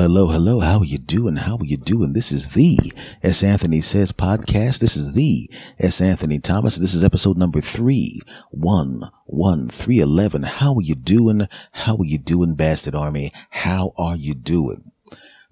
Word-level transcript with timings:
hello, 0.00 0.28
hello. 0.28 0.60
How 0.60 0.78
are 0.78 0.84
you 0.84 0.96
doing? 0.96 1.36
How 1.36 1.58
are 1.58 1.64
you 1.64 1.76
doing? 1.76 2.14
This 2.14 2.32
is 2.32 2.54
the 2.54 2.78
S. 3.22 3.42
Anthony 3.42 3.82
Says 3.82 4.12
podcast. 4.12 4.78
This 4.78 4.96
is 4.96 5.12
the 5.12 5.50
S. 5.78 6.00
Anthony 6.00 6.38
Thomas. 6.38 6.76
This 6.76 6.94
is 6.94 7.04
episode 7.04 7.36
number 7.36 7.60
three, 7.60 8.22
one, 8.50 9.10
one, 9.26 9.68
three, 9.68 10.00
eleven. 10.00 10.44
How 10.44 10.74
are 10.76 10.80
you 10.80 10.94
doing? 10.94 11.48
How 11.72 11.96
are 11.98 12.06
you 12.06 12.16
doing, 12.16 12.54
Bastard 12.54 12.94
Army? 12.94 13.30
How 13.50 13.92
are 13.98 14.16
you 14.16 14.32
doing? 14.32 14.90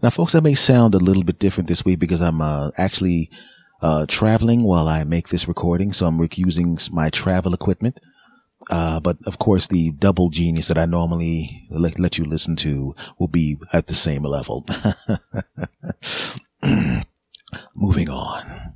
Now, 0.01 0.09
folks, 0.09 0.35
I 0.35 0.41
may 0.41 0.55
sound 0.55 0.95
a 0.95 0.99
little 0.99 1.25
bit 1.25 1.39
different 1.39 1.69
this 1.69 1.85
week 1.85 1.99
because 1.99 2.23
I'm 2.23 2.41
uh, 2.41 2.71
actually 2.79 3.31
uh, 3.83 4.07
traveling 4.09 4.65
while 4.65 4.89
I 4.89 5.05
make 5.05 5.29
this 5.29 5.47
recording. 5.47 5.93
So 5.93 6.07
I'm 6.07 6.27
using 6.35 6.79
my 6.91 7.11
travel 7.11 7.53
equipment. 7.53 8.01
Uh, 8.71 9.01
but 9.01 9.17
of 9.27 9.39
course, 9.39 9.67
the 9.67 9.91
double 9.93 10.29
genius 10.29 10.69
that 10.69 10.79
I 10.79 10.85
normally 10.85 11.67
let, 11.71 11.99
let 11.99 12.19
you 12.19 12.25
listen 12.25 12.57
to 12.57 12.95
will 13.19 13.29
be 13.29 13.57
at 13.73 13.87
the 13.87 13.95
same 13.95 14.23
level. 14.23 14.67
Moving 17.75 18.11
on. 18.11 18.75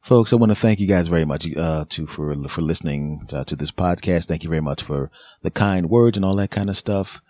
Folks, 0.00 0.32
I 0.32 0.36
want 0.36 0.52
to 0.52 0.56
thank 0.56 0.78
you 0.78 0.86
guys 0.86 1.08
very 1.08 1.24
much, 1.24 1.46
uh, 1.56 1.84
to, 1.88 2.06
for, 2.06 2.34
for 2.48 2.62
listening 2.62 3.26
to, 3.28 3.38
uh, 3.38 3.44
to 3.44 3.56
this 3.56 3.72
podcast. 3.72 4.26
Thank 4.26 4.44
you 4.44 4.50
very 4.50 4.62
much 4.62 4.82
for 4.82 5.10
the 5.42 5.50
kind 5.50 5.90
words 5.90 6.16
and 6.16 6.24
all 6.24 6.36
that 6.36 6.50
kind 6.50 6.70
of 6.70 6.76
stuff. 6.76 7.20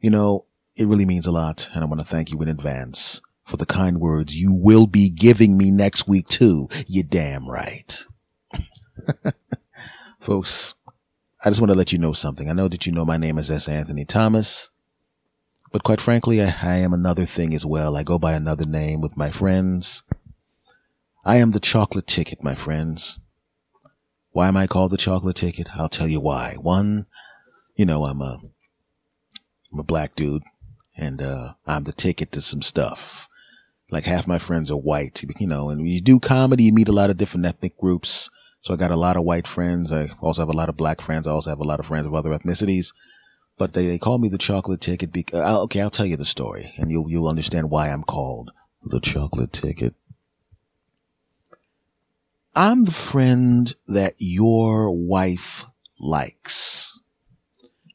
You 0.00 0.10
know, 0.10 0.46
it 0.76 0.86
really 0.86 1.04
means 1.04 1.26
a 1.26 1.32
lot. 1.32 1.68
And 1.72 1.82
I 1.82 1.86
want 1.86 2.00
to 2.00 2.06
thank 2.06 2.30
you 2.32 2.40
in 2.42 2.48
advance 2.48 3.20
for 3.44 3.56
the 3.56 3.66
kind 3.66 3.98
words 3.98 4.34
you 4.34 4.52
will 4.52 4.88
be 4.88 5.08
giving 5.08 5.56
me 5.56 5.70
next 5.70 6.08
week 6.08 6.26
too. 6.26 6.68
You 6.86 7.04
damn 7.04 7.48
right. 7.48 8.04
Folks, 10.20 10.74
I 11.46 11.48
just 11.48 11.60
want 11.60 11.70
to 11.70 11.78
let 11.78 11.92
you 11.92 11.98
know 12.00 12.12
something. 12.12 12.50
I 12.50 12.54
know 12.54 12.66
that 12.66 12.86
you 12.86 12.92
know 12.92 13.04
my 13.04 13.18
name 13.18 13.38
is 13.38 13.52
S. 13.52 13.68
Anthony 13.68 14.04
Thomas, 14.04 14.72
but 15.70 15.84
quite 15.84 16.00
frankly, 16.00 16.42
I, 16.42 16.52
I 16.60 16.74
am 16.78 16.92
another 16.92 17.24
thing 17.24 17.54
as 17.54 17.64
well. 17.64 17.96
I 17.96 18.02
go 18.02 18.18
by 18.18 18.32
another 18.32 18.66
name 18.66 19.00
with 19.00 19.16
my 19.16 19.30
friends. 19.30 20.02
I 21.24 21.36
am 21.36 21.52
the 21.52 21.60
chocolate 21.60 22.08
ticket, 22.08 22.42
my 22.42 22.56
friends. 22.56 23.20
Why 24.32 24.48
am 24.48 24.56
I 24.56 24.66
called 24.66 24.90
the 24.90 24.96
chocolate 24.96 25.36
ticket? 25.36 25.68
I'll 25.76 25.88
tell 25.88 26.08
you 26.08 26.18
why. 26.18 26.56
One, 26.60 27.06
you 27.76 27.86
know, 27.86 28.06
I'm 28.06 28.20
a, 28.20 28.40
I'm 29.72 29.78
a 29.78 29.84
black 29.84 30.16
dude 30.16 30.42
and, 30.96 31.22
uh, 31.22 31.52
I'm 31.64 31.84
the 31.84 31.92
ticket 31.92 32.32
to 32.32 32.40
some 32.40 32.60
stuff. 32.60 33.28
Like 33.92 34.02
half 34.02 34.26
my 34.26 34.40
friends 34.40 34.68
are 34.68 34.76
white, 34.76 35.22
you 35.38 35.46
know, 35.46 35.70
and 35.70 35.78
when 35.78 35.86
you 35.86 36.00
do 36.00 36.18
comedy, 36.18 36.64
you 36.64 36.72
meet 36.72 36.88
a 36.88 36.92
lot 36.92 37.08
of 37.08 37.18
different 37.18 37.46
ethnic 37.46 37.78
groups. 37.78 38.30
So 38.66 38.74
I 38.74 38.76
got 38.76 38.90
a 38.90 38.96
lot 38.96 39.16
of 39.16 39.22
white 39.22 39.46
friends. 39.46 39.92
I 39.92 40.08
also 40.20 40.42
have 40.42 40.48
a 40.48 40.56
lot 40.56 40.68
of 40.68 40.76
black 40.76 41.00
friends. 41.00 41.28
I 41.28 41.30
also 41.30 41.50
have 41.50 41.60
a 41.60 41.64
lot 41.64 41.78
of 41.78 41.86
friends 41.86 42.04
of 42.04 42.14
other 42.14 42.30
ethnicities. 42.30 42.92
But 43.56 43.74
they, 43.74 43.86
they 43.86 43.96
call 43.96 44.18
me 44.18 44.28
the 44.28 44.38
chocolate 44.38 44.80
ticket 44.80 45.12
because, 45.12 45.38
uh, 45.38 45.62
okay, 45.62 45.80
I'll 45.80 45.88
tell 45.88 46.04
you 46.04 46.16
the 46.16 46.24
story 46.24 46.72
and 46.76 46.90
you'll, 46.90 47.08
you'll 47.08 47.28
understand 47.28 47.70
why 47.70 47.90
I'm 47.90 48.02
called 48.02 48.50
the 48.82 48.98
chocolate 48.98 49.52
ticket. 49.52 49.94
I'm 52.56 52.86
the 52.86 52.90
friend 52.90 53.72
that 53.86 54.14
your 54.18 54.90
wife 54.90 55.64
likes. 56.00 56.98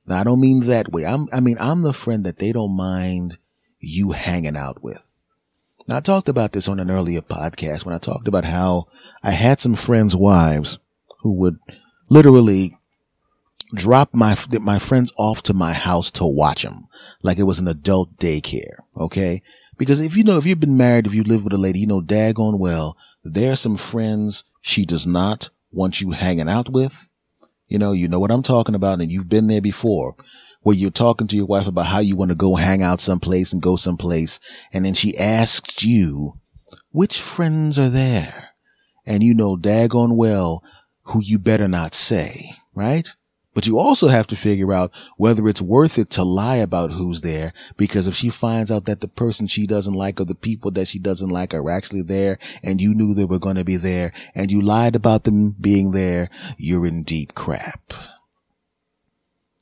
Now, 0.07 0.21
I 0.21 0.23
don't 0.23 0.39
mean 0.39 0.61
that 0.67 0.89
way. 0.89 1.05
I'm, 1.05 1.27
I 1.33 1.41
mean, 1.41 1.57
I'm 1.59 1.81
the 1.81 1.91
friend 1.91 2.23
that 2.23 2.39
they 2.39 2.53
don't 2.53 2.77
mind 2.77 3.39
you 3.81 4.11
hanging 4.11 4.55
out 4.55 4.81
with. 4.81 5.10
Now, 5.87 5.97
I 5.97 5.99
talked 5.99 6.29
about 6.29 6.51
this 6.53 6.67
on 6.67 6.79
an 6.79 6.91
earlier 6.91 7.21
podcast 7.21 7.85
when 7.85 7.95
I 7.95 7.97
talked 7.97 8.27
about 8.27 8.45
how 8.45 8.87
I 9.23 9.31
had 9.31 9.59
some 9.59 9.75
friends' 9.75 10.15
wives 10.15 10.79
who 11.19 11.33
would 11.33 11.59
literally 12.09 12.77
drop 13.73 14.13
my 14.13 14.37
my 14.59 14.79
friends 14.79 15.13
off 15.17 15.41
to 15.43 15.53
my 15.53 15.73
house 15.73 16.11
to 16.11 16.25
watch 16.25 16.63
them 16.63 16.87
like 17.21 17.39
it 17.39 17.43
was 17.43 17.59
an 17.59 17.67
adult 17.67 18.17
daycare. 18.17 18.77
Okay, 18.97 19.41
because 19.77 20.01
if 20.01 20.15
you 20.15 20.23
know 20.23 20.37
if 20.37 20.45
you've 20.45 20.59
been 20.59 20.77
married, 20.77 21.07
if 21.07 21.13
you 21.13 21.23
live 21.23 21.43
with 21.43 21.53
a 21.53 21.57
lady, 21.57 21.79
you 21.79 21.87
know 21.87 22.01
daggone 22.01 22.59
well 22.59 22.97
there 23.23 23.53
are 23.53 23.57
some 23.57 23.77
friends 23.77 24.43
she 24.61 24.85
does 24.85 25.05
not 25.05 25.49
want 25.71 26.01
you 26.01 26.11
hanging 26.11 26.49
out 26.49 26.69
with. 26.69 27.09
You 27.67 27.79
know, 27.79 27.93
you 27.93 28.07
know 28.07 28.19
what 28.19 28.31
I'm 28.31 28.43
talking 28.43 28.75
about, 28.75 28.99
and 28.99 29.11
you've 29.11 29.29
been 29.29 29.47
there 29.47 29.61
before 29.61 30.15
where 30.61 30.75
you're 30.75 30.91
talking 30.91 31.27
to 31.27 31.35
your 31.35 31.45
wife 31.45 31.67
about 31.67 31.87
how 31.87 31.99
you 31.99 32.15
want 32.15 32.29
to 32.29 32.35
go 32.35 32.55
hang 32.55 32.81
out 32.81 33.01
someplace 33.01 33.51
and 33.51 33.61
go 33.61 33.75
someplace. 33.75 34.39
And 34.71 34.85
then 34.85 34.93
she 34.93 35.17
asks 35.17 35.83
you, 35.83 36.39
which 36.91 37.19
friends 37.19 37.79
are 37.79 37.89
there? 37.89 38.49
And 39.05 39.23
you 39.23 39.33
know 39.33 39.57
daggone 39.57 40.15
well 40.15 40.63
who 41.03 41.21
you 41.21 41.39
better 41.39 41.67
not 41.67 41.93
say, 41.93 42.51
right? 42.75 43.07
But 43.53 43.67
you 43.67 43.77
also 43.77 44.07
have 44.07 44.27
to 44.27 44.35
figure 44.35 44.71
out 44.71 44.93
whether 45.17 45.47
it's 45.47 45.61
worth 45.61 45.97
it 45.97 46.09
to 46.11 46.23
lie 46.23 46.55
about 46.55 46.91
who's 46.91 47.19
there 47.19 47.51
because 47.75 48.07
if 48.07 48.15
she 48.15 48.29
finds 48.29 48.71
out 48.71 48.85
that 48.85 49.01
the 49.01 49.09
person 49.09 49.47
she 49.47 49.67
doesn't 49.67 49.93
like 49.93 50.21
or 50.21 50.25
the 50.25 50.35
people 50.35 50.71
that 50.71 50.87
she 50.87 50.99
doesn't 50.99 51.29
like 51.29 51.53
are 51.53 51.69
actually 51.69 52.01
there 52.01 52.37
and 52.63 52.79
you 52.79 52.93
knew 52.93 53.13
they 53.13 53.25
were 53.25 53.39
going 53.39 53.57
to 53.57 53.65
be 53.65 53.75
there 53.75 54.13
and 54.33 54.51
you 54.51 54.61
lied 54.61 54.95
about 54.95 55.25
them 55.25 55.51
being 55.51 55.91
there, 55.91 56.29
you're 56.57 56.85
in 56.85 57.03
deep 57.03 57.35
crap. 57.35 57.93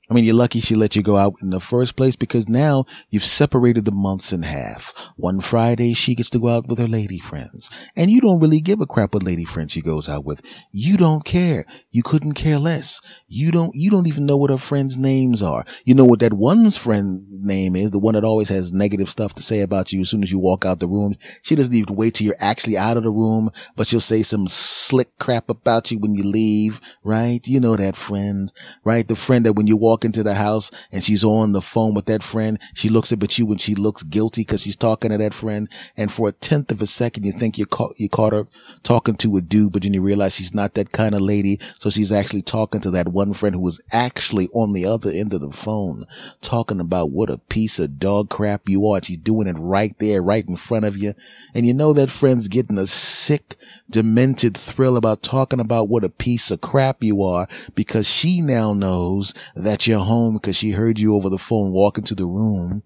I 0.10 0.14
mean, 0.16 0.24
you're 0.24 0.36
lucky 0.36 0.60
she 0.60 0.76
let 0.76 0.96
you 0.96 1.04
go 1.04 1.18
out 1.18 1.36
in 1.42 1.52
the 1.52 1.60
first 1.60 1.96
place 1.96 2.16
because 2.16 2.50
now 2.50 2.86
you've 3.10 3.24
separated 3.24 3.86
the 3.86 3.92
months 3.92 4.34
in 4.34 4.42
half. 4.42 4.92
One 5.18 5.40
Friday, 5.40 5.94
she 5.94 6.16
gets 6.16 6.32
to 6.32 6.40
go 6.40 6.48
out 6.48 6.68
with 6.68 6.80
her 6.80 6.88
lady 6.88 7.20
friends. 7.20 7.70
And 7.96 8.10
you 8.10 8.20
don't 8.20 8.40
really 8.40 8.60
give 8.60 8.82
a 8.82 8.88
crap 8.88 9.14
what 9.14 9.24
lady 9.24 9.46
friend 9.46 9.70
she 9.70 9.82
goes 9.82 10.10
out 10.10 10.26
with. 10.26 10.42
You 10.72 10.98
don't 10.98 11.24
care. 11.24 11.64
You 11.92 12.02
couldn't 12.02 12.34
care 12.34 12.58
less. 12.58 13.02
You 13.28 13.52
don't, 13.52 13.76
you 13.76 13.92
don't 13.92 14.08
even 14.08 14.26
know 14.26 14.38
what 14.38 14.50
her 14.50 14.58
friends' 14.58 14.98
names 14.98 15.44
are. 15.44 15.64
You 15.86 15.94
know 15.94 16.06
what 16.06 16.22
that 16.22 16.34
one's 16.34 16.78
friend 16.78 17.26
name 17.30 17.76
is, 17.76 17.92
the 17.92 18.00
one 18.00 18.16
that 18.16 18.24
always 18.24 18.50
has 18.50 18.74
negative 18.74 19.10
stuff 19.10 19.36
to 19.36 19.44
say 19.44 19.62
about 19.62 19.92
you 19.92 20.02
as 20.02 20.10
soon 20.10 20.24
as 20.24 20.32
you 20.32 20.40
walk 20.40 20.66
out 20.66 20.80
the 20.80 20.88
room. 20.88 21.16
She 21.42 21.56
doesn't 21.56 21.74
even 21.74 21.96
wait 21.96 22.16
till 22.16 22.28
you're 22.28 22.36
actually 22.40 22.78
out 22.78 22.98
of 22.98 23.04
the 23.04 23.12
room, 23.12 23.50
but 23.76 23.88
she'll 23.88 24.00
say 24.00 24.24
some 24.24 24.48
slick 24.48 25.18
crap 25.20 25.50
about 25.50 25.92
you 25.92 26.00
when 26.00 26.14
you 26.14 26.24
leave, 26.24 26.82
right? 27.04 27.46
You 27.48 27.60
know 27.60 27.76
that 27.76 27.96
friend, 27.96 28.52
right? 28.84 29.08
The 29.08 29.16
friend 29.16 29.46
that 29.46 29.54
when 29.54 29.68
you 29.68 29.78
walk 29.78 29.99
walk 30.00 30.06
into 30.06 30.24
the 30.24 30.36
house 30.36 30.72
and 30.94 31.04
she's 31.04 31.26
on 31.26 31.52
the 31.52 31.62
phone 31.62 31.94
with 31.94 32.06
that 32.06 32.24
friend. 32.24 32.58
She 32.74 32.88
looks 32.88 33.12
up 33.12 33.22
at 33.22 33.38
you 33.38 33.46
and 33.52 33.60
she 33.60 33.76
looks 33.76 34.04
guilty 34.04 34.42
because 34.42 34.62
she's 34.62 34.78
talking 34.78 35.12
to 35.12 35.18
that 35.18 35.34
friend. 35.34 35.70
And 35.98 36.10
for 36.10 36.30
a 36.30 36.32
tenth 36.32 36.72
of 36.72 36.82
a 36.82 36.88
second, 36.88 37.26
you 37.26 37.34
think 37.34 37.58
you 37.58 37.66
caught, 37.66 38.00
you 38.00 38.08
caught 38.08 38.32
her 38.32 38.48
talking 38.82 39.16
to 39.16 39.36
a 39.36 39.42
dude, 39.42 39.74
but 39.74 39.84
then 39.84 39.94
you 39.94 40.02
realize 40.02 40.36
she's 40.36 40.54
not 40.54 40.76
that 40.76 40.94
kind 40.94 41.14
of 41.14 41.22
lady. 41.22 41.60
So 41.80 41.90
she's 41.90 42.14
actually 42.14 42.44
talking 42.44 42.80
to 42.82 42.92
that 42.92 43.10
one 43.10 43.34
friend 43.34 43.56
who 43.56 43.62
was 43.62 43.82
actually 43.92 44.48
on 44.54 44.72
the 44.72 44.86
other 44.86 45.12
end 45.12 45.34
of 45.34 45.42
the 45.42 45.52
phone 45.52 46.06
talking 46.42 46.80
about 46.80 47.12
what 47.12 47.30
a 47.30 47.38
piece 47.38 47.78
of 47.78 48.00
dog 48.00 48.30
crap 48.30 48.70
you 48.70 48.88
are. 48.88 48.98
And 48.98 49.06
she's 49.06 49.18
doing 49.18 49.48
it 49.48 49.58
right 49.60 49.96
there, 50.00 50.24
right 50.24 50.48
in 50.48 50.56
front 50.56 50.86
of 50.86 50.98
you. 50.98 51.14
And 51.54 51.66
you 51.68 51.74
know 51.74 51.92
that 51.92 52.10
friend's 52.10 52.48
getting 52.48 52.78
a 52.78 52.88
sick, 52.88 53.56
demented 53.90 54.56
thrill 54.56 54.96
about 54.96 55.24
talking 55.24 55.60
about 55.60 55.90
what 55.90 56.06
a 56.06 56.10
piece 56.10 56.52
of 56.52 56.62
crap 56.62 57.04
you 57.04 57.22
are 57.22 57.48
because 57.76 58.08
she 58.08 58.40
now 58.40 58.74
knows 58.74 59.34
that 59.56 59.88
you're 59.90 60.00
home 60.00 60.36
because 60.36 60.56
she 60.56 60.72
heard 60.72 61.00
you 61.00 61.16
over 61.16 61.30
the 61.30 61.38
phone 61.38 61.74
walk 61.74 61.98
into 61.98 62.16
the 62.16 62.26
room 62.26 62.84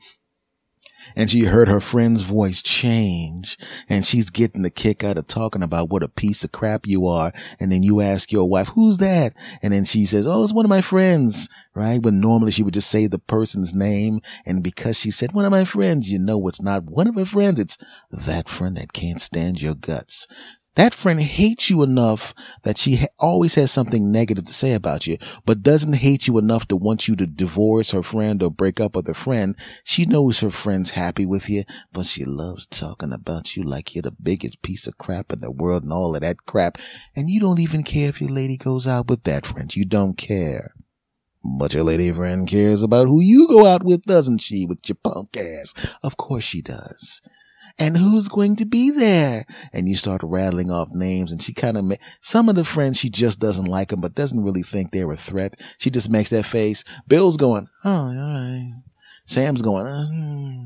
and 1.15 1.29
she 1.29 1.41
heard 1.41 1.67
her 1.67 1.79
friend's 1.79 2.21
voice 2.21 2.61
change 2.61 3.57
and 3.89 4.05
she's 4.05 4.29
getting 4.29 4.61
the 4.61 4.69
kick 4.69 5.03
out 5.03 5.17
of 5.17 5.27
talking 5.27 5.63
about 5.63 5.89
what 5.89 6.03
a 6.03 6.07
piece 6.07 6.43
of 6.43 6.51
crap 6.51 6.87
you 6.87 7.05
are. 7.07 7.31
And 7.59 7.71
then 7.71 7.83
you 7.83 8.01
ask 8.01 8.31
your 8.31 8.49
wife, 8.49 8.69
who's 8.69 8.97
that? 8.99 9.33
And 9.61 9.73
then 9.73 9.85
she 9.85 10.05
says, 10.05 10.27
Oh, 10.27 10.43
it's 10.43 10.53
one 10.53 10.65
of 10.65 10.69
my 10.69 10.81
friends, 10.81 11.49
right? 11.75 12.01
When 12.01 12.19
normally 12.19 12.51
she 12.51 12.63
would 12.63 12.73
just 12.73 12.89
say 12.89 13.07
the 13.07 13.19
person's 13.19 13.73
name. 13.73 14.21
And 14.45 14.63
because 14.63 14.97
she 14.97 15.11
said 15.11 15.33
one 15.33 15.45
of 15.45 15.51
my 15.51 15.65
friends, 15.65 16.09
you 16.09 16.19
know, 16.19 16.47
it's 16.47 16.61
not 16.61 16.83
one 16.85 17.07
of 17.07 17.15
her 17.15 17.25
friends. 17.25 17.59
It's 17.59 17.77
that 18.11 18.49
friend 18.49 18.77
that 18.77 18.93
can't 18.93 19.21
stand 19.21 19.61
your 19.61 19.75
guts. 19.75 20.27
That 20.75 20.95
friend 20.95 21.21
hates 21.21 21.69
you 21.69 21.83
enough 21.83 22.33
that 22.63 22.79
she 22.79 22.95
ha- 22.95 23.07
always 23.19 23.53
has 23.55 23.71
something 23.71 24.11
negative 24.11 24.45
to 24.45 24.53
say 24.53 24.73
about 24.73 25.05
you, 25.05 25.17
but 25.45 25.61
doesn't 25.61 25.93
hate 25.93 26.25
you 26.25 26.39
enough 26.39 26.67
to 26.69 26.75
want 26.75 27.07
you 27.07 27.15
to 27.17 27.27
divorce 27.27 27.91
her 27.91 28.01
friend 28.01 28.41
or 28.41 28.49
break 28.49 28.79
up 28.79 28.95
with 28.95 29.05
her 29.05 29.13
friend. 29.13 29.55
She 29.83 30.05
knows 30.05 30.39
her 30.39 30.49
friend's 30.49 30.91
happy 30.91 31.27
with 31.27 31.47
you, 31.47 31.63
but 31.91 32.07
she 32.07 32.25
loves 32.25 32.65
talking 32.65 33.13
about 33.13 33.55
you 33.55 33.63
like 33.63 33.93
you're 33.93 34.01
the 34.01 34.11
biggest 34.11 34.63
piece 34.63 34.87
of 34.87 34.97
crap 34.97 35.31
in 35.31 35.41
the 35.41 35.51
world 35.51 35.83
and 35.83 35.93
all 35.93 36.15
of 36.15 36.21
that 36.21 36.47
crap. 36.47 36.79
And 37.15 37.29
you 37.29 37.39
don't 37.39 37.59
even 37.59 37.83
care 37.83 38.09
if 38.09 38.19
your 38.19 38.31
lady 38.31 38.57
goes 38.57 38.87
out 38.87 39.07
with 39.07 39.25
that 39.25 39.45
friend. 39.45 39.75
You 39.75 39.85
don't 39.85 40.17
care. 40.17 40.73
But 41.59 41.75
your 41.75 41.83
lady 41.83 42.11
friend 42.11 42.47
cares 42.47 42.81
about 42.81 43.07
who 43.07 43.21
you 43.21 43.47
go 43.47 43.67
out 43.67 43.83
with, 43.83 44.03
doesn't 44.03 44.39
she? 44.39 44.65
With 44.65 44.89
your 44.89 44.97
punk 45.03 45.37
ass. 45.37 45.97
Of 46.01 46.17
course 46.17 46.45
she 46.45 46.63
does 46.63 47.21
and 47.79 47.97
who's 47.97 48.27
going 48.27 48.55
to 48.57 48.65
be 48.65 48.91
there? 48.91 49.45
And 49.71 49.87
you 49.87 49.95
start 49.95 50.21
rattling 50.23 50.69
off 50.69 50.89
names 50.91 51.31
and 51.31 51.41
she 51.41 51.53
kind 51.53 51.77
of, 51.77 51.85
ma- 51.85 51.95
some 52.21 52.49
of 52.49 52.55
the 52.55 52.63
friends, 52.63 52.99
she 52.99 53.09
just 53.09 53.39
doesn't 53.39 53.65
like 53.65 53.89
them, 53.89 54.01
but 54.01 54.15
doesn't 54.15 54.43
really 54.43 54.61
think 54.61 54.91
they're 54.91 55.11
a 55.11 55.15
threat. 55.15 55.59
She 55.79 55.89
just 55.89 56.09
makes 56.09 56.29
that 56.29 56.45
face. 56.45 56.83
Bill's 57.07 57.37
going, 57.37 57.67
oh, 57.83 57.89
all 57.89 58.13
right. 58.13 58.81
Sam's 59.25 59.61
going, 59.61 59.87
uh, 59.87 60.07
hmm. 60.07 60.65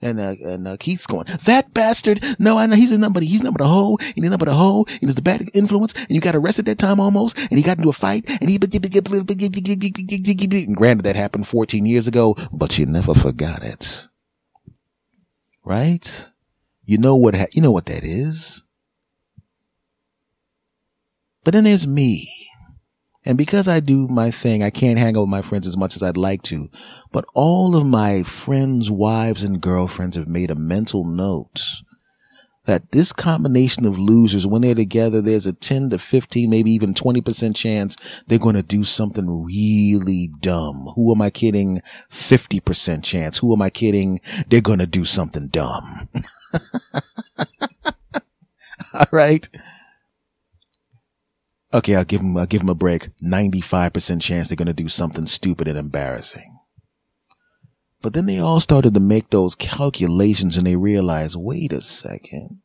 And, 0.00 0.20
uh, 0.20 0.34
and 0.44 0.68
uh, 0.68 0.76
Keith's 0.78 1.08
going, 1.08 1.24
that 1.44 1.74
bastard. 1.74 2.22
No, 2.38 2.56
I 2.56 2.66
know 2.66 2.76
he's 2.76 2.92
a 2.92 2.98
number. 2.98 3.20
He's 3.20 3.42
number 3.42 3.58
the 3.58 3.66
hoe. 3.66 3.96
And 4.00 4.14
he's 4.14 4.30
number 4.30 4.44
the 4.44 4.54
hoe. 4.54 4.84
And 4.88 5.00
he's 5.00 5.16
the 5.16 5.22
bad 5.22 5.50
influence. 5.54 5.92
And 5.94 6.10
you 6.10 6.20
got 6.20 6.36
arrested 6.36 6.66
that 6.66 6.78
time 6.78 7.00
almost. 7.00 7.36
And 7.36 7.58
he 7.58 7.62
got 7.62 7.78
into 7.78 7.88
a 7.88 7.92
fight. 7.92 8.24
And 8.40 8.48
he, 8.48 8.56
and 8.56 8.62
granted 10.76 11.04
that 11.04 11.16
happened 11.16 11.48
14 11.48 11.84
years 11.84 12.06
ago, 12.06 12.36
but 12.52 12.78
you 12.78 12.86
never 12.86 13.12
forgot 13.12 13.64
it. 13.64 14.06
right? 15.64 16.30
You 16.88 16.96
know 16.96 17.16
what, 17.16 17.34
ha- 17.34 17.52
you 17.52 17.60
know 17.60 17.70
what 17.70 17.84
that 17.84 18.02
is. 18.02 18.64
But 21.44 21.52
then 21.52 21.64
there's 21.64 21.86
me. 21.86 22.32
And 23.26 23.36
because 23.36 23.68
I 23.68 23.80
do 23.80 24.08
my 24.08 24.30
thing, 24.30 24.62
I 24.62 24.70
can't 24.70 24.98
hang 24.98 25.14
out 25.14 25.20
with 25.20 25.28
my 25.28 25.42
friends 25.42 25.66
as 25.66 25.76
much 25.76 25.96
as 25.96 26.02
I'd 26.02 26.16
like 26.16 26.40
to. 26.44 26.70
But 27.12 27.26
all 27.34 27.76
of 27.76 27.84
my 27.84 28.22
friends' 28.22 28.90
wives 28.90 29.44
and 29.44 29.60
girlfriends 29.60 30.16
have 30.16 30.28
made 30.28 30.50
a 30.50 30.54
mental 30.54 31.04
note 31.04 31.62
that 32.68 32.92
this 32.92 33.14
combination 33.14 33.86
of 33.86 33.98
losers, 33.98 34.46
when 34.46 34.60
they're 34.60 34.74
together, 34.74 35.22
there's 35.22 35.46
a 35.46 35.54
10 35.54 35.88
to 35.88 35.98
15, 35.98 36.50
maybe 36.50 36.70
even 36.70 36.92
20% 36.92 37.56
chance 37.56 37.96
they're 38.26 38.38
going 38.38 38.56
to 38.56 38.62
do 38.62 38.84
something 38.84 39.42
really 39.42 40.28
dumb. 40.40 40.92
Who 40.94 41.10
am 41.10 41.22
I 41.22 41.30
kidding? 41.30 41.80
50% 42.10 43.02
chance. 43.02 43.38
Who 43.38 43.54
am 43.54 43.62
I 43.62 43.70
kidding? 43.70 44.20
They're 44.48 44.60
going 44.60 44.80
to 44.80 44.86
do 44.86 45.06
something 45.06 45.48
dumb. 45.48 46.10
All 48.92 49.06
right. 49.12 49.48
Okay, 51.72 51.96
I'll 51.96 52.04
give 52.04 52.20
them, 52.20 52.36
I'll 52.36 52.44
give 52.44 52.60
them 52.60 52.68
a 52.68 52.74
break. 52.74 53.08
95% 53.22 54.20
chance 54.20 54.48
they're 54.48 54.56
going 54.56 54.66
to 54.66 54.74
do 54.74 54.88
something 54.88 55.24
stupid 55.24 55.68
and 55.68 55.78
embarrassing. 55.78 56.57
But 58.00 58.14
then 58.14 58.26
they 58.26 58.38
all 58.38 58.60
started 58.60 58.94
to 58.94 59.00
make 59.00 59.30
those 59.30 59.54
calculations 59.54 60.56
and 60.56 60.66
they 60.66 60.76
realized, 60.76 61.36
wait 61.36 61.72
a 61.72 61.82
second. 61.82 62.60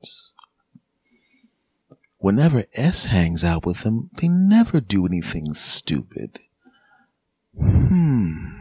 Whenever 2.18 2.66
S 2.74 3.06
hangs 3.06 3.44
out 3.44 3.66
with 3.66 3.82
them, 3.82 4.10
they 4.22 4.28
never 4.28 4.80
do 4.80 5.06
anything 5.06 5.54
stupid. 5.54 6.40
Hmm. 7.60 8.54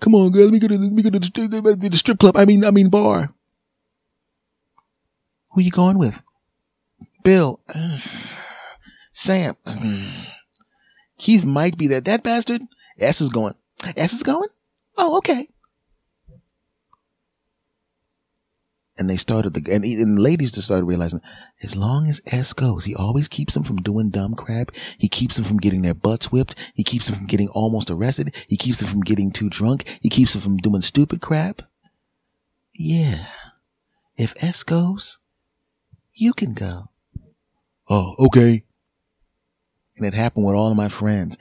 Come 0.00 0.14
on, 0.14 0.30
girl. 0.30 0.44
Let 0.44 0.52
me 0.52 0.58
go 0.58 0.68
to, 0.68 0.78
let 0.78 0.92
me 0.92 1.02
go 1.02 1.10
to 1.10 1.18
the, 1.18 1.88
the 1.90 1.96
strip 1.96 2.18
club. 2.18 2.36
I 2.36 2.44
mean, 2.44 2.64
I 2.64 2.70
mean 2.70 2.90
bar. 2.90 3.30
Who 5.52 5.62
you 5.62 5.70
going 5.70 5.98
with? 5.98 6.22
Bill. 7.24 7.60
Sam. 9.12 9.56
Keith 11.18 11.44
might 11.44 11.78
be 11.78 11.86
there. 11.86 12.02
That 12.02 12.22
bastard. 12.22 12.62
S 13.00 13.20
is 13.20 13.30
going. 13.30 13.54
S 13.84 14.14
is 14.14 14.22
going? 14.22 14.48
Oh, 14.96 15.18
okay. 15.18 15.48
And 18.98 19.10
they 19.10 19.16
started 19.16 19.52
the 19.52 19.72
and, 19.74 19.84
and 19.84 20.18
ladies 20.18 20.52
just 20.52 20.68
started 20.68 20.86
realizing 20.86 21.20
as 21.62 21.76
long 21.76 22.06
as 22.06 22.22
S 22.32 22.54
goes, 22.54 22.86
he 22.86 22.94
always 22.94 23.28
keeps 23.28 23.52
them 23.52 23.62
from 23.62 23.76
doing 23.76 24.08
dumb 24.08 24.34
crap. 24.34 24.74
He 24.96 25.06
keeps 25.06 25.36
them 25.36 25.44
from 25.44 25.58
getting 25.58 25.82
their 25.82 25.94
butts 25.94 26.32
whipped. 26.32 26.54
He 26.74 26.82
keeps 26.82 27.06
them 27.06 27.16
from 27.16 27.26
getting 27.26 27.48
almost 27.48 27.90
arrested. 27.90 28.34
He 28.48 28.56
keeps 28.56 28.78
them 28.78 28.88
from 28.88 29.02
getting 29.02 29.32
too 29.32 29.50
drunk. 29.50 29.98
He 30.00 30.08
keeps 30.08 30.32
them 30.32 30.40
from 30.40 30.56
doing 30.56 30.80
stupid 30.80 31.20
crap. 31.20 31.60
Yeah. 32.74 33.26
If 34.16 34.32
S 34.42 34.62
goes, 34.62 35.18
you 36.14 36.32
can 36.32 36.54
go. 36.54 36.90
Oh, 37.88 38.14
okay. 38.18 38.64
And 39.98 40.06
it 40.06 40.14
happened 40.14 40.46
with 40.46 40.54
all 40.54 40.70
of 40.70 40.76
my 40.76 40.88
friends. 40.88 41.36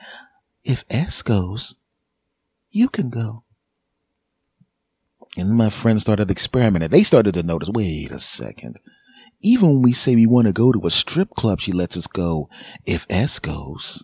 If 0.66 0.84
S 0.90 1.22
goes, 1.22 1.76
you 2.76 2.90
can 2.90 3.10
go. 3.10 3.44
And 5.38 5.52
my 5.52 5.70
friends 5.70 6.02
started 6.02 6.30
experimenting. 6.30 6.90
They 6.90 7.04
started 7.04 7.34
to 7.36 7.44
notice, 7.44 7.70
wait 7.70 8.12
a 8.12 8.20
second. 8.20 8.80
Even 9.42 9.70
when 9.70 9.82
we 9.82 9.94
say 9.94 10.16
we 10.16 10.28
want 10.28 10.48
to 10.48 10.54
go 10.54 10.72
to 10.72 10.86
a 10.86 10.92
strip 10.92 11.32
club, 11.32 11.62
she 11.62 11.72
lets 11.72 11.98
us 11.98 12.08
go. 12.08 12.50
If 12.86 13.06
S 13.10 13.40
goes, 13.40 14.04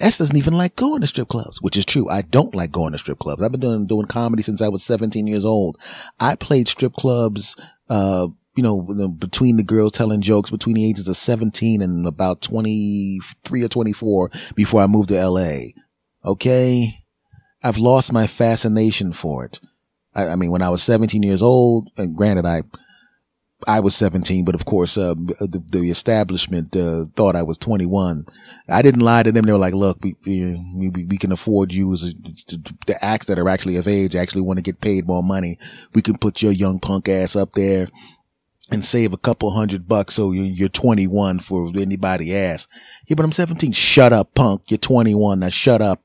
S 0.00 0.18
doesn't 0.18 0.36
even 0.36 0.54
like 0.54 0.76
going 0.76 1.00
to 1.00 1.06
strip 1.06 1.28
clubs, 1.28 1.62
which 1.62 1.76
is 1.76 1.84
true. 1.84 2.08
I 2.08 2.22
don't 2.22 2.54
like 2.54 2.72
going 2.72 2.92
to 2.92 2.98
strip 2.98 3.18
clubs. 3.18 3.42
I've 3.42 3.52
been 3.52 3.60
doing, 3.60 3.86
doing 3.86 4.06
comedy 4.06 4.42
since 4.42 4.62
I 4.62 4.68
was 4.68 4.82
17 4.82 5.26
years 5.26 5.44
old. 5.44 5.78
I 6.18 6.34
played 6.34 6.68
strip 6.68 6.94
clubs, 6.94 7.54
uh, 7.88 8.28
you 8.56 8.62
know, 8.62 8.80
between 9.12 9.56
the 9.56 9.62
girls 9.62 9.92
telling 9.92 10.22
jokes 10.22 10.50
between 10.50 10.74
the 10.74 10.88
ages 10.88 11.06
of 11.06 11.16
17 11.16 11.82
and 11.82 12.06
about 12.06 12.40
23 12.40 13.62
or 13.62 13.68
24 13.68 14.30
before 14.54 14.80
I 14.80 14.86
moved 14.86 15.10
to 15.10 15.24
LA. 15.24 15.72
Okay. 16.24 16.99
I've 17.62 17.78
lost 17.78 18.12
my 18.12 18.26
fascination 18.26 19.12
for 19.12 19.44
it. 19.44 19.60
I, 20.14 20.28
I, 20.28 20.36
mean, 20.36 20.50
when 20.50 20.62
I 20.62 20.70
was 20.70 20.82
17 20.82 21.22
years 21.22 21.42
old, 21.42 21.90
and 21.96 22.16
granted, 22.16 22.46
I, 22.46 22.62
I 23.66 23.80
was 23.80 23.94
17, 23.94 24.44
but 24.44 24.54
of 24.54 24.64
course, 24.64 24.96
uh, 24.96 25.14
the, 25.14 25.62
the, 25.70 25.90
establishment, 25.90 26.74
uh, 26.74 27.04
thought 27.14 27.36
I 27.36 27.42
was 27.42 27.58
21. 27.58 28.26
I 28.68 28.82
didn't 28.82 29.02
lie 29.02 29.22
to 29.22 29.32
them. 29.32 29.44
They 29.44 29.52
were 29.52 29.58
like, 29.58 29.74
look, 29.74 29.98
we, 30.02 30.16
we, 30.24 30.90
we 30.90 31.18
can 31.18 31.32
afford 31.32 31.72
you 31.72 31.92
as 31.92 32.14
the 32.14 32.96
acts 33.02 33.26
that 33.26 33.38
are 33.38 33.48
actually 33.48 33.76
of 33.76 33.86
age 33.86 34.16
actually 34.16 34.42
want 34.42 34.58
to 34.58 34.62
get 34.62 34.80
paid 34.80 35.06
more 35.06 35.22
money. 35.22 35.58
We 35.94 36.02
can 36.02 36.16
put 36.16 36.42
your 36.42 36.52
young 36.52 36.78
punk 36.78 37.08
ass 37.08 37.36
up 37.36 37.52
there 37.52 37.88
and 38.70 38.84
save 38.84 39.12
a 39.12 39.18
couple 39.18 39.50
hundred 39.50 39.86
bucks 39.88 40.14
so 40.14 40.32
you're, 40.32 40.68
21 40.68 41.40
for 41.40 41.70
anybody 41.76 42.34
asks. 42.34 42.72
Yeah, 43.06 43.16
but 43.16 43.24
I'm 43.24 43.32
17. 43.32 43.72
Shut 43.72 44.12
up, 44.12 44.34
punk. 44.34 44.70
You're 44.70 44.78
21. 44.78 45.40
Now 45.40 45.48
shut 45.50 45.82
up 45.82 46.02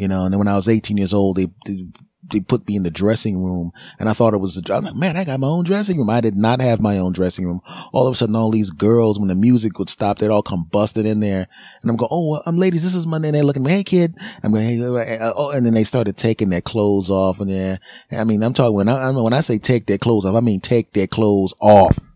you 0.00 0.08
know, 0.08 0.24
and 0.24 0.32
then 0.32 0.38
when 0.38 0.48
I 0.48 0.56
was 0.56 0.68
18 0.68 0.96
years 0.96 1.12
old, 1.12 1.36
they, 1.36 1.48
they, 1.66 1.86
they 2.30 2.40
put 2.40 2.66
me 2.66 2.76
in 2.76 2.84
the 2.84 2.90
dressing 2.90 3.42
room 3.42 3.70
and 3.98 4.08
I 4.08 4.14
thought 4.14 4.32
it 4.32 4.40
was, 4.40 4.56
I'm 4.70 4.84
like, 4.84 4.94
man, 4.94 5.16
I 5.16 5.24
got 5.24 5.40
my 5.40 5.46
own 5.46 5.64
dressing 5.64 5.98
room. 5.98 6.08
I 6.08 6.22
did 6.22 6.34
not 6.34 6.60
have 6.60 6.80
my 6.80 6.96
own 6.96 7.12
dressing 7.12 7.44
room. 7.44 7.60
All 7.92 8.06
of 8.06 8.12
a 8.12 8.16
sudden, 8.16 8.34
all 8.34 8.50
these 8.50 8.70
girls, 8.70 9.18
when 9.18 9.28
the 9.28 9.34
music 9.34 9.78
would 9.78 9.90
stop, 9.90 10.18
they'd 10.18 10.30
all 10.30 10.42
come 10.42 10.64
busted 10.70 11.04
in 11.04 11.20
there. 11.20 11.46
And 11.82 11.90
I'm 11.90 11.96
going, 11.96 12.08
oh, 12.10 12.36
I'm 12.46 12.54
um, 12.54 12.56
ladies, 12.56 12.82
this 12.82 12.94
is 12.94 13.06
my, 13.06 13.16
and 13.16 13.24
they're 13.34 13.42
looking 13.42 13.64
hey 13.66 13.84
kid. 13.84 14.16
I'm 14.42 14.52
going, 14.52 14.66
hey, 14.66 14.82
uh, 14.82 14.92
uh, 14.92 15.28
uh, 15.28 15.32
oh, 15.36 15.50
and 15.50 15.66
then 15.66 15.74
they 15.74 15.84
started 15.84 16.16
taking 16.16 16.48
their 16.48 16.62
clothes 16.62 17.10
off 17.10 17.40
and 17.40 17.50
then, 17.50 17.78
I 18.10 18.24
mean, 18.24 18.42
I'm 18.42 18.54
talking, 18.54 18.74
when 18.74 18.88
I, 18.88 19.10
when 19.10 19.34
I 19.34 19.42
say 19.42 19.58
take 19.58 19.86
their 19.86 19.98
clothes 19.98 20.24
off, 20.24 20.34
I 20.34 20.40
mean 20.40 20.60
take 20.60 20.94
their 20.94 21.06
clothes 21.06 21.52
off 21.60 22.09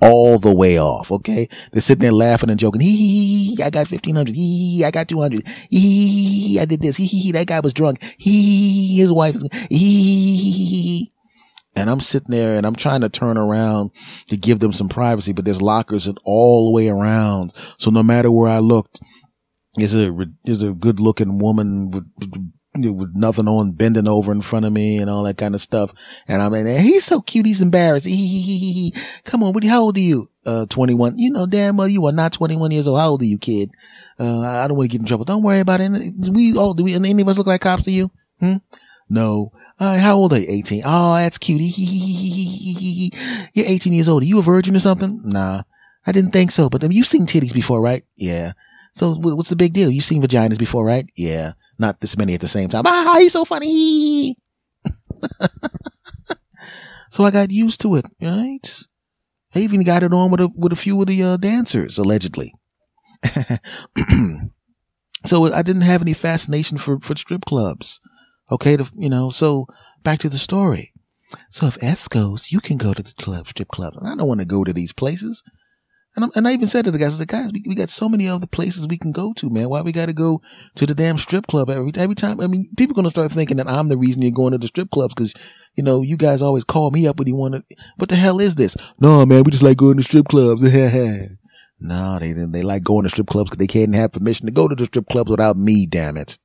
all 0.00 0.38
the 0.38 0.54
way 0.54 0.78
off. 0.78 1.10
Okay. 1.10 1.48
They're 1.72 1.80
sitting 1.80 2.02
there 2.02 2.12
laughing 2.12 2.50
and 2.50 2.58
joking. 2.58 2.80
Hee 2.80 2.96
hee 2.96 3.54
hee. 3.54 3.62
I 3.62 3.70
got 3.70 3.90
1500. 3.90 4.34
Hee 4.34 4.78
hee. 4.78 4.84
I 4.84 4.90
got 4.90 5.08
200. 5.08 5.46
Hee 5.70 5.78
hee. 5.78 6.60
I 6.60 6.64
did 6.64 6.82
this. 6.82 6.96
Hee 6.96 7.06
hee. 7.06 7.32
That 7.32 7.46
guy 7.46 7.60
was 7.60 7.72
drunk. 7.72 8.02
Hee. 8.18 8.98
His 8.98 9.12
wife 9.12 9.34
is 9.34 9.48
hee. 9.70 11.12
And 11.74 11.90
I'm 11.90 12.00
sitting 12.00 12.30
there 12.30 12.56
and 12.56 12.66
I'm 12.66 12.74
trying 12.74 13.02
to 13.02 13.10
turn 13.10 13.36
around 13.36 13.90
to 14.28 14.36
give 14.36 14.60
them 14.60 14.72
some 14.72 14.88
privacy, 14.88 15.34
but 15.34 15.44
there's 15.44 15.60
lockers 15.60 16.10
all 16.24 16.66
the 16.66 16.72
way 16.72 16.88
around. 16.88 17.52
So 17.76 17.90
no 17.90 18.02
matter 18.02 18.30
where 18.30 18.50
I 18.50 18.60
looked, 18.60 19.00
is 19.78 19.94
a, 19.94 20.10
is 20.46 20.62
a 20.62 20.72
good 20.72 21.00
looking 21.00 21.38
woman 21.38 21.90
with 21.90 22.06
with 22.84 23.12
nothing 23.14 23.48
on, 23.48 23.72
bending 23.72 24.08
over 24.08 24.32
in 24.32 24.42
front 24.42 24.66
of 24.66 24.72
me 24.72 24.98
and 24.98 25.08
all 25.10 25.24
that 25.24 25.38
kind 25.38 25.54
of 25.54 25.60
stuff. 25.60 25.92
And 26.28 26.42
I'm 26.42 26.52
like, 26.52 26.66
he's 26.66 27.04
so 27.04 27.20
cute. 27.20 27.46
He's 27.46 27.62
embarrassed. 27.62 28.06
Come 29.24 29.42
on. 29.42 29.52
What, 29.52 29.64
how 29.64 29.82
old 29.82 29.96
are 29.96 30.00
you? 30.00 30.30
Uh, 30.44 30.66
21. 30.66 31.18
You 31.18 31.30
know, 31.32 31.46
damn 31.46 31.76
well, 31.76 31.88
you 31.88 32.04
are 32.06 32.12
not 32.12 32.32
21 32.32 32.70
years 32.70 32.86
old. 32.86 33.00
How 33.00 33.08
old 33.10 33.22
are 33.22 33.26
you, 33.26 33.38
kid? 33.38 33.70
Uh, 34.18 34.40
I 34.40 34.68
don't 34.68 34.76
want 34.76 34.90
to 34.90 34.92
get 34.92 35.00
in 35.00 35.06
trouble. 35.06 35.24
Don't 35.24 35.42
worry 35.42 35.60
about 35.60 35.80
it. 35.80 35.90
We 36.30 36.56
all, 36.56 36.74
do 36.74 36.84
we, 36.84 36.94
any 36.94 37.22
of 37.22 37.28
us 37.28 37.38
look 37.38 37.46
like 37.46 37.62
cops 37.62 37.84
to 37.84 37.90
you? 37.90 38.10
Hmm? 38.40 38.56
No. 39.08 39.52
Uh, 39.78 39.98
how 39.98 40.16
old 40.16 40.32
are 40.32 40.38
you? 40.38 40.46
18. 40.48 40.82
Oh, 40.84 41.16
that's 41.16 41.38
cute. 41.38 41.60
You're 43.54 43.66
18 43.66 43.92
years 43.92 44.08
old. 44.08 44.22
Are 44.22 44.26
you 44.26 44.38
a 44.38 44.42
virgin 44.42 44.76
or 44.76 44.80
something? 44.80 45.20
Nah. 45.24 45.62
I 46.06 46.12
didn't 46.12 46.30
think 46.30 46.52
so, 46.52 46.68
but 46.68 46.88
you've 46.92 47.06
seen 47.06 47.26
titties 47.26 47.52
before, 47.52 47.80
right? 47.80 48.04
Yeah. 48.16 48.52
So 48.96 49.14
what's 49.14 49.50
the 49.50 49.56
big 49.56 49.74
deal? 49.74 49.90
You've 49.90 50.06
seen 50.06 50.22
vaginas 50.22 50.58
before, 50.58 50.86
right? 50.86 51.04
Yeah. 51.16 51.52
Not 51.78 52.00
this 52.00 52.16
many 52.16 52.32
at 52.32 52.40
the 52.40 52.48
same 52.48 52.70
time. 52.70 52.84
Ah, 52.86 53.16
he's 53.18 53.34
so 53.34 53.44
funny. 53.44 54.36
so 57.10 57.22
I 57.22 57.30
got 57.30 57.50
used 57.50 57.82
to 57.82 57.96
it, 57.96 58.06
right? 58.22 58.82
I 59.54 59.58
even 59.58 59.84
got 59.84 60.02
it 60.02 60.14
on 60.14 60.30
with 60.30 60.40
a, 60.40 60.48
with 60.56 60.72
a 60.72 60.76
few 60.76 60.98
of 60.98 61.08
the 61.08 61.22
uh, 61.22 61.36
dancers, 61.36 61.98
allegedly. 61.98 62.54
so 65.26 65.52
I 65.52 65.60
didn't 65.60 65.82
have 65.82 66.00
any 66.00 66.14
fascination 66.14 66.78
for, 66.78 66.98
for 67.00 67.14
strip 67.16 67.44
clubs. 67.44 68.00
Okay. 68.50 68.78
To, 68.78 68.90
you 68.96 69.10
know, 69.10 69.28
so 69.28 69.66
back 70.04 70.20
to 70.20 70.30
the 70.30 70.38
story. 70.38 70.94
So 71.50 71.66
if 71.66 71.76
S 71.82 72.08
goes, 72.08 72.50
you 72.50 72.60
can 72.60 72.78
go 72.78 72.94
to 72.94 73.02
the 73.02 73.12
club, 73.12 73.46
strip 73.46 73.68
clubs. 73.68 73.98
And 73.98 74.08
I 74.08 74.14
don't 74.14 74.26
want 74.26 74.40
to 74.40 74.46
go 74.46 74.64
to 74.64 74.72
these 74.72 74.94
places. 74.94 75.42
And, 76.16 76.24
i 76.24 76.28
and 76.34 76.48
I 76.48 76.52
even 76.52 76.66
said 76.66 76.86
to 76.86 76.90
the 76.90 76.98
guys, 76.98 77.14
I 77.14 77.18
said, 77.18 77.28
guys, 77.28 77.52
we, 77.52 77.62
we 77.66 77.74
got 77.74 77.90
so 77.90 78.08
many 78.08 78.26
other 78.26 78.46
places 78.46 78.88
we 78.88 78.96
can 78.96 79.12
go 79.12 79.34
to, 79.34 79.50
man. 79.50 79.68
Why 79.68 79.82
we 79.82 79.92
got 79.92 80.06
to 80.06 80.14
go 80.14 80.40
to 80.76 80.86
the 80.86 80.94
damn 80.94 81.18
strip 81.18 81.46
club 81.46 81.68
every, 81.68 81.92
every 81.96 82.14
time? 82.14 82.40
I 82.40 82.46
mean, 82.46 82.70
people 82.76 82.94
going 82.94 83.04
to 83.04 83.10
start 83.10 83.30
thinking 83.30 83.58
that 83.58 83.68
I'm 83.68 83.88
the 83.88 83.98
reason 83.98 84.22
you're 84.22 84.30
going 84.30 84.52
to 84.52 84.58
the 84.58 84.66
strip 84.66 84.90
clubs 84.90 85.14
because, 85.14 85.34
you 85.74 85.84
know, 85.84 86.00
you 86.00 86.16
guys 86.16 86.40
always 86.40 86.64
call 86.64 86.90
me 86.90 87.06
up 87.06 87.18
when 87.18 87.28
you 87.28 87.36
want 87.36 87.54
to, 87.54 87.76
what 87.96 88.08
the 88.08 88.16
hell 88.16 88.40
is 88.40 88.54
this? 88.54 88.76
No, 88.98 89.26
man, 89.26 89.42
we 89.44 89.50
just 89.50 89.62
like 89.62 89.76
going 89.76 89.98
to 89.98 90.02
strip 90.02 90.28
clubs. 90.28 90.62
no, 91.80 92.18
they 92.18 92.32
they 92.32 92.62
like 92.62 92.82
going 92.82 93.02
to 93.02 93.10
strip 93.10 93.26
clubs 93.26 93.50
because 93.50 93.58
they 93.58 93.66
can't 93.66 93.94
have 93.94 94.12
permission 94.12 94.46
to 94.46 94.52
go 94.52 94.68
to 94.68 94.74
the 94.74 94.86
strip 94.86 95.08
clubs 95.08 95.30
without 95.30 95.56
me, 95.56 95.84
damn 95.84 96.16
it. 96.16 96.38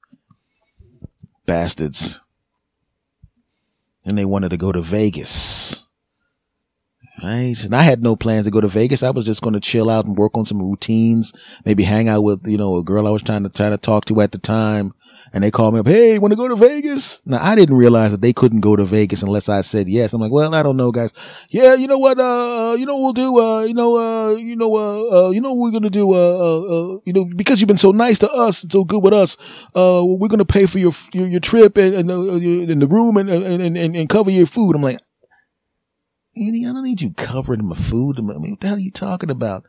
Bastards. 1.46 2.20
And 4.06 4.18
they 4.18 4.26
wanted 4.26 4.50
to 4.50 4.58
go 4.58 4.74
to 4.74 4.82
Vegas. 4.82 5.86
Right. 7.24 7.64
And 7.64 7.76
I 7.76 7.84
had 7.84 8.02
no 8.02 8.16
plans 8.16 8.46
to 8.46 8.52
go 8.52 8.62
to 8.62 8.68
Vegas. 8.68 9.04
I 9.04 9.12
was 9.12 9.26
just 9.26 9.44
going 9.44 9.54
to 9.54 9.60
chill 9.60 9.92
out 9.92 10.06
and 10.06 10.18
work 10.18 10.36
on 10.36 10.46
some 10.46 10.60
routines, 10.60 11.34
maybe 11.66 11.84
hang 11.84 12.08
out 12.08 12.22
with, 12.22 12.48
you 12.48 12.58
know, 12.58 12.78
a 12.78 12.84
girl 12.84 13.08
I 13.08 13.12
was 13.12 13.22
trying 13.22 13.44
to 13.44 13.50
try 13.50 13.70
to 13.70 13.78
talk 13.78 14.06
to 14.06 14.22
at 14.22 14.32
the 14.32 14.40
time. 14.40 14.94
And 15.32 15.44
they 15.44 15.52
called 15.52 15.76
me 15.76 15.80
up. 15.82 15.88
Hey, 15.88 16.18
want 16.18 16.32
to 16.32 16.36
go 16.36 16.48
to 16.48 16.56
Vegas? 16.56 17.22
Now 17.26 17.38
I 17.40 17.56
didn't 17.56 17.78
realize 17.78 18.12
that 18.12 18.22
they 18.22 18.34
couldn't 18.34 18.62
go 18.62 18.76
to 18.76 18.86
Vegas 18.86 19.22
unless 19.22 19.50
I 19.50 19.62
said 19.62 19.88
yes. 19.88 20.14
I'm 20.14 20.20
like, 20.22 20.32
well, 20.32 20.56
I 20.56 20.64
don't 20.64 20.78
know, 20.78 20.92
guys. 20.92 21.14
Yeah. 21.50 21.76
You 21.76 21.88
know 21.88 22.00
what? 22.00 22.20
Uh, 22.20 22.76
you 22.78 22.88
know, 22.88 23.00
we'll 23.00 23.14
do, 23.14 23.40
uh, 23.40 23.62
you 23.62 23.76
know, 23.76 23.98
uh, 23.98 24.36
you 24.36 24.56
know, 24.56 24.76
uh, 24.76 25.28
uh 25.28 25.30
you 25.30 25.42
know, 25.42 25.54
we're 25.54 25.72
going 25.72 25.84
to 25.84 25.92
do, 25.92 26.12
uh, 26.12 26.16
uh, 26.16 26.96
uh, 26.96 27.00
you 27.06 27.14
know, 27.14 27.26
because 27.26 27.62
you've 27.62 27.68
been 27.68 27.78
so 27.78 27.92
nice 27.92 28.18
to 28.20 28.32
us 28.32 28.64
and 28.64 28.72
so 28.72 28.84
good 28.84 29.04
with 29.04 29.14
us, 29.14 29.38
uh, 29.76 30.04
we're 30.04 30.28
going 30.28 30.40
to 30.40 30.46
pay 30.46 30.66
for 30.66 30.80
your, 30.80 30.92
your, 31.14 31.28
your 31.28 31.40
trip 31.40 31.78
and, 31.78 31.94
and, 31.94 32.10
uh, 32.10 32.34
and 32.34 32.82
the 32.82 32.88
room 32.88 33.16
and, 33.16 33.30
and, 33.30 33.78
and, 33.78 33.96
and 33.96 34.10
cover 34.10 34.32
your 34.32 34.48
food. 34.48 34.76
I'm 34.76 34.82
like, 34.82 34.98
I 36.36 36.72
don't 36.72 36.84
need 36.84 37.02
you 37.02 37.12
covering 37.12 37.68
my 37.68 37.76
food. 37.76 38.18
I 38.20 38.22
mean, 38.22 38.52
what 38.52 38.60
the 38.60 38.68
hell 38.68 38.78
are 38.78 38.80
you 38.80 38.92
talking 38.92 39.30
about? 39.30 39.66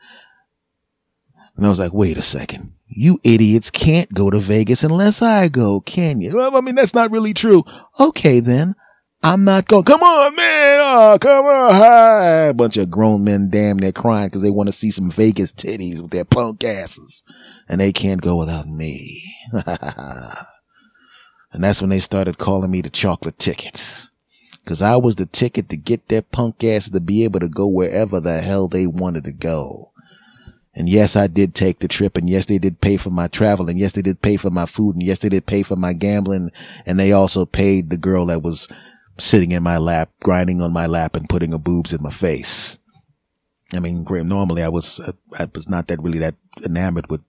And 1.57 1.67
I 1.67 1.69
was 1.69 1.79
like, 1.79 1.93
wait 1.93 2.17
a 2.17 2.23
second. 2.23 2.73
You 2.89 3.21
idiots 3.25 3.71
can't 3.71 4.13
go 4.13 4.31
to 4.31 4.39
Vegas 4.39 4.85
unless 4.85 5.23
I 5.23 5.49
go, 5.49 5.81
can 5.81 6.21
you? 6.21 6.37
Well, 6.37 6.57
I 6.57 6.61
mean, 6.61 6.75
that's 6.75 6.95
not 6.95 7.11
really 7.11 7.35
true. 7.35 7.65
Okay, 7.99 8.41
then. 8.41 8.75
I'm 9.25 9.45
not 9.45 9.69
going. 9.69 9.85
Come 9.85 10.03
on, 10.03 10.35
man. 10.35 10.81
Oh, 10.83 11.17
come 11.21 11.45
on. 11.45 11.75
Hi. 11.75 12.27
A 12.49 12.55
bunch 12.55 12.77
of 12.77 12.91
grown 12.91 13.23
men 13.23 13.51
damn 13.51 13.79
near 13.79 13.93
crying 13.93 14.27
because 14.27 14.43
they 14.43 14.51
want 14.51 14.69
to 14.69 14.73
see 14.73 14.91
some 14.91 15.11
Vegas 15.11 15.53
titties 15.53 16.03
with 16.03 16.11
their 16.11 16.25
punk 16.25 16.65
asses. 16.65 17.23
And 17.69 17.81
they 17.81 17.93
can't 17.93 18.21
go 18.21 18.37
without 18.37 18.67
me. 18.67 19.23
and 19.53 19.65
that's 21.53 21.81
when 21.81 21.91
they 21.91 22.01
started 22.01 22.39
calling 22.39 22.71
me 22.71 22.81
the 22.83 22.91
chocolate 22.91 23.39
tickets. 23.39 24.09
Cause 24.65 24.81
I 24.81 24.97
was 24.97 25.17
the 25.17 25.27
ticket 25.27 25.69
to 25.71 25.77
get 25.77 26.09
their 26.09 26.23
punk 26.23 26.63
ass 26.63 26.89
to 26.91 27.01
be 27.01 27.25
able 27.25 27.41
to 27.41 27.49
go 27.49 27.67
wherever 27.67 28.21
the 28.21 28.41
hell 28.41 28.69
they 28.69 28.87
wanted 28.87 29.25
to 29.25 29.33
go. 29.33 29.93
And 30.75 30.89
yes, 30.89 31.17
I 31.17 31.27
did 31.27 31.55
take 31.55 31.81
the 31.81 31.89
trip. 31.89 32.17
And 32.17 32.29
yes, 32.29 32.47
they 32.47 32.59
did 32.59 32.81
pay 32.81 32.97
for 32.97 33.11
my 33.11 33.29
travel. 33.29 33.69
And 33.69 33.79
yes, 33.79 33.93
they 33.93 34.03
did 34.03 34.23
pay 34.23 34.37
for 34.37 34.51
my 34.51 34.67
food. 34.67 34.97
And 34.97 35.05
yes, 35.05 35.19
they 35.19 35.29
did 35.29 35.47
pay 35.47 35.63
for 35.63 35.77
my 35.77 35.93
gambling. 35.93 36.51
And 36.87 36.99
they 36.99 37.13
also 37.13 37.45
paid 37.45 37.91
the 37.91 37.99
girl 37.99 38.27
that 38.27 38.43
was 38.43 38.69
sitting 39.19 39.51
in 39.51 39.63
my 39.63 39.77
lap, 39.77 40.11
grinding 40.23 40.63
on 40.63 40.73
my 40.73 40.87
lap 40.87 41.15
and 41.15 41.29
putting 41.29 41.53
her 41.53 41.59
boobs 41.59 41.93
in 41.93 42.03
my 42.03 42.11
face. 42.11 42.79
I 43.75 43.81
mean, 43.81 44.05
normally 44.09 44.63
I 44.63 44.69
was, 44.69 45.01
I 45.39 45.49
was 45.55 45.69
not 45.69 45.89
that 45.89 46.03
really 46.03 46.19
that 46.19 46.35
enamored 46.65 47.11
with 47.11 47.23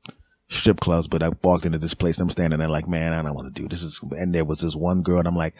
strip 0.53 0.79
clubs, 0.79 1.07
but 1.07 1.23
I 1.23 1.31
walked 1.41 1.65
into 1.65 1.77
this 1.77 1.93
place. 1.93 2.19
I'm 2.19 2.29
standing 2.29 2.59
there 2.59 2.69
like, 2.69 2.87
man, 2.87 3.13
I 3.13 3.21
don't 3.21 3.35
want 3.35 3.53
to 3.53 3.61
do 3.61 3.67
this. 3.67 3.83
Is, 3.83 3.99
and 4.17 4.33
there 4.33 4.45
was 4.45 4.61
this 4.61 4.75
one 4.75 5.01
girl 5.01 5.19
and 5.19 5.27
I'm 5.27 5.35
like, 5.35 5.55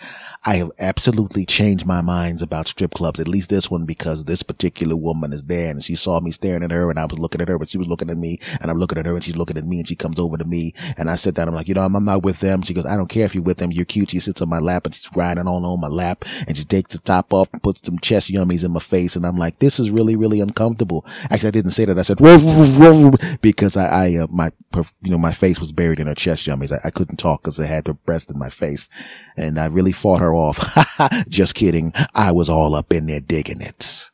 I 0.45 0.55
have 0.55 0.71
absolutely 0.79 1.45
changed 1.45 1.85
my 1.85 2.01
minds 2.01 2.41
about 2.41 2.67
strip 2.67 2.93
clubs, 2.93 3.19
at 3.19 3.27
least 3.27 3.49
this 3.49 3.69
one, 3.69 3.85
because 3.85 4.25
this 4.25 4.43
particular 4.43 4.95
woman 4.95 5.33
is 5.33 5.43
there 5.43 5.71
and 5.71 5.83
she 5.83 5.95
saw 5.95 6.19
me 6.19 6.31
staring 6.31 6.63
at 6.63 6.71
her 6.71 6.89
and 6.89 6.99
I 6.99 7.05
was 7.05 7.19
looking 7.19 7.41
at 7.41 7.47
her, 7.47 7.59
but 7.59 7.69
she 7.69 7.77
was 7.77 7.87
looking 7.87 8.09
at 8.09 8.17
me 8.17 8.39
and 8.61 8.69
I'm 8.69 8.77
looking 8.77 8.97
at 8.97 9.05
her 9.05 9.15
and 9.15 9.23
she's 9.23 9.35
looking 9.35 9.57
at 9.57 9.65
me 9.65 9.79
and 9.79 9.87
she 9.87 9.95
comes 9.95 10.19
over 10.19 10.37
to 10.37 10.45
me 10.45 10.73
and 10.97 11.09
I 11.09 11.15
sit 11.15 11.35
down. 11.35 11.47
I'm 11.47 11.55
like, 11.55 11.67
you 11.67 11.73
know, 11.73 11.81
I'm, 11.81 11.95
I'm 11.95 12.05
not 12.05 12.23
with 12.23 12.39
them. 12.39 12.61
She 12.61 12.73
goes, 12.73 12.85
I 12.85 12.95
don't 12.95 13.09
care 13.09 13.25
if 13.25 13.35
you're 13.35 13.43
with 13.43 13.57
them. 13.57 13.71
You're 13.71 13.85
cute. 13.85 14.11
She 14.11 14.19
sits 14.19 14.41
on 14.41 14.49
my 14.49 14.59
lap 14.59 14.85
and 14.85 14.93
she's 14.93 15.09
riding 15.15 15.47
all 15.47 15.65
on 15.65 15.81
my 15.81 15.87
lap 15.87 16.25
and 16.47 16.57
she 16.57 16.65
takes 16.65 16.93
the 16.93 16.99
top 16.99 17.33
off 17.33 17.49
and 17.53 17.63
puts 17.63 17.81
some 17.83 17.99
chest 17.99 18.31
yummies 18.31 18.65
in 18.65 18.71
my 18.71 18.79
face. 18.79 19.15
And 19.15 19.25
I'm 19.25 19.37
like, 19.37 19.59
this 19.59 19.79
is 19.79 19.89
really, 19.89 20.15
really 20.15 20.39
uncomfortable. 20.39 21.05
Actually, 21.29 21.47
I 21.47 21.51
didn't 21.51 21.71
say 21.71 21.85
that. 21.85 21.97
I 21.97 22.01
said, 22.01 22.17
because 23.41 23.77
I, 23.77 23.85
I, 23.85 24.15
uh, 24.17 24.27
my, 24.29 24.51
you 25.01 25.11
know, 25.11 25.17
my 25.17 25.31
face 25.31 25.59
was 25.59 25.71
buried 25.71 25.99
in 25.99 26.07
her 26.07 26.15
chest 26.15 26.45
yummies. 26.45 26.71
I, 26.71 26.87
I 26.87 26.89
couldn't 26.89 27.17
talk 27.17 27.43
because 27.43 27.59
I 27.59 27.65
had 27.65 27.87
her 27.87 27.93
breast 27.93 28.29
in 28.29 28.37
my 28.37 28.49
face 28.49 28.89
and 29.37 29.59
I 29.59 29.67
really 29.67 29.91
fought 29.91 30.21
her 30.21 30.33
off. 30.33 30.59
Just 31.27 31.55
kidding. 31.55 31.93
I 32.13 32.31
was 32.31 32.49
all 32.49 32.75
up 32.75 32.91
in 32.91 33.05
there 33.05 33.19
digging 33.19 33.61
it. 33.61 34.09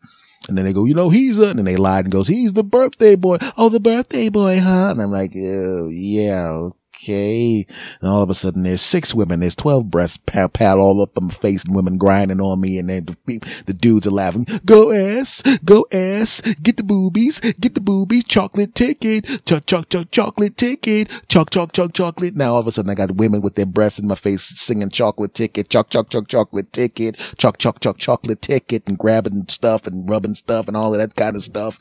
And 0.47 0.57
then 0.57 0.65
they 0.65 0.73
go, 0.73 0.85
you 0.85 0.95
know, 0.95 1.09
he's 1.09 1.39
a, 1.39 1.49
and 1.49 1.67
they 1.67 1.77
lied 1.77 2.05
and 2.05 2.11
goes, 2.11 2.27
he's 2.27 2.53
the 2.53 2.63
birthday 2.63 3.15
boy. 3.15 3.37
Oh, 3.55 3.69
the 3.69 3.79
birthday 3.79 4.29
boy, 4.29 4.59
huh? 4.59 4.89
And 4.91 5.01
I'm 5.01 5.11
like, 5.11 5.31
yeah, 5.33 6.69
okay. 7.01 7.65
And 8.01 8.09
all 8.09 8.23
of 8.23 8.29
a 8.29 8.33
sudden 8.33 8.63
there's 8.63 8.81
six 8.81 9.13
women, 9.13 9.39
there's 9.39 9.55
12 9.55 9.89
breasts 9.89 10.17
pat, 10.17 10.53
pat 10.53 10.77
all 10.77 11.01
up 11.01 11.17
on 11.17 11.25
my 11.25 11.33
face 11.33 11.63
and 11.63 11.75
women 11.75 11.97
grinding 11.97 12.41
on 12.41 12.61
me. 12.61 12.77
And 12.77 12.89
then 12.89 13.05
the, 13.05 13.63
the 13.65 13.73
dudes 13.73 14.07
are 14.07 14.11
laughing. 14.11 14.45
Go 14.65 14.91
ass, 14.91 15.41
go 15.63 15.85
ass, 15.91 16.41
get 16.61 16.77
the 16.77 16.83
boobies, 16.83 17.39
get 17.39 17.75
the 17.75 17.81
boobies, 17.81 18.25
chocolate 18.25 18.75
ticket, 18.75 19.45
choc, 19.45 19.65
choc, 19.65 19.89
choc, 19.89 20.11
chocolate 20.11 20.57
ticket, 20.57 21.09
choc, 21.27 21.49
choc, 21.49 21.71
choc, 21.71 21.93
chocolate. 21.93 22.35
Now 22.35 22.53
all 22.53 22.59
of 22.59 22.67
a 22.67 22.71
sudden 22.71 22.91
I 22.91 22.95
got 22.95 23.15
women 23.15 23.41
with 23.41 23.55
their 23.55 23.65
breasts 23.65 23.99
in 23.99 24.07
my 24.07 24.15
face 24.15 24.43
singing 24.59 24.89
chocolate 24.89 25.33
ticket, 25.33 25.69
choc, 25.69 25.89
choc, 25.89 26.09
choc, 26.09 26.27
chocolate 26.27 26.73
ticket, 26.73 27.17
choc, 27.37 27.57
choc, 27.57 27.79
choc, 27.79 27.97
chocolate 27.97 28.41
ticket 28.41 28.87
and 28.87 28.97
grabbing 28.97 29.45
stuff 29.47 29.87
and 29.87 30.09
rubbing 30.09 30.35
stuff 30.35 30.67
and 30.67 30.75
all 30.75 30.93
of 30.93 30.99
that 30.99 31.15
kind 31.15 31.35
of 31.35 31.43
stuff. 31.43 31.79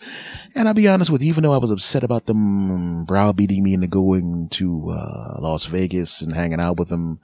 And 0.54 0.68
I'll 0.68 0.74
be 0.74 0.88
honest 0.88 1.10
with 1.10 1.22
you, 1.22 1.28
even 1.28 1.44
though 1.44 1.54
I 1.54 1.58
was 1.58 1.70
upset 1.70 2.04
about 2.04 2.26
them 2.26 3.04
browbeating 3.04 3.62
me 3.62 3.74
into 3.74 3.86
going 3.86 4.48
to, 4.50 4.90
uh, 4.90 5.07
uh, 5.08 5.40
Las 5.40 5.64
Vegas 5.66 6.22
and 6.22 6.34
hanging 6.34 6.60
out 6.60 6.78
with 6.78 6.90
him. 6.90 7.20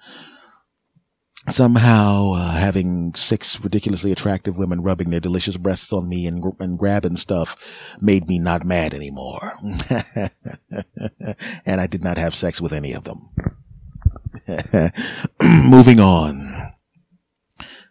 Somehow, 1.51 2.33
uh, 2.35 2.53
having 2.53 3.15
six 3.15 3.63
ridiculously 3.63 4.11
attractive 4.11 4.57
women 4.57 4.83
rubbing 4.83 5.11
their 5.11 5.21
delicious 5.21 5.59
breasts 5.59 5.93
on 5.93 6.09
me 6.09 6.27
and, 6.27 6.43
and 6.59 6.79
grabbing 6.79 7.17
stuff 7.17 7.95
made 8.01 8.27
me 8.27 8.39
not 8.39 8.65
mad 8.65 8.95
anymore. 8.95 9.53
and 11.67 11.83
I 11.83 11.87
did 11.87 12.03
not 12.03 12.17
have 12.17 12.35
sex 12.35 12.63
with 12.63 12.73
any 12.73 12.95
of 12.95 13.05
them. 13.05 13.29
Moving 15.43 16.01
on. 16.01 16.73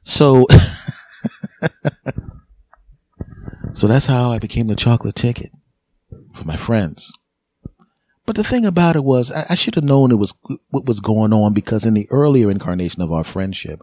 So, 0.04 0.48
so 3.74 3.88
that's 3.88 4.08
how 4.08 4.32
I 4.32 4.40
became 4.40 4.66
the 4.68 4.76
chocolate 4.76 5.16
ticket 5.16 5.52
for 6.34 6.46
my 6.46 6.56
friends. 6.58 7.14
But 8.26 8.36
the 8.36 8.44
thing 8.44 8.66
about 8.66 8.96
it 8.96 9.04
was, 9.04 9.32
I, 9.32 9.46
I 9.50 9.56
should 9.56 9.76
have 9.76 9.84
known 9.84 10.12
it 10.12 10.20
was 10.20 10.34
what 10.70 10.86
was 10.86 11.00
going 11.00 11.34
on 11.34 11.54
because 11.54 11.86
in 11.86 11.94
the 11.94 12.08
earlier 12.10 12.50
incarnation 12.50 13.02
of 13.02 13.12
our 13.12 13.24
friendship, 13.24 13.82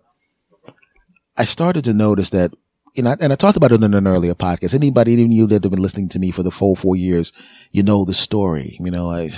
I 1.37 1.45
started 1.45 1.85
to 1.85 1.93
notice 1.93 2.31
that, 2.31 2.53
you 2.95 3.03
know, 3.03 3.17
and 3.21 3.33
I 3.33 3.37
talked 3.37 3.57
about 3.57 3.73
it 3.73 3.83
in 3.83 3.95
an 3.95 4.07
earlier 4.07 4.35
podcast. 4.35 4.75
Anybody, 4.75 5.13
even 5.13 5.31
you 5.31 5.47
that 5.49 5.63
have 5.63 5.71
been 5.71 5.83
listening 5.83 6.09
to 6.11 6.19
me 6.19 6.31
for 6.31 6.43
the 6.43 6.51
full 6.51 6.75
four 6.75 6.97
years, 6.97 7.33
you 7.71 7.83
know 7.83 8.05
the 8.05 8.15
story. 8.15 8.77
You 8.81 8.91
know, 8.91 9.11
I, 9.11 9.31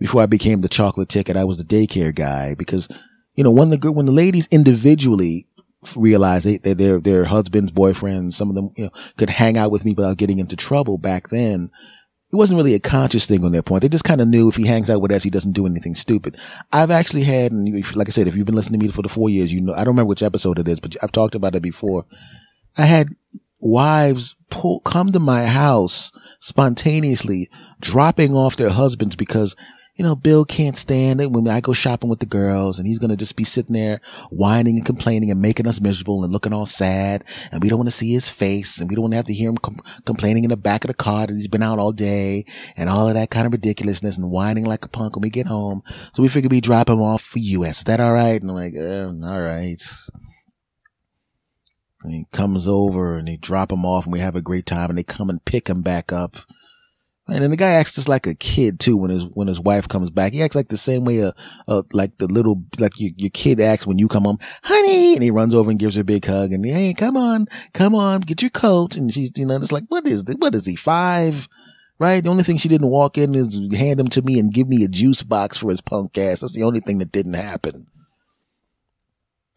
before 0.00 0.22
I 0.22 0.26
became 0.26 0.60
the 0.60 0.68
chocolate 0.68 1.08
ticket, 1.08 1.36
I 1.36 1.44
was 1.44 1.58
the 1.58 1.64
daycare 1.64 2.14
guy 2.14 2.54
because, 2.54 2.88
you 3.34 3.44
know, 3.44 3.52
when 3.52 3.70
the 3.70 3.92
when 3.92 4.06
the 4.06 4.12
ladies 4.12 4.48
individually 4.48 5.46
realized 5.96 6.44
they, 6.44 6.58
they, 6.58 6.74
their 6.74 7.00
their 7.00 7.24
husbands, 7.24 7.72
boyfriends, 7.72 8.34
some 8.34 8.48
of 8.48 8.56
them, 8.56 8.70
you 8.76 8.84
know, 8.84 8.90
could 9.16 9.30
hang 9.30 9.56
out 9.56 9.70
with 9.70 9.84
me 9.84 9.94
without 9.94 10.16
getting 10.16 10.38
into 10.38 10.56
trouble 10.56 10.98
back 10.98 11.28
then 11.28 11.70
it 12.32 12.36
wasn't 12.36 12.56
really 12.56 12.74
a 12.74 12.80
conscious 12.80 13.26
thing 13.26 13.44
on 13.44 13.52
their 13.52 13.62
point. 13.62 13.82
They 13.82 13.90
just 13.90 14.04
kind 14.04 14.22
of 14.22 14.28
knew 14.28 14.48
if 14.48 14.56
he 14.56 14.66
hangs 14.66 14.88
out 14.88 15.02
with 15.02 15.12
us, 15.12 15.22
he 15.22 15.28
doesn't 15.28 15.52
do 15.52 15.66
anything 15.66 15.94
stupid. 15.94 16.38
I've 16.72 16.90
actually 16.90 17.24
had, 17.24 17.52
and 17.52 17.94
like 17.94 18.08
I 18.08 18.10
said, 18.10 18.26
if 18.26 18.36
you've 18.36 18.46
been 18.46 18.54
listening 18.54 18.80
to 18.80 18.86
me 18.86 18.92
for 18.92 19.02
the 19.02 19.10
four 19.10 19.28
years, 19.28 19.52
you 19.52 19.60
know, 19.60 19.74
I 19.74 19.78
don't 19.78 19.88
remember 19.88 20.08
which 20.08 20.22
episode 20.22 20.58
it 20.58 20.66
is, 20.66 20.80
but 20.80 20.96
I've 21.02 21.12
talked 21.12 21.34
about 21.34 21.54
it 21.54 21.62
before. 21.62 22.06
I 22.78 22.86
had 22.86 23.08
wives 23.60 24.34
pull, 24.48 24.80
come 24.80 25.12
to 25.12 25.18
my 25.18 25.44
house 25.44 26.10
spontaneously, 26.40 27.50
dropping 27.80 28.34
off 28.34 28.56
their 28.56 28.70
husbands 28.70 29.14
because 29.14 29.54
you 30.02 30.08
know, 30.08 30.16
Bill 30.16 30.44
can't 30.44 30.76
stand 30.76 31.20
it 31.20 31.30
when 31.30 31.46
I 31.46 31.60
go 31.60 31.72
shopping 31.72 32.10
with 32.10 32.18
the 32.18 32.26
girls 32.26 32.76
and 32.80 32.88
he's 32.88 32.98
going 32.98 33.12
to 33.12 33.16
just 33.16 33.36
be 33.36 33.44
sitting 33.44 33.74
there 33.74 34.00
whining 34.30 34.74
and 34.74 34.84
complaining 34.84 35.30
and 35.30 35.40
making 35.40 35.68
us 35.68 35.80
miserable 35.80 36.24
and 36.24 36.32
looking 36.32 36.52
all 36.52 36.66
sad. 36.66 37.22
And 37.52 37.62
we 37.62 37.68
don't 37.68 37.78
want 37.78 37.86
to 37.86 37.94
see 37.94 38.12
his 38.12 38.28
face 38.28 38.78
and 38.78 38.90
we 38.90 38.96
don't 38.96 39.02
want 39.02 39.12
to 39.12 39.18
have 39.18 39.26
to 39.26 39.32
hear 39.32 39.48
him 39.48 39.58
com- 39.58 39.78
complaining 40.04 40.42
in 40.42 40.50
the 40.50 40.56
back 40.56 40.82
of 40.82 40.88
the 40.88 40.94
car 40.94 41.28
that 41.28 41.32
he's 41.32 41.46
been 41.46 41.62
out 41.62 41.78
all 41.78 41.92
day 41.92 42.44
and 42.76 42.90
all 42.90 43.06
of 43.06 43.14
that 43.14 43.30
kind 43.30 43.46
of 43.46 43.52
ridiculousness 43.52 44.18
and 44.18 44.32
whining 44.32 44.64
like 44.64 44.84
a 44.84 44.88
punk 44.88 45.14
when 45.14 45.22
we 45.22 45.30
get 45.30 45.46
home. 45.46 45.82
So 46.12 46.20
we 46.20 46.28
figured 46.28 46.50
we'd 46.50 46.64
drop 46.64 46.88
him 46.88 47.00
off 47.00 47.22
for 47.22 47.38
you. 47.38 47.62
Is 47.62 47.84
that 47.84 48.00
all 48.00 48.12
right? 48.12 48.42
And 48.42 48.50
I'm 48.50 48.56
like, 48.56 48.74
uh, 48.76 49.06
all 49.24 49.40
right. 49.40 49.80
And 52.02 52.12
he 52.12 52.26
comes 52.32 52.66
over 52.66 53.18
and 53.18 53.28
they 53.28 53.36
drop 53.36 53.70
him 53.70 53.86
off 53.86 54.06
and 54.06 54.12
we 54.12 54.18
have 54.18 54.34
a 54.34 54.42
great 54.42 54.66
time 54.66 54.90
and 54.90 54.98
they 54.98 55.04
come 55.04 55.30
and 55.30 55.44
pick 55.44 55.68
him 55.68 55.82
back 55.82 56.10
up 56.10 56.38
and 57.32 57.42
then 57.42 57.50
the 57.50 57.56
guy 57.56 57.70
acts 57.70 57.94
just 57.94 58.08
like 58.08 58.26
a 58.26 58.34
kid 58.34 58.78
too 58.78 58.96
when 58.96 59.10
his 59.10 59.24
when 59.24 59.48
his 59.48 59.58
wife 59.58 59.88
comes 59.88 60.10
back. 60.10 60.32
He 60.32 60.42
acts 60.42 60.54
like 60.54 60.68
the 60.68 60.76
same 60.76 61.04
way 61.04 61.20
a, 61.20 61.32
a 61.66 61.82
like 61.92 62.18
the 62.18 62.26
little 62.26 62.62
like 62.78 63.00
your, 63.00 63.10
your 63.16 63.30
kid 63.30 63.60
acts 63.60 63.86
when 63.86 63.98
you 63.98 64.08
come 64.08 64.24
home, 64.24 64.38
honey, 64.62 65.14
and 65.14 65.22
he 65.22 65.30
runs 65.30 65.54
over 65.54 65.70
and 65.70 65.78
gives 65.78 65.94
her 65.94 66.02
a 66.02 66.04
big 66.04 66.24
hug 66.24 66.52
and 66.52 66.64
hey, 66.64 66.94
come 66.94 67.16
on, 67.16 67.46
come 67.72 67.94
on, 67.94 68.20
get 68.20 68.42
your 68.42 68.50
coat. 68.50 68.96
And 68.96 69.12
she's 69.12 69.32
you 69.36 69.46
know 69.46 69.58
just 69.58 69.72
like 69.72 69.84
what 69.88 70.06
is 70.06 70.24
this? 70.24 70.36
What 70.36 70.54
is 70.54 70.66
he 70.66 70.76
five? 70.76 71.48
Right? 71.98 72.22
The 72.22 72.30
only 72.30 72.42
thing 72.42 72.56
she 72.56 72.68
didn't 72.68 72.90
walk 72.90 73.16
in 73.16 73.34
is 73.34 73.54
hand 73.72 74.00
him 74.00 74.08
to 74.08 74.22
me 74.22 74.38
and 74.38 74.52
give 74.52 74.68
me 74.68 74.84
a 74.84 74.88
juice 74.88 75.22
box 75.22 75.56
for 75.56 75.70
his 75.70 75.80
punk 75.80 76.18
ass. 76.18 76.40
That's 76.40 76.54
the 76.54 76.64
only 76.64 76.80
thing 76.80 76.98
that 76.98 77.12
didn't 77.12 77.34
happen. 77.34 77.86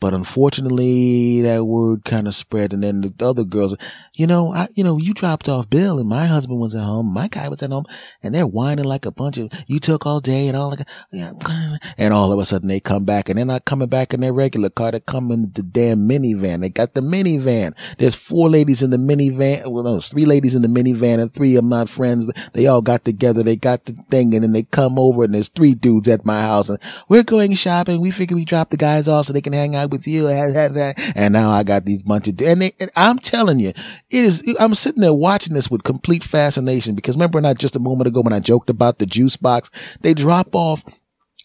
But 0.06 0.14
unfortunately, 0.14 1.42
that 1.42 1.66
word 1.66 2.06
kind 2.06 2.28
of 2.28 2.36
spread. 2.36 2.74
And 2.74 2.84
then 2.84 3.02
the 3.02 3.12
other 3.26 3.44
girls, 3.44 3.76
you 4.14 4.28
know, 4.28 4.54
I, 4.54 4.68
you 4.76 4.84
know, 4.84 5.00
you 5.00 5.16
dropped 5.16 5.50
off 5.50 5.68
Bill 5.68 5.98
and 5.98 6.08
my 6.08 6.28
husband 6.28 6.60
was 6.60 6.76
at 6.76 6.84
home. 6.84 7.12
My 7.12 7.28
guy 7.28 7.50
was 7.50 7.64
at 7.64 7.72
home 7.72 7.86
and 8.22 8.36
they're 8.36 8.46
whining 8.46 8.86
like 8.86 9.08
a 9.08 9.12
bunch 9.12 9.40
of, 9.40 9.50
you 9.66 9.80
took 9.80 10.06
all 10.06 10.20
day 10.20 10.48
and 10.48 10.56
all 10.56 10.70
like, 10.70 10.88
and 11.98 12.14
all 12.14 12.32
of 12.32 12.38
a 12.38 12.46
sudden 12.46 12.68
they 12.68 12.80
come 12.80 13.04
back 13.04 13.30
and 13.30 13.40
they're 13.40 13.48
not 13.48 13.66
coming 13.66 13.88
back 13.88 14.14
in 14.14 14.22
their 14.22 14.32
regular 14.32 14.70
car. 14.70 14.92
They're 14.92 15.00
coming 15.00 15.32
in 15.32 15.52
the 15.56 15.64
damn 15.64 16.08
minivan. 16.08 16.62
They 16.62 16.70
got 16.70 16.94
the 16.94 17.02
minivan. 17.02 17.76
There's 17.98 18.14
four 18.14 18.48
ladies 18.48 18.84
in 18.84 18.92
the 18.92 18.98
minivan. 18.98 19.68
Well, 19.72 19.82
no, 19.82 20.02
three 20.02 20.28
ladies 20.28 20.54
in 20.54 20.62
the 20.62 20.68
minivan 20.68 21.20
and 21.20 21.34
three 21.34 21.56
of 21.56 21.64
my 21.64 21.86
friends. 21.86 22.32
They 22.54 22.68
all 22.68 22.84
got 22.84 23.06
together. 23.06 23.42
They 23.42 23.56
got 23.56 23.86
the 23.86 23.94
thing 24.12 24.36
and 24.36 24.44
then 24.44 24.52
they 24.52 24.62
come 24.62 25.00
over 25.00 25.24
and 25.24 25.34
there's 25.34 25.50
three 25.50 25.74
dudes 25.74 26.08
at 26.08 26.28
my 26.28 26.44
house 26.44 26.70
and 26.70 26.78
we're 27.10 27.24
going 27.24 27.56
shopping. 27.56 28.02
We 28.02 28.12
figure 28.12 28.36
we 28.36 28.46
drop 28.46 28.70
the 28.70 28.78
guys 28.78 29.08
off 29.08 29.26
so 29.26 29.34
they 29.34 29.42
can 29.42 29.54
hang 29.54 29.76
out 29.76 29.95
with 29.96 30.08
you. 30.08 30.28
And 30.28 31.34
now 31.34 31.50
I 31.52 31.64
got 31.64 31.86
these 31.86 32.04
bunch 32.04 32.28
of, 32.28 32.42
and, 32.42 32.62
they, 32.62 32.74
and 32.80 32.92
I'm 32.96 33.18
telling 33.18 33.60
you, 33.60 33.70
it 33.70 33.76
is, 34.12 34.56
I'm 34.60 34.76
sitting 34.76 35.02
there 35.02 35.14
watching 35.14 35.54
this 35.54 35.72
with 35.72 35.84
complete 35.84 36.24
fascination 36.24 36.96
because 36.96 37.16
remember 37.16 37.42
not 37.42 37.58
just 37.58 37.76
a 37.76 37.80
moment 37.80 38.08
ago 38.08 38.22
when 38.22 38.34
I 38.34 38.40
joked 38.40 38.70
about 38.70 39.00
the 39.00 39.06
juice 39.06 39.38
box, 39.38 39.70
they 40.02 40.14
drop 40.14 40.50
off 40.54 40.84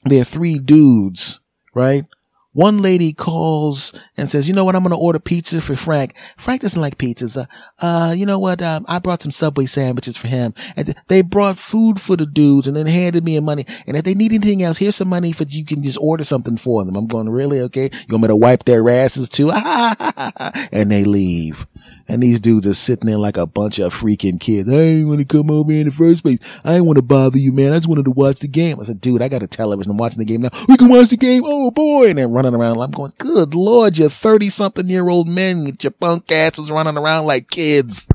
their 0.04 0.24
three 0.24 0.58
dudes, 0.58 1.40
right? 1.74 2.04
One 2.52 2.82
lady 2.82 3.12
calls 3.12 3.92
and 4.16 4.28
says, 4.28 4.48
you 4.48 4.54
know 4.54 4.64
what? 4.64 4.74
I'm 4.74 4.82
going 4.82 4.90
to 4.90 4.98
order 4.98 5.20
pizza 5.20 5.60
for 5.60 5.76
Frank. 5.76 6.16
Frank 6.36 6.62
doesn't 6.62 6.80
like 6.80 6.98
pizzas. 6.98 7.36
Uh, 7.36 7.46
uh 7.84 8.12
you 8.12 8.26
know 8.26 8.40
what? 8.40 8.60
Um, 8.60 8.84
I 8.88 8.98
brought 8.98 9.22
some 9.22 9.30
Subway 9.30 9.66
sandwiches 9.66 10.16
for 10.16 10.26
him 10.26 10.54
and 10.76 10.94
they 11.06 11.22
brought 11.22 11.58
food 11.58 12.00
for 12.00 12.16
the 12.16 12.26
dudes 12.26 12.66
and 12.66 12.76
then 12.76 12.86
handed 12.86 13.24
me 13.24 13.38
money. 13.40 13.66
And 13.86 13.96
if 13.96 14.04
they 14.04 14.14
need 14.14 14.32
anything 14.32 14.62
else, 14.62 14.78
here's 14.78 14.96
some 14.96 15.08
money 15.08 15.30
for 15.30 15.44
you 15.44 15.64
can 15.64 15.82
just 15.82 15.98
order 16.00 16.24
something 16.24 16.56
for 16.56 16.84
them. 16.84 16.96
I'm 16.96 17.06
going, 17.06 17.28
really? 17.28 17.60
Okay. 17.60 17.90
You 17.92 18.12
want 18.12 18.22
me 18.22 18.28
to 18.28 18.36
wipe 18.36 18.64
their 18.64 18.88
asses 18.88 19.28
too? 19.28 19.50
and 20.72 20.90
they 20.90 21.04
leave. 21.04 21.66
And 22.08 22.22
these 22.22 22.40
dudes 22.40 22.66
are 22.66 22.74
sitting 22.74 23.06
there 23.06 23.18
like 23.18 23.36
a 23.36 23.46
bunch 23.46 23.78
of 23.78 23.94
freaking 23.94 24.40
kids. 24.40 24.68
I 24.68 24.76
ain't 24.76 25.08
want 25.08 25.20
to 25.20 25.24
come 25.24 25.50
over 25.50 25.70
here 25.70 25.82
in 25.82 25.86
the 25.86 25.92
first 25.92 26.22
place. 26.22 26.38
I 26.64 26.74
ain't 26.74 26.86
want 26.86 26.96
to 26.96 27.02
bother 27.02 27.38
you, 27.38 27.52
man. 27.52 27.72
I 27.72 27.76
just 27.76 27.88
wanted 27.88 28.06
to 28.06 28.10
watch 28.10 28.40
the 28.40 28.48
game. 28.48 28.80
I 28.80 28.84
said, 28.84 29.00
dude, 29.00 29.22
I 29.22 29.28
got 29.28 29.42
a 29.42 29.46
television. 29.46 29.92
I'm 29.92 29.96
watching 29.96 30.18
the 30.18 30.24
game 30.24 30.42
now. 30.42 30.50
We 30.68 30.76
can 30.76 30.88
watch 30.88 31.10
the 31.10 31.16
game. 31.16 31.42
Oh 31.44 31.70
boy. 31.70 32.08
And 32.08 32.18
they're 32.18 32.28
running 32.28 32.54
around. 32.54 32.80
I'm 32.80 32.90
going, 32.90 33.12
good 33.18 33.54
Lord, 33.54 33.98
you 33.98 34.08
30 34.08 34.50
something 34.50 34.88
year 34.88 35.08
old 35.08 35.28
men 35.28 35.64
with 35.64 35.84
your 35.84 35.92
punk 35.92 36.32
asses 36.32 36.70
running 36.70 36.98
around 36.98 37.26
like 37.26 37.48
kids. 37.48 38.08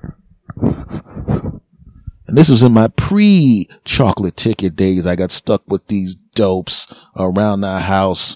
And 2.28 2.38
this 2.38 2.50
was 2.50 2.64
in 2.64 2.74
my 2.74 2.88
pre 2.90 3.70
chocolate 3.86 4.36
ticket 4.36 4.76
days. 4.76 5.06
I 5.06 5.16
got 5.16 5.32
stuck 5.32 5.64
with 5.68 5.88
these 5.88 6.16
dopes 6.16 6.94
around 7.16 7.62
the 7.62 7.80
house. 7.80 8.36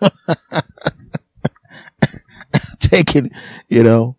Taking, 2.80 3.30
you 3.68 3.82
know, 3.82 4.16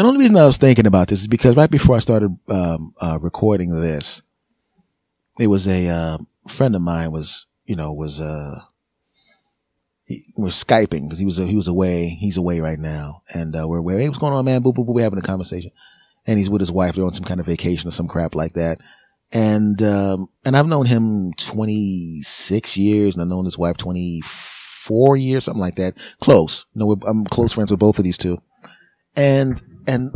and 0.00 0.06
the 0.06 0.08
only 0.08 0.20
reason 0.20 0.36
I 0.38 0.46
was 0.46 0.56
thinking 0.56 0.86
about 0.86 1.08
this 1.08 1.20
is 1.20 1.28
because 1.28 1.56
right 1.56 1.70
before 1.70 1.94
I 1.94 1.98
started 1.98 2.34
um, 2.48 2.94
uh, 3.02 3.18
recording 3.20 3.68
this, 3.78 4.22
it 5.38 5.48
was 5.48 5.68
a 5.68 5.88
uh, 5.88 6.16
friend 6.48 6.74
of 6.74 6.80
mine 6.80 7.12
was 7.12 7.44
you 7.66 7.76
know 7.76 7.92
was 7.92 8.18
uh 8.18 8.60
he 10.06 10.24
was 10.38 10.54
skyping 10.54 11.02
because 11.02 11.18
he 11.18 11.26
was 11.26 11.36
he 11.36 11.54
was 11.54 11.68
away 11.68 12.08
he's 12.08 12.38
away 12.38 12.60
right 12.60 12.78
now. 12.78 13.20
And 13.34 13.54
uh, 13.54 13.68
we're 13.68 13.98
hey 13.98 14.08
what's 14.08 14.18
going 14.18 14.32
on 14.32 14.42
man? 14.46 14.62
Boo 14.62 14.72
boo 14.72 14.86
boo 14.86 14.92
we're 14.92 15.02
having 15.02 15.18
a 15.18 15.22
conversation. 15.22 15.70
And 16.26 16.38
he's 16.38 16.48
with 16.48 16.62
his 16.62 16.72
wife 16.72 16.94
they're 16.94 17.04
on 17.04 17.12
some 17.12 17.26
kind 17.26 17.38
of 17.38 17.44
vacation 17.44 17.86
or 17.86 17.92
some 17.92 18.08
crap 18.08 18.34
like 18.34 18.54
that. 18.54 18.78
And 19.32 19.82
um 19.82 20.30
and 20.46 20.56
I've 20.56 20.66
known 20.66 20.86
him 20.86 21.34
26 21.34 22.78
years 22.78 23.14
and 23.14 23.22
I've 23.22 23.28
known 23.28 23.44
his 23.44 23.58
wife 23.58 23.76
24 23.76 25.18
years 25.18 25.44
something 25.44 25.60
like 25.60 25.74
that. 25.74 25.98
Close. 26.22 26.64
Know 26.74 26.96
I'm 27.06 27.26
close 27.26 27.52
friends 27.52 27.70
with 27.70 27.80
both 27.80 27.98
of 27.98 28.04
these 28.04 28.16
two. 28.16 28.38
And 29.14 29.62
and 29.90 30.12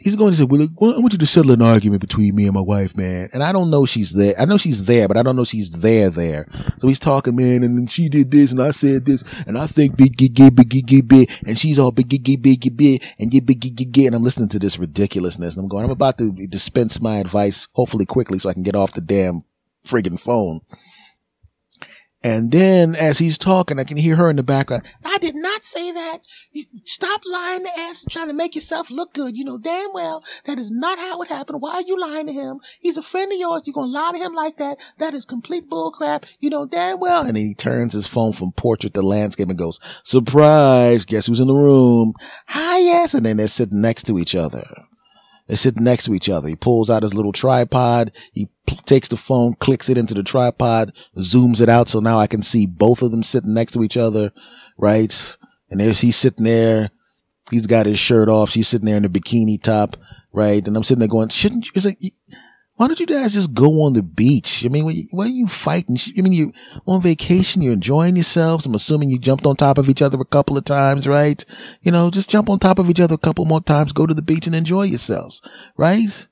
he's 0.00 0.16
going 0.16 0.32
to 0.32 0.36
say, 0.36 0.44
well, 0.44 0.62
I 0.62 0.98
want 0.98 1.12
you 1.12 1.18
to 1.18 1.26
settle 1.26 1.52
an 1.52 1.62
argument 1.62 2.00
between 2.00 2.34
me 2.34 2.46
and 2.46 2.54
my 2.54 2.60
wife, 2.60 2.96
man. 2.96 3.28
And 3.32 3.42
I 3.42 3.52
don't 3.52 3.70
know 3.70 3.86
she's 3.86 4.12
there. 4.12 4.34
I 4.38 4.46
know 4.46 4.56
she's 4.56 4.86
there, 4.86 5.06
but 5.06 5.16
I 5.16 5.22
don't 5.22 5.36
know 5.36 5.44
she's 5.44 5.70
there 5.70 6.10
there. 6.10 6.46
So 6.78 6.88
he's 6.88 6.98
talking, 6.98 7.36
man, 7.36 7.62
and 7.62 7.76
then 7.76 7.86
she 7.86 8.08
did 8.08 8.30
this 8.30 8.50
and 8.50 8.60
I 8.60 8.70
said 8.70 9.04
this 9.04 9.22
and 9.42 9.56
I 9.58 9.66
think 9.66 9.96
big, 9.96 10.16
big, 10.16 10.34
big, 10.34 10.56
big, 10.56 11.08
big, 11.08 11.30
and 11.46 11.58
she's 11.58 11.78
all 11.78 11.92
big, 11.92 12.08
big, 12.08 12.24
big, 12.24 12.76
big, 12.76 13.04
and 13.18 13.30
big, 13.30 13.46
big, 13.46 13.76
big, 13.76 13.98
and 13.98 14.14
I'm 14.14 14.24
listening 14.24 14.48
to 14.50 14.58
this 14.58 14.78
ridiculousness 14.78 15.56
and 15.56 15.64
I'm 15.64 15.68
going, 15.68 15.84
I'm 15.84 15.90
about 15.90 16.18
to 16.18 16.32
dispense 16.32 17.00
my 17.00 17.16
advice, 17.18 17.68
hopefully 17.72 18.06
quickly 18.06 18.38
so 18.38 18.48
I 18.48 18.54
can 18.54 18.62
get 18.62 18.76
off 18.76 18.94
the 18.94 19.00
damn 19.00 19.44
friggin' 19.84 20.18
phone. 20.18 20.60
And 22.22 22.52
then 22.52 22.94
as 22.94 23.18
he's 23.18 23.38
talking, 23.38 23.78
I 23.78 23.84
can 23.84 23.96
hear 23.96 24.16
her 24.16 24.28
in 24.28 24.36
the 24.36 24.42
background. 24.42 24.84
I 25.04 25.16
did 25.18 25.34
not 25.34 25.64
say 25.64 25.90
that. 25.90 26.18
Stop 26.84 27.22
lying 27.30 27.64
to 27.64 27.70
ass 27.78 28.04
and 28.04 28.12
trying 28.12 28.28
to 28.28 28.34
make 28.34 28.54
yourself 28.54 28.90
look 28.90 29.14
good. 29.14 29.36
You 29.36 29.44
know 29.44 29.56
damn 29.56 29.92
well 29.94 30.22
that 30.44 30.58
is 30.58 30.70
not 30.70 30.98
how 30.98 31.22
it 31.22 31.28
happened. 31.28 31.62
Why 31.62 31.74
are 31.74 31.82
you 31.82 31.98
lying 31.98 32.26
to 32.26 32.32
him? 32.32 32.60
He's 32.80 32.98
a 32.98 33.02
friend 33.02 33.32
of 33.32 33.38
yours. 33.38 33.62
You're 33.64 33.74
going 33.74 33.88
to 33.88 33.92
lie 33.92 34.12
to 34.12 34.18
him 34.18 34.34
like 34.34 34.58
that. 34.58 34.78
That 34.98 35.14
is 35.14 35.24
complete 35.24 35.70
bullcrap. 35.70 36.36
You 36.40 36.50
know 36.50 36.66
damn 36.66 37.00
well. 37.00 37.24
And 37.24 37.36
then 37.36 37.46
he 37.46 37.54
turns 37.54 37.94
his 37.94 38.06
phone 38.06 38.32
from 38.32 38.52
portrait 38.52 38.92
to 38.94 39.02
landscape 39.02 39.48
and 39.48 39.58
goes, 39.58 39.80
surprise. 40.04 41.06
Guess 41.06 41.26
who's 41.26 41.40
in 41.40 41.48
the 41.48 41.54
room? 41.54 42.12
Hi, 42.48 42.78
yes. 42.78 43.14
And 43.14 43.24
then 43.24 43.38
they're 43.38 43.48
sitting 43.48 43.80
next 43.80 44.04
to 44.04 44.18
each 44.18 44.34
other. 44.34 44.64
They're 45.50 45.56
sitting 45.56 45.82
next 45.82 46.04
to 46.04 46.14
each 46.14 46.28
other. 46.28 46.46
He 46.46 46.54
pulls 46.54 46.88
out 46.88 47.02
his 47.02 47.12
little 47.12 47.32
tripod. 47.32 48.12
He 48.32 48.48
takes 48.86 49.08
the 49.08 49.16
phone, 49.16 49.54
clicks 49.54 49.88
it 49.88 49.98
into 49.98 50.14
the 50.14 50.22
tripod, 50.22 50.94
zooms 51.16 51.60
it 51.60 51.68
out. 51.68 51.88
So 51.88 51.98
now 51.98 52.20
I 52.20 52.28
can 52.28 52.40
see 52.40 52.66
both 52.66 53.02
of 53.02 53.10
them 53.10 53.24
sitting 53.24 53.52
next 53.52 53.72
to 53.72 53.82
each 53.82 53.96
other. 53.96 54.30
Right. 54.78 55.36
And 55.68 55.80
there's, 55.80 56.02
he's 56.02 56.14
sitting 56.14 56.44
there. 56.44 56.90
He's 57.50 57.66
got 57.66 57.86
his 57.86 57.98
shirt 57.98 58.28
off. 58.28 58.50
She's 58.50 58.68
sitting 58.68 58.86
there 58.86 58.96
in 58.96 59.04
a 59.04 59.08
bikini 59.08 59.60
top. 59.60 59.96
Right. 60.32 60.64
And 60.64 60.76
I'm 60.76 60.84
sitting 60.84 61.00
there 61.00 61.08
going, 61.08 61.30
shouldn't 61.30 61.66
you, 61.74 62.10
why 62.80 62.86
don't 62.86 62.98
you 62.98 63.04
guys 63.04 63.34
just 63.34 63.52
go 63.52 63.82
on 63.82 63.92
the 63.92 64.02
beach? 64.02 64.64
I 64.64 64.70
mean, 64.70 65.06
why 65.10 65.24
are 65.24 65.28
you 65.28 65.46
fighting? 65.46 65.98
I 66.16 66.22
mean, 66.22 66.32
you're 66.32 66.52
on 66.86 67.02
vacation, 67.02 67.60
you're 67.60 67.74
enjoying 67.74 68.16
yourselves. 68.16 68.64
I'm 68.64 68.74
assuming 68.74 69.10
you 69.10 69.18
jumped 69.18 69.44
on 69.44 69.54
top 69.56 69.76
of 69.76 69.90
each 69.90 70.00
other 70.00 70.18
a 70.18 70.24
couple 70.24 70.56
of 70.56 70.64
times, 70.64 71.06
right? 71.06 71.44
You 71.82 71.92
know, 71.92 72.08
just 72.08 72.30
jump 72.30 72.48
on 72.48 72.58
top 72.58 72.78
of 72.78 72.88
each 72.88 72.98
other 72.98 73.16
a 73.16 73.18
couple 73.18 73.44
more 73.44 73.60
times, 73.60 73.92
go 73.92 74.06
to 74.06 74.14
the 74.14 74.22
beach 74.22 74.46
and 74.46 74.56
enjoy 74.56 74.84
yourselves, 74.84 75.42
right? 75.76 76.26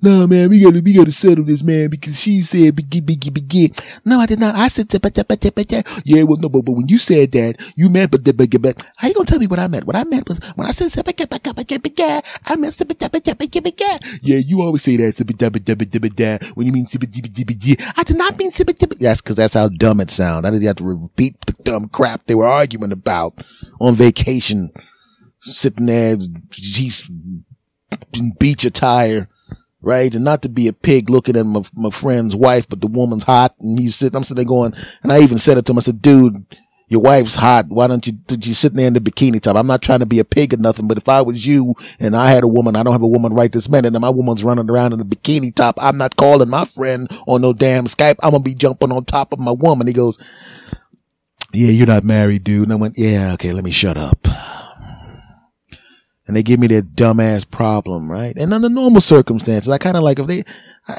No, 0.00 0.28
man, 0.28 0.48
we 0.48 0.60
gotta, 0.60 0.80
we 0.80 0.92
gotta 0.92 1.10
settle 1.10 1.42
this, 1.44 1.62
man, 1.64 1.90
because 1.90 2.20
she 2.20 2.40
said, 2.42 2.76
biggie, 2.76 3.02
biggie, 3.02 3.32
biggie. 3.32 4.00
No, 4.04 4.20
I 4.20 4.26
did 4.26 4.38
not. 4.38 4.54
I 4.54 4.68
said, 4.68 4.86
yeah, 6.04 6.22
well, 6.22 6.36
no, 6.38 6.48
but, 6.48 6.62
but 6.62 6.72
when 6.72 6.86
you 6.86 6.98
said 6.98 7.32
that, 7.32 7.56
you 7.74 7.88
meant, 7.90 8.12
but, 8.12 8.22
but, 8.22 8.62
but, 8.62 8.86
how 8.96 9.08
you 9.08 9.14
gonna 9.14 9.26
tell 9.26 9.40
me 9.40 9.48
what 9.48 9.58
I 9.58 9.66
meant? 9.66 9.86
What 9.86 9.96
I 9.96 10.04
meant 10.04 10.28
was, 10.28 10.38
when 10.54 10.68
I 10.68 10.70
said, 10.70 10.92
I 12.46 12.56
meant, 12.56 12.76
yeah, 14.22 14.36
you 14.36 14.62
always 14.62 14.82
say 14.82 14.96
that, 14.98 16.52
when 16.54 16.66
you 16.66 16.72
mean, 16.72 16.86
I 17.96 18.02
did 18.04 18.16
not 18.16 18.38
mean, 18.38 18.52
that's 19.00 19.20
cause 19.20 19.36
that's 19.36 19.54
how 19.54 19.68
dumb 19.68 20.00
it 20.00 20.10
sounds. 20.10 20.46
I 20.46 20.50
didn't 20.50 20.66
have 20.66 20.76
to 20.76 20.84
repeat 20.84 21.40
the 21.46 21.54
dumb 21.64 21.88
crap 21.88 22.24
they 22.26 22.36
were 22.36 22.46
arguing 22.46 22.92
about 22.92 23.42
on 23.80 23.94
vacation, 23.94 24.70
sitting 25.40 25.86
there, 25.86 26.16
he's 26.52 27.10
in 28.12 28.32
beach 28.38 28.64
attire 28.64 29.28
right? 29.80 30.14
And 30.14 30.24
not 30.24 30.42
to 30.42 30.48
be 30.48 30.68
a 30.68 30.72
pig 30.72 31.10
looking 31.10 31.36
at 31.36 31.46
my, 31.46 31.62
my 31.74 31.90
friend's 31.90 32.34
wife, 32.34 32.68
but 32.68 32.80
the 32.80 32.86
woman's 32.86 33.24
hot 33.24 33.54
and 33.60 33.78
he's 33.78 33.96
sitting, 33.96 34.16
I'm 34.16 34.24
sitting 34.24 34.44
there 34.44 34.48
going, 34.48 34.74
and 35.02 35.12
I 35.12 35.20
even 35.20 35.38
said 35.38 35.58
it 35.58 35.66
to 35.66 35.72
him. 35.72 35.78
I 35.78 35.82
said, 35.82 36.02
dude, 36.02 36.44
your 36.88 37.02
wife's 37.02 37.34
hot. 37.34 37.66
Why 37.68 37.86
don't 37.86 38.06
you, 38.06 38.14
did 38.14 38.46
you 38.46 38.54
sitting 38.54 38.78
there 38.78 38.86
in 38.86 38.94
the 38.94 39.00
bikini 39.00 39.40
top? 39.40 39.56
I'm 39.56 39.66
not 39.66 39.82
trying 39.82 39.98
to 40.00 40.06
be 40.06 40.20
a 40.20 40.24
pig 40.24 40.54
or 40.54 40.56
nothing, 40.56 40.88
but 40.88 40.96
if 40.96 41.08
I 41.08 41.20
was 41.20 41.46
you 41.46 41.74
and 42.00 42.16
I 42.16 42.30
had 42.30 42.44
a 42.44 42.48
woman, 42.48 42.76
I 42.76 42.82
don't 42.82 42.94
have 42.94 43.02
a 43.02 43.08
woman 43.08 43.34
right 43.34 43.52
this 43.52 43.68
minute 43.68 43.94
and 43.94 44.00
my 44.00 44.08
woman's 44.10 44.42
running 44.42 44.70
around 44.70 44.94
in 44.94 44.98
the 44.98 45.04
bikini 45.04 45.54
top. 45.54 45.76
I'm 45.80 45.98
not 45.98 46.16
calling 46.16 46.48
my 46.48 46.64
friend 46.64 47.08
on 47.26 47.42
no 47.42 47.52
damn 47.52 47.84
Skype. 47.84 48.16
I'm 48.22 48.30
going 48.30 48.42
to 48.42 48.50
be 48.50 48.54
jumping 48.54 48.90
on 48.90 49.04
top 49.04 49.32
of 49.32 49.38
my 49.38 49.52
woman. 49.52 49.86
He 49.86 49.92
goes, 49.92 50.18
yeah, 51.52 51.70
you're 51.70 51.86
not 51.86 52.04
married, 52.04 52.44
dude. 52.44 52.64
And 52.64 52.72
I 52.72 52.76
went, 52.76 52.98
yeah, 52.98 53.32
okay, 53.34 53.52
let 53.52 53.64
me 53.64 53.70
shut 53.70 53.96
up 53.96 54.27
and 56.28 56.36
they 56.36 56.42
give 56.42 56.60
me 56.60 56.66
their 56.66 56.82
dumbass 56.82 57.50
problem, 57.50 58.10
right? 58.10 58.36
And 58.36 58.52
under 58.52 58.68
normal 58.68 59.00
circumstances, 59.00 59.70
I 59.70 59.78
kind 59.78 59.96
of 59.96 60.02
like 60.02 60.18
if 60.18 60.26
they, 60.26 60.44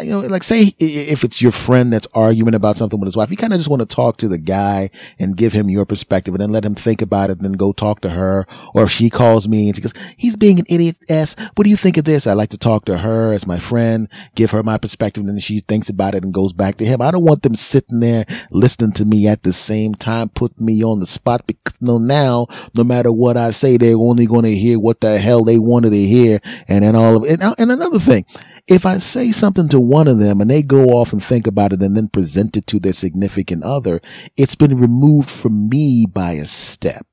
you 0.02 0.10
know, 0.10 0.20
like 0.22 0.42
say 0.42 0.74
if 0.80 1.24
it's 1.24 1.39
your 1.39 1.52
friend 1.52 1.94
that's 1.94 2.08
arguing 2.15 2.56
about 2.56 2.78
something 2.78 3.00
with 3.00 3.06
his 3.06 3.15
wife, 3.15 3.30
you 3.30 3.38
kind 3.38 3.54
of 3.54 3.60
just 3.60 3.70
want 3.70 3.82
to 3.82 3.86
talk 3.86 4.18
to 4.18 4.28
the 4.28 4.39
guy 4.39 4.89
and 5.20 5.38
give 5.38 5.54
him 5.54 5.70
your 5.70 5.86
perspective 5.86 6.34
and 6.34 6.42
then 6.42 6.50
let 6.50 6.65
him 6.65 6.74
think 6.74 7.04
about 7.04 7.30
it 7.30 7.38
and 7.38 7.46
then 7.46 7.54
go 7.54 7.72
talk 7.72 8.02
to 8.02 8.10
her. 8.10 8.48
Or 8.74 8.84
if 8.86 8.92
she 8.92 9.12
calls 9.12 9.48
me 9.48 9.68
and 9.68 9.76
she 9.76 9.84
goes, 9.84 9.94
he's 10.18 10.36
being 10.36 10.60
an 10.60 10.65
idiot 10.68 10.98
ass. 11.10 11.36
What 11.56 11.63
do 11.63 11.70
you 11.70 11.78
think 11.78 11.98
of 11.98 12.06
this? 12.06 12.26
I 12.26 12.34
like 12.34 12.50
to 12.50 12.58
talk 12.58 12.86
to 12.86 12.98
her 12.98 13.32
as 13.32 13.46
my 13.46 13.60
friend, 13.60 14.12
give 14.34 14.50
her 14.50 14.63
my 14.63 14.80
perspective 14.80 15.22
and 15.22 15.30
then 15.30 15.39
she 15.39 15.60
thinks 15.60 15.89
about 15.89 16.15
it 16.15 16.24
and 16.24 16.34
goes 16.34 16.54
back 16.54 16.78
to 16.78 16.86
him. 16.86 17.04
I 17.04 17.12
don't 17.12 17.24
want 17.24 17.44
them 17.44 17.56
sitting 17.56 18.00
there 18.00 18.26
listening 18.50 18.94
to 18.94 19.06
me 19.06 19.28
at 19.28 19.44
the 19.44 19.54
same 19.54 19.94
time, 19.94 20.30
put 20.30 20.60
me 20.60 20.84
on 20.84 21.00
the 21.00 21.06
spot 21.06 21.46
because 21.46 21.80
no, 21.82 22.00
now, 22.00 22.48
no 22.76 22.84
matter 22.84 23.12
what 23.12 23.38
I 23.38 23.52
say, 23.52 23.78
they're 23.78 23.96
only 23.96 24.26
going 24.26 24.44
to 24.44 24.56
hear 24.56 24.80
what 24.80 25.02
the 25.02 25.19
hell 25.20 25.44
they 25.44 25.60
wanted 25.60 25.92
to 25.92 26.08
hear. 26.08 26.40
And 26.68 26.84
then 26.84 26.96
all 26.96 27.18
of 27.18 27.24
it. 27.26 27.32
And, 27.32 27.44
uh, 27.44 27.56
and 27.58 27.72
another 27.72 28.00
thing, 28.00 28.26
if 28.68 28.86
I 28.86 28.98
say 28.98 29.32
something 29.32 29.68
to 29.70 29.80
one 29.80 30.08
of 30.08 30.20
them 30.20 30.42
and 30.42 30.50
they 30.50 30.62
go 30.62 30.90
off 30.90 31.14
and 31.14 31.24
think 31.24 31.48
about 31.48 31.74
it 31.74 31.82
and 31.82 31.96
then 31.96 32.08
present 32.08 32.58
it 32.58 32.68
to 32.68 32.80
their 32.80 32.94
significant 32.94 33.64
other, 33.64 34.00
it's 34.38 34.56
been 34.56 34.78
removed 34.78 35.30
from 35.30 35.70
me 35.70 36.06
by 36.06 36.34
a 36.34 36.46
step, 36.46 37.08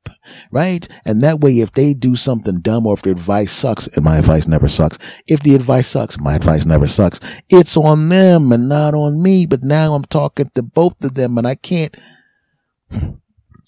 right? 0.51 0.87
And 1.05 1.23
that 1.23 1.41
way, 1.41 1.61
if 1.61 1.73
they 1.73 1.95
do 1.95 2.15
something 2.17 2.61
dumb 2.61 2.87
or 2.87 2.95
if 2.95 3.03
the 3.03 3.11
advice 3.11 3.53
sucks, 3.53 3.87
and 3.89 4.05
my 4.05 4.19
advice 4.19 4.47
never 4.47 4.69
sucks. 4.69 4.99
If 5.27 5.43
the 5.43 5.55
advice 5.55 5.89
sucks, 5.89 6.19
my 6.19 6.35
advice 6.35 6.67
never 6.67 6.87
sucks. 6.87 7.21
It's 7.49 7.77
on 7.77 8.09
them 8.09 8.53
and 8.53 8.69
not 8.69 8.95
on 8.95 9.23
me. 9.23 9.47
But 9.47 9.63
now 9.63 9.95
I'm 9.95 10.05
talking 10.05 10.51
to 10.55 10.63
both 10.63 11.03
of 11.05 11.15
them 11.15 11.39
and 11.39 11.47
I 11.47 11.55
can't, 11.55 11.97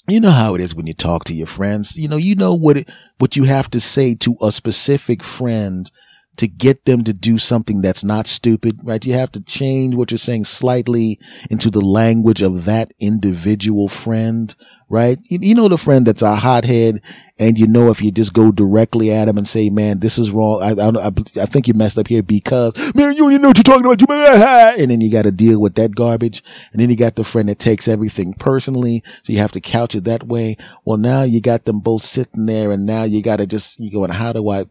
you 0.08 0.20
know 0.20 0.30
how 0.30 0.54
it 0.54 0.60
is 0.60 0.74
when 0.74 0.86
you 0.86 0.94
talk 0.94 1.24
to 1.24 1.34
your 1.34 1.46
friends. 1.46 1.96
You 1.96 2.08
know, 2.08 2.16
you 2.16 2.34
know 2.34 2.54
what 2.54 2.78
it, 2.78 2.90
what 3.18 3.36
you 3.36 3.44
have 3.44 3.70
to 3.70 3.80
say 3.80 4.14
to 4.16 4.36
a 4.40 4.50
specific 4.50 5.22
friend 5.22 5.90
to 6.38 6.46
get 6.46 6.84
them 6.84 7.04
to 7.04 7.12
do 7.12 7.36
something 7.36 7.82
that's 7.82 8.04
not 8.04 8.26
stupid, 8.26 8.80
right? 8.84 9.04
You 9.04 9.14
have 9.14 9.32
to 9.32 9.40
change 9.40 9.94
what 9.96 10.10
you're 10.10 10.18
saying 10.18 10.44
slightly 10.44 11.18
into 11.50 11.68
the 11.68 11.80
language 11.80 12.42
of 12.42 12.64
that 12.64 12.92
individual 13.00 13.88
friend, 13.88 14.54
right? 14.88 15.18
You, 15.24 15.38
you, 15.42 15.54
know, 15.54 15.68
the 15.68 15.78
friend 15.78 16.06
that's 16.06 16.22
a 16.22 16.36
hothead 16.36 17.02
and 17.38 17.58
you 17.58 17.66
know, 17.66 17.90
if 17.90 18.02
you 18.02 18.10
just 18.10 18.32
go 18.32 18.50
directly 18.50 19.12
at 19.12 19.28
him 19.28 19.38
and 19.38 19.46
say, 19.46 19.70
man, 19.70 20.00
this 20.00 20.18
is 20.18 20.30
wrong. 20.30 20.62
I, 20.62 20.70
I, 20.82 21.42
I 21.42 21.46
think 21.46 21.68
you 21.68 21.74
messed 21.74 21.98
up 21.98 22.08
here 22.08 22.22
because, 22.22 22.74
man, 22.94 23.14
you 23.14 23.28
even 23.30 23.42
know 23.42 23.48
what 23.48 23.56
you're 23.58 23.64
talking 23.64 23.84
about. 23.84 24.00
You 24.00 24.06
And 24.10 24.90
then 24.90 25.00
you 25.00 25.10
got 25.10 25.22
to 25.22 25.30
deal 25.30 25.60
with 25.60 25.74
that 25.74 25.94
garbage. 25.94 26.42
And 26.72 26.80
then 26.80 26.90
you 26.90 26.96
got 26.96 27.16
the 27.16 27.24
friend 27.24 27.48
that 27.48 27.58
takes 27.58 27.86
everything 27.86 28.34
personally. 28.34 29.02
So 29.22 29.32
you 29.32 29.38
have 29.38 29.52
to 29.52 29.60
couch 29.60 29.94
it 29.94 30.04
that 30.04 30.24
way. 30.24 30.56
Well, 30.84 30.98
now 30.98 31.22
you 31.22 31.40
got 31.40 31.64
them 31.64 31.80
both 31.80 32.02
sitting 32.02 32.46
there 32.46 32.70
and 32.70 32.86
now 32.86 33.04
you 33.04 33.22
got 33.22 33.36
to 33.36 33.46
just, 33.46 33.78
you 33.78 33.90
going, 33.90 34.10
how 34.10 34.32
do 34.32 34.48
I, 34.48 34.64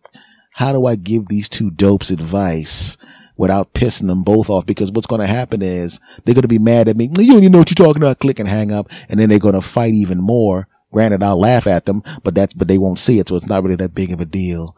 how 0.53 0.73
do 0.73 0.85
I 0.87 0.95
give 0.95 1.27
these 1.27 1.47
two 1.47 1.69
dopes 1.69 2.09
advice 2.09 2.97
without 3.37 3.73
pissing 3.73 4.07
them 4.07 4.23
both 4.23 4.49
off? 4.49 4.65
Because 4.65 4.91
what's 4.91 5.07
going 5.07 5.21
to 5.21 5.27
happen 5.27 5.61
is 5.61 5.99
they're 6.25 6.35
going 6.35 6.41
to 6.43 6.47
be 6.47 6.59
mad 6.59 6.87
at 6.87 6.97
me. 6.97 7.09
You 7.17 7.33
don't 7.33 7.43
even 7.43 7.51
know 7.51 7.59
what 7.59 7.69
you're 7.69 7.85
talking 7.85 8.01
about. 8.01 8.19
Click 8.19 8.39
and 8.39 8.49
hang 8.49 8.71
up. 8.71 8.89
And 9.09 9.19
then 9.19 9.29
they're 9.29 9.39
going 9.39 9.53
to 9.53 9.61
fight 9.61 9.93
even 9.93 10.19
more. 10.19 10.67
Granted, 10.91 11.21
I'll 11.21 11.39
laugh 11.39 11.67
at 11.67 11.85
them, 11.85 12.01
but 12.23 12.33
that's, 12.33 12.53
but 12.53 12.67
they 12.67 12.77
won't 12.77 12.99
see 12.99 13.19
it. 13.19 13.27
So 13.27 13.35
it's 13.35 13.47
not 13.47 13.63
really 13.63 13.75
that 13.75 13.93
big 13.93 14.11
of 14.11 14.21
a 14.21 14.25
deal. 14.25 14.75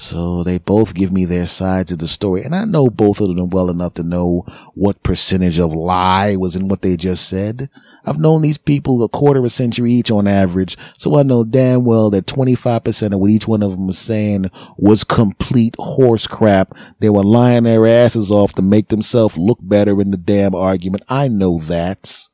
So 0.00 0.44
they 0.44 0.58
both 0.58 0.94
give 0.94 1.10
me 1.10 1.24
their 1.24 1.46
sides 1.46 1.90
of 1.90 1.98
the 1.98 2.06
story. 2.06 2.44
And 2.44 2.54
I 2.54 2.64
know 2.64 2.86
both 2.86 3.20
of 3.20 3.34
them 3.34 3.50
well 3.50 3.68
enough 3.68 3.94
to 3.94 4.04
know 4.04 4.44
what 4.74 5.02
percentage 5.02 5.58
of 5.58 5.74
lie 5.74 6.36
was 6.36 6.54
in 6.54 6.68
what 6.68 6.82
they 6.82 6.96
just 6.96 7.28
said. 7.28 7.68
I've 8.06 8.20
known 8.20 8.42
these 8.42 8.58
people 8.58 9.02
a 9.02 9.08
quarter 9.08 9.40
of 9.40 9.46
a 9.46 9.50
century 9.50 9.90
each 9.90 10.12
on 10.12 10.28
average. 10.28 10.78
So 10.98 11.18
I 11.18 11.24
know 11.24 11.42
damn 11.42 11.84
well 11.84 12.10
that 12.10 12.26
25% 12.26 13.12
of 13.12 13.18
what 13.18 13.28
each 13.28 13.48
one 13.48 13.60
of 13.60 13.72
them 13.72 13.88
was 13.88 13.98
saying 13.98 14.52
was 14.76 15.02
complete 15.02 15.74
horse 15.80 16.28
crap. 16.28 16.70
They 17.00 17.10
were 17.10 17.24
lying 17.24 17.64
their 17.64 17.84
asses 17.84 18.30
off 18.30 18.52
to 18.52 18.62
make 18.62 18.90
themselves 18.90 19.36
look 19.36 19.58
better 19.60 20.00
in 20.00 20.12
the 20.12 20.16
damn 20.16 20.54
argument. 20.54 21.02
I 21.08 21.26
know 21.26 21.58
that. 21.58 22.28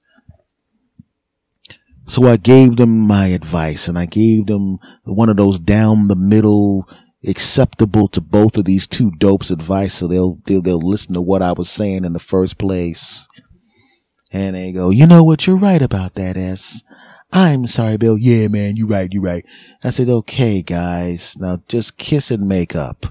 So 2.06 2.26
I 2.26 2.36
gave 2.36 2.76
them 2.76 2.98
my 2.98 3.28
advice 3.28 3.88
and 3.88 3.98
I 3.98 4.04
gave 4.04 4.48
them 4.48 4.76
one 5.04 5.30
of 5.30 5.38
those 5.38 5.58
down 5.58 6.08
the 6.08 6.16
middle 6.16 6.86
acceptable 7.26 8.08
to 8.08 8.20
both 8.20 8.56
of 8.56 8.64
these 8.64 8.86
two 8.86 9.10
dopes 9.12 9.50
advice. 9.50 9.94
So 9.94 10.06
they'll, 10.06 10.38
they'll, 10.44 10.62
they'll 10.62 10.78
listen 10.78 11.14
to 11.14 11.22
what 11.22 11.42
I 11.42 11.52
was 11.52 11.70
saying 11.70 12.04
in 12.04 12.12
the 12.12 12.18
first 12.18 12.58
place. 12.58 13.28
And 14.32 14.56
they 14.56 14.72
go, 14.72 14.90
you 14.90 15.06
know 15.06 15.22
what? 15.22 15.46
You're 15.46 15.56
right 15.56 15.80
about 15.80 16.14
that, 16.14 16.36
S. 16.36 16.82
I'm 17.32 17.66
sorry, 17.66 17.96
Bill. 17.96 18.18
Yeah, 18.18 18.48
man, 18.48 18.76
you're 18.76 18.86
right. 18.86 19.08
You're 19.12 19.22
right. 19.22 19.44
I 19.82 19.90
said, 19.90 20.08
okay, 20.08 20.62
guys, 20.62 21.36
now 21.38 21.58
just 21.68 21.98
kiss 21.98 22.30
and 22.30 22.48
make 22.48 22.76
up. 22.76 23.06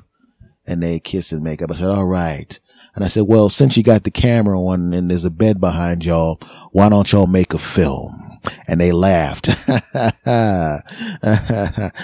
And 0.65 0.81
they 0.81 0.99
kiss 0.99 1.31
and 1.31 1.43
make 1.43 1.61
up. 1.61 1.71
I 1.71 1.75
said, 1.75 1.89
all 1.89 2.05
right. 2.05 2.57
And 2.95 3.03
I 3.03 3.07
said, 3.07 3.23
well, 3.27 3.49
since 3.49 3.75
you 3.75 3.83
got 3.83 4.03
the 4.03 4.11
camera 4.11 4.59
on 4.59 4.93
and 4.93 5.09
there's 5.09 5.25
a 5.25 5.31
bed 5.31 5.59
behind 5.59 6.05
y'all, 6.05 6.39
why 6.71 6.89
don't 6.89 7.11
y'all 7.11 7.27
make 7.27 7.53
a 7.53 7.59
film? 7.59 8.19
and 8.67 8.81
they 8.81 8.91
laughed 8.91 9.45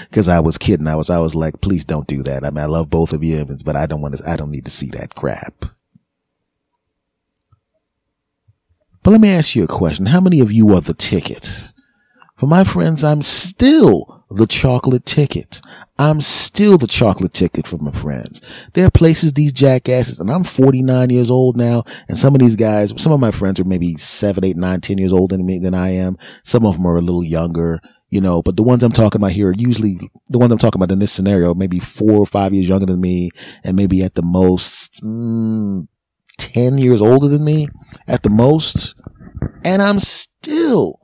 because 0.09 0.27
I 0.27 0.39
was 0.39 0.57
kidding. 0.57 0.87
I 0.87 0.95
was, 0.95 1.09
I 1.09 1.19
was 1.19 1.35
like, 1.35 1.61
please 1.61 1.85
don't 1.85 2.07
do 2.07 2.23
that. 2.23 2.45
I 2.45 2.49
mean, 2.49 2.59
I 2.59 2.65
love 2.65 2.89
both 2.89 3.13
of 3.13 3.23
you, 3.23 3.45
but 3.65 3.75
I 3.75 3.85
don't 3.85 4.01
want 4.01 4.17
to, 4.17 4.29
I 4.29 4.35
don't 4.35 4.51
need 4.51 4.65
to 4.65 4.71
see 4.71 4.89
that 4.91 5.15
crap. 5.15 5.65
But 9.03 9.11
let 9.11 9.21
me 9.21 9.29
ask 9.29 9.55
you 9.55 9.63
a 9.63 9.67
question. 9.67 10.07
How 10.07 10.21
many 10.21 10.39
of 10.39 10.51
you 10.51 10.73
are 10.75 10.81
the 10.81 10.93
ticket? 10.93 11.71
For 12.35 12.47
my 12.47 12.63
friends, 12.63 13.03
I'm 13.03 13.21
still 13.21 14.18
the 14.29 14.47
chocolate 14.47 15.05
ticket. 15.05 15.61
I'm 15.97 16.21
still 16.21 16.77
the 16.77 16.87
chocolate 16.87 17.33
ticket 17.33 17.67
for 17.67 17.77
my 17.77 17.91
friends. 17.91 18.41
There 18.73 18.85
are 18.85 18.91
places 18.91 19.33
these 19.33 19.51
jackasses, 19.51 20.19
and 20.19 20.29
I'm 20.29 20.43
49 20.43 21.09
years 21.09 21.31
old 21.31 21.57
now, 21.57 21.83
and 22.07 22.17
some 22.17 22.35
of 22.35 22.39
these 22.39 22.55
guys, 22.55 22.93
some 23.01 23.11
of 23.11 23.19
my 23.19 23.31
friends 23.31 23.59
are 23.59 23.65
maybe 23.65 23.95
seven, 23.95 24.45
eight, 24.45 24.57
nine, 24.57 24.81
ten 24.81 24.97
years 24.97 25.13
older 25.13 25.35
than 25.35 25.45
me 25.45 25.59
than 25.59 25.73
I 25.73 25.89
am. 25.89 26.17
Some 26.43 26.65
of 26.65 26.75
them 26.75 26.85
are 26.85 26.97
a 26.97 27.01
little 27.01 27.23
younger, 27.23 27.79
you 28.09 28.21
know, 28.21 28.41
but 28.41 28.55
the 28.55 28.63
ones 28.63 28.83
I'm 28.83 28.91
talking 28.91 29.19
about 29.19 29.31
here 29.31 29.49
are 29.49 29.53
usually 29.53 29.99
the 30.29 30.37
ones 30.37 30.51
I'm 30.51 30.59
talking 30.59 30.79
about 30.79 30.93
in 30.93 30.99
this 30.99 31.11
scenario, 31.11 31.53
maybe 31.53 31.79
four 31.79 32.19
or 32.19 32.25
five 32.25 32.53
years 32.53 32.69
younger 32.69 32.85
than 32.85 33.01
me, 33.01 33.31
and 33.63 33.75
maybe 33.75 34.03
at 34.03 34.15
the 34.15 34.23
most 34.23 35.01
mm, 35.03 35.87
10 36.37 36.77
years 36.77 37.01
older 37.01 37.27
than 37.27 37.43
me 37.43 37.67
at 38.07 38.23
the 38.23 38.29
most. 38.29 38.95
And 39.63 39.81
I'm 39.81 39.99
still 39.99 40.99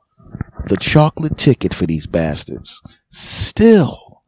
the 0.66 0.76
chocolate 0.76 1.38
ticket 1.38 1.72
for 1.72 1.86
these 1.86 2.06
bastards. 2.06 2.82
Still. 3.10 4.22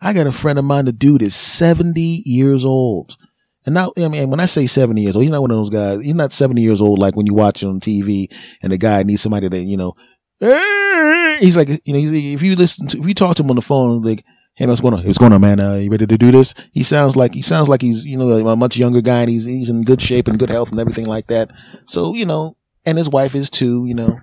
I 0.00 0.12
got 0.12 0.26
a 0.26 0.32
friend 0.32 0.58
of 0.58 0.64
mine, 0.64 0.84
the 0.84 0.92
dude 0.92 1.22
is 1.22 1.34
70 1.34 2.22
years 2.24 2.64
old. 2.64 3.16
And 3.64 3.74
now, 3.74 3.92
I 3.96 4.08
mean, 4.08 4.30
when 4.30 4.38
I 4.38 4.46
say 4.46 4.66
70 4.66 5.00
years 5.00 5.16
old, 5.16 5.24
he's 5.24 5.30
not 5.32 5.40
one 5.40 5.50
of 5.50 5.56
those 5.56 5.70
guys. 5.70 6.00
He's 6.00 6.14
not 6.14 6.32
70 6.32 6.62
years 6.62 6.80
old 6.80 6.98
like 7.00 7.16
when 7.16 7.26
you 7.26 7.34
watch 7.34 7.62
it 7.62 7.66
on 7.66 7.80
TV 7.80 8.32
and 8.62 8.72
the 8.72 8.78
guy 8.78 9.02
needs 9.02 9.22
somebody 9.22 9.48
that, 9.48 9.62
you 9.62 9.76
know, 9.76 9.94
he's 11.40 11.56
like, 11.56 11.68
you 11.84 11.92
know, 11.92 11.98
if 11.98 12.42
you 12.42 12.54
listen 12.54 12.86
to, 12.88 12.98
if 12.98 13.08
you 13.08 13.14
talk 13.14 13.36
to 13.36 13.42
him 13.42 13.50
on 13.50 13.56
the 13.56 13.62
phone, 13.62 14.02
like, 14.02 14.24
hey, 14.54 14.66
man, 14.66 14.70
what's 14.70 14.80
going 14.80 14.94
on? 14.94 15.04
What's 15.04 15.18
going 15.18 15.32
on, 15.32 15.40
man? 15.40 15.58
Uh, 15.58 15.74
you 15.74 15.90
ready 15.90 16.06
to 16.06 16.18
do 16.18 16.30
this? 16.30 16.54
He 16.72 16.84
sounds 16.84 17.16
like, 17.16 17.34
he 17.34 17.42
sounds 17.42 17.68
like 17.68 17.82
he's, 17.82 18.04
you 18.04 18.16
know, 18.16 18.30
a 18.30 18.56
much 18.56 18.76
younger 18.76 19.00
guy 19.00 19.22
and 19.22 19.30
he's, 19.30 19.46
he's 19.46 19.68
in 19.68 19.82
good 19.82 20.00
shape 20.00 20.28
and 20.28 20.38
good 20.38 20.50
health 20.50 20.70
and 20.70 20.78
everything 20.78 21.06
like 21.06 21.26
that. 21.26 21.50
So, 21.86 22.14
you 22.14 22.24
know, 22.24 22.56
and 22.84 22.96
his 22.96 23.10
wife 23.10 23.34
is 23.34 23.50
too, 23.50 23.84
you 23.86 23.94
know. 23.94 24.20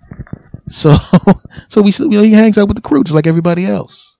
So, 0.74 0.96
so 1.68 1.82
we, 1.82 1.92
you 1.92 2.18
know, 2.18 2.24
he 2.24 2.34
hangs 2.34 2.58
out 2.58 2.68
with 2.68 2.78
the 2.78 2.82
crew 2.82 3.04
just 3.04 3.14
like 3.14 3.28
everybody 3.28 3.66
else. 3.66 4.18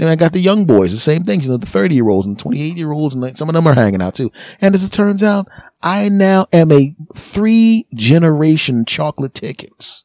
And 0.00 0.08
I 0.08 0.16
got 0.16 0.32
the 0.32 0.40
young 0.40 0.64
boys, 0.66 0.90
the 0.90 0.98
same 0.98 1.22
things, 1.22 1.44
you 1.44 1.52
know, 1.52 1.56
the 1.56 1.66
30 1.66 1.94
year 1.94 2.08
olds 2.08 2.26
and 2.26 2.36
28 2.36 2.76
year 2.76 2.90
olds, 2.90 3.14
and 3.14 3.38
some 3.38 3.48
of 3.48 3.54
them 3.54 3.66
are 3.68 3.74
hanging 3.74 4.02
out 4.02 4.16
too. 4.16 4.32
And 4.60 4.74
as 4.74 4.82
it 4.82 4.90
turns 4.90 5.22
out, 5.22 5.46
I 5.82 6.08
now 6.08 6.46
am 6.52 6.72
a 6.72 6.96
three 7.14 7.86
generation 7.94 8.84
chocolate 8.84 9.34
tickets, 9.34 10.02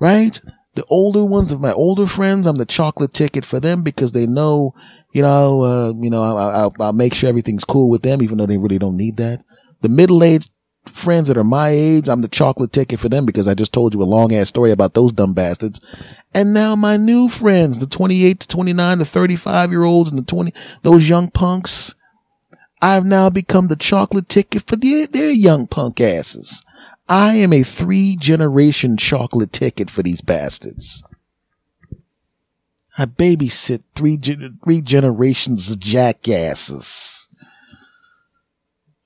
right? 0.00 0.38
The 0.74 0.84
older 0.90 1.24
ones 1.24 1.50
of 1.50 1.62
my 1.62 1.72
older 1.72 2.06
friends, 2.06 2.46
I'm 2.46 2.56
the 2.56 2.66
chocolate 2.66 3.14
ticket 3.14 3.46
for 3.46 3.60
them 3.60 3.82
because 3.82 4.12
they 4.12 4.26
know, 4.26 4.74
you 5.12 5.22
know, 5.22 5.62
uh, 5.62 5.92
you 5.96 6.10
know, 6.10 6.20
I, 6.20 6.66
will 6.66 6.92
make 6.92 7.14
sure 7.14 7.28
everything's 7.30 7.64
cool 7.64 7.88
with 7.88 8.02
them, 8.02 8.20
even 8.20 8.36
though 8.36 8.46
they 8.46 8.58
really 8.58 8.78
don't 8.78 8.98
need 8.98 9.16
that. 9.16 9.44
The 9.80 9.88
middle 9.88 10.22
aged 10.22 10.50
friends 10.86 11.28
that 11.28 11.36
are 11.36 11.44
my 11.44 11.70
age, 11.70 12.08
I'm 12.08 12.20
the 12.20 12.28
chocolate 12.28 12.72
ticket 12.72 13.00
for 13.00 13.08
them 13.08 13.26
because 13.26 13.48
I 13.48 13.54
just 13.54 13.72
told 13.72 13.94
you 13.94 14.02
a 14.02 14.04
long 14.04 14.32
ass 14.32 14.48
story 14.48 14.70
about 14.70 14.94
those 14.94 15.12
dumb 15.12 15.32
bastards. 15.34 15.80
And 16.34 16.52
now 16.52 16.76
my 16.76 16.96
new 16.96 17.28
friends, 17.28 17.78
the 17.78 17.86
28 17.86 18.40
to 18.40 18.48
29, 18.48 18.98
the 18.98 19.04
35 19.04 19.70
year 19.70 19.84
olds 19.84 20.10
and 20.10 20.18
the 20.18 20.24
20, 20.24 20.52
those 20.82 21.08
young 21.08 21.30
punks, 21.30 21.94
I've 22.82 23.06
now 23.06 23.30
become 23.30 23.68
the 23.68 23.76
chocolate 23.76 24.28
ticket 24.28 24.62
for 24.62 24.76
their, 24.76 25.06
their 25.06 25.30
young 25.30 25.66
punk 25.66 26.00
asses. 26.00 26.62
I 27.08 27.34
am 27.34 27.52
a 27.52 27.62
three 27.62 28.16
generation 28.16 28.96
chocolate 28.96 29.52
ticket 29.52 29.90
for 29.90 30.02
these 30.02 30.20
bastards. 30.20 31.04
I 32.96 33.06
babysit 33.06 33.82
three, 33.94 34.16
three 34.16 34.80
generations 34.80 35.70
of 35.70 35.80
jackasses. 35.80 37.28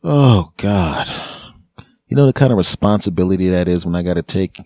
Oh 0.04 0.52
God. 0.56 1.08
You 2.08 2.16
know 2.16 2.26
the 2.26 2.32
kind 2.32 2.52
of 2.52 2.58
responsibility 2.58 3.48
that 3.48 3.68
is 3.68 3.84
when 3.84 3.94
I 3.94 4.02
got 4.02 4.14
to 4.14 4.22
take 4.22 4.58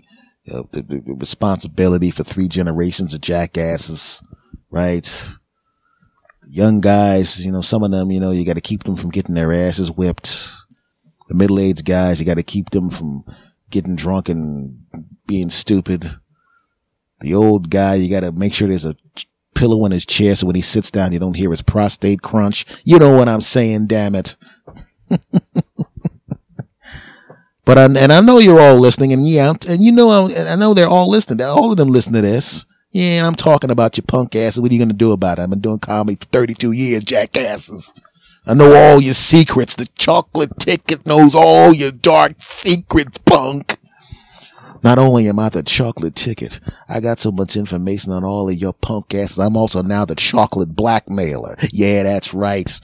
you 0.44 0.54
know, 0.54 0.68
the, 0.72 0.82
the, 0.82 1.02
responsibility 1.06 2.10
for 2.10 2.24
three 2.24 2.48
generations 2.48 3.14
of 3.14 3.20
jackasses, 3.20 4.22
right? 4.70 5.30
Young 6.44 6.80
guys, 6.80 7.44
you 7.44 7.52
know, 7.52 7.60
some 7.60 7.82
of 7.82 7.90
them, 7.90 8.10
you 8.10 8.20
know, 8.20 8.32
you 8.32 8.44
got 8.44 8.54
to 8.54 8.60
keep 8.60 8.84
them 8.84 8.96
from 8.96 9.10
getting 9.10 9.34
their 9.34 9.52
asses 9.52 9.90
whipped. 9.90 10.50
The 11.28 11.34
middle-aged 11.34 11.84
guys, 11.84 12.18
you 12.18 12.26
got 12.26 12.34
to 12.34 12.42
keep 12.42 12.70
them 12.70 12.90
from 12.90 13.24
getting 13.70 13.96
drunk 13.96 14.28
and 14.28 14.84
being 15.26 15.48
stupid. 15.48 16.16
The 17.20 17.34
old 17.34 17.70
guy, 17.70 17.94
you 17.94 18.10
got 18.10 18.20
to 18.20 18.32
make 18.32 18.52
sure 18.52 18.68
there's 18.68 18.84
a 18.84 18.96
pillow 19.54 19.84
in 19.86 19.92
his 19.92 20.04
chair 20.04 20.34
so 20.34 20.46
when 20.46 20.56
he 20.56 20.62
sits 20.62 20.90
down, 20.90 21.12
you 21.12 21.20
don't 21.20 21.36
hear 21.36 21.50
his 21.50 21.62
prostate 21.62 22.22
crunch. 22.22 22.66
You 22.84 22.98
know 22.98 23.16
what 23.16 23.28
I'm 23.28 23.40
saying, 23.40 23.86
damn 23.86 24.16
it. 24.16 24.36
But 27.64 27.78
I, 27.78 27.84
and 27.84 28.12
I 28.12 28.20
know 28.20 28.38
you're 28.38 28.60
all 28.60 28.78
listening, 28.78 29.12
and 29.12 29.26
yeah, 29.26 29.52
and 29.68 29.82
you 29.82 29.92
know, 29.92 30.10
I, 30.10 30.52
I 30.52 30.56
know 30.56 30.74
they're 30.74 30.88
all 30.88 31.08
listening. 31.08 31.44
All 31.46 31.70
of 31.70 31.76
them 31.76 31.88
listen 31.88 32.12
to 32.14 32.20
this. 32.20 32.64
Yeah, 32.90 33.26
I'm 33.26 33.36
talking 33.36 33.70
about 33.70 33.96
your 33.96 34.04
punk 34.06 34.34
asses. 34.34 34.60
What 34.60 34.70
are 34.70 34.74
you 34.74 34.84
to 34.84 34.92
do 34.92 35.12
about 35.12 35.38
it? 35.38 35.42
I've 35.42 35.50
been 35.50 35.60
doing 35.60 35.78
comedy 35.78 36.16
for 36.16 36.26
32 36.26 36.72
years, 36.72 37.04
jackasses. 37.04 37.92
I 38.46 38.54
know 38.54 38.74
all 38.74 39.00
your 39.00 39.14
secrets. 39.14 39.76
The 39.76 39.86
chocolate 39.96 40.58
ticket 40.58 41.06
knows 41.06 41.34
all 41.34 41.72
your 41.72 41.92
dark 41.92 42.34
secrets, 42.40 43.18
punk. 43.18 43.78
Not 44.82 44.98
only 44.98 45.28
am 45.28 45.38
I 45.38 45.48
the 45.48 45.62
chocolate 45.62 46.16
ticket, 46.16 46.58
I 46.88 46.98
got 46.98 47.20
so 47.20 47.30
much 47.30 47.56
information 47.56 48.12
on 48.12 48.24
all 48.24 48.48
of 48.48 48.56
your 48.56 48.72
punk 48.72 49.14
asses. 49.14 49.38
I'm 49.38 49.56
also 49.56 49.80
now 49.80 50.04
the 50.04 50.16
chocolate 50.16 50.74
blackmailer. 50.74 51.56
Yeah, 51.72 52.02
that's 52.02 52.34
right. 52.34 52.80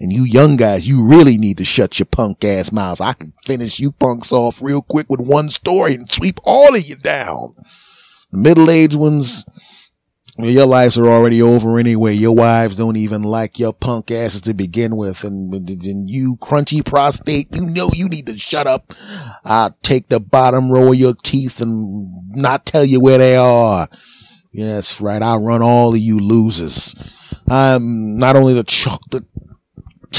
And 0.00 0.12
you 0.12 0.24
young 0.24 0.56
guys, 0.56 0.88
you 0.88 1.06
really 1.06 1.38
need 1.38 1.58
to 1.58 1.64
shut 1.64 1.98
your 1.98 2.06
punk 2.06 2.44
ass 2.44 2.72
mouths. 2.72 3.00
I 3.00 3.12
can 3.12 3.32
finish 3.44 3.78
you 3.78 3.92
punks 3.92 4.32
off 4.32 4.60
real 4.60 4.82
quick 4.82 5.08
with 5.08 5.20
one 5.20 5.48
story 5.48 5.94
and 5.94 6.10
sweep 6.10 6.40
all 6.44 6.74
of 6.74 6.82
you 6.82 6.96
down. 6.96 7.54
The 8.32 8.38
middle-aged 8.38 8.96
ones, 8.96 9.46
your 10.36 10.66
lives 10.66 10.98
are 10.98 11.06
already 11.06 11.40
over 11.40 11.78
anyway. 11.78 12.14
Your 12.14 12.34
wives 12.34 12.76
don't 12.76 12.96
even 12.96 13.22
like 13.22 13.60
your 13.60 13.72
punk 13.72 14.10
asses 14.10 14.40
to 14.42 14.54
begin 14.54 14.96
with. 14.96 15.22
And, 15.22 15.54
and 15.54 16.10
you 16.10 16.36
crunchy 16.38 16.84
prostate, 16.84 17.54
you 17.54 17.64
know 17.64 17.90
you 17.92 18.08
need 18.08 18.26
to 18.26 18.36
shut 18.36 18.66
up. 18.66 18.92
I'll 19.44 19.76
take 19.82 20.08
the 20.08 20.18
bottom 20.18 20.72
row 20.72 20.90
of 20.92 20.98
your 20.98 21.14
teeth 21.14 21.60
and 21.60 22.36
not 22.36 22.66
tell 22.66 22.84
you 22.84 23.00
where 23.00 23.18
they 23.18 23.36
are. 23.36 23.88
Yes, 24.50 25.00
right. 25.00 25.22
I'll 25.22 25.44
run 25.44 25.62
all 25.62 25.94
of 25.94 26.00
you 26.00 26.18
losers. 26.18 26.94
I'm 27.48 28.16
not 28.16 28.36
only 28.36 28.54
the 28.54 28.64
chocolate 28.64 29.24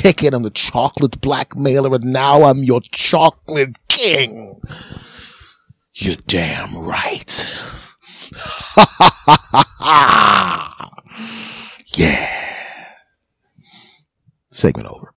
ticket, 0.06 0.36
I'm 0.36 0.44
the 0.44 0.52
chocolate 0.52 1.20
blackmailer, 1.20 1.96
and 1.96 2.14
now 2.14 2.44
I'm 2.44 2.60
your 2.60 2.80
chocolate 2.80 3.80
king. 3.88 4.62
You're 5.96 6.18
damn 6.28 6.78
right. 6.78 7.34
yeah. 11.96 12.30
Segment 14.52 14.90
over. 14.90 15.12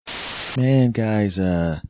Man, 0.57 0.93
guys, 0.93 1.39
uh, 1.39 1.81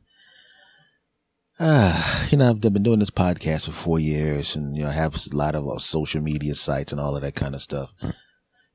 uh, 1.57 2.27
you 2.31 2.37
know, 2.37 2.49
I've 2.49 2.59
been 2.59 2.83
doing 2.83 2.99
this 2.99 3.11
podcast 3.11 3.67
for 3.67 3.71
four 3.71 3.99
years 4.01 4.57
and, 4.57 4.75
you 4.75 4.83
know, 4.83 4.89
I 4.89 4.93
have 4.93 5.15
a 5.15 5.37
lot 5.37 5.55
of 5.55 5.65
uh, 5.69 5.79
social 5.79 6.21
media 6.21 6.53
sites 6.53 6.91
and 6.91 6.99
all 6.99 7.15
of 7.15 7.21
that 7.21 7.35
kind 7.35 7.55
of 7.55 7.61
stuff. 7.61 7.93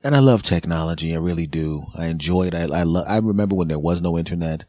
And 0.04 0.14
I 0.14 0.18
love 0.18 0.42
technology. 0.42 1.14
I 1.14 1.18
really 1.18 1.46
do. 1.46 1.86
I 1.96 2.06
enjoy 2.06 2.48
it. 2.48 2.54
I, 2.54 2.64
I 2.64 2.82
love, 2.82 3.06
I 3.08 3.16
remember 3.18 3.56
when 3.56 3.68
there 3.68 3.78
was 3.78 4.02
no 4.02 4.18
internet. 4.18 4.66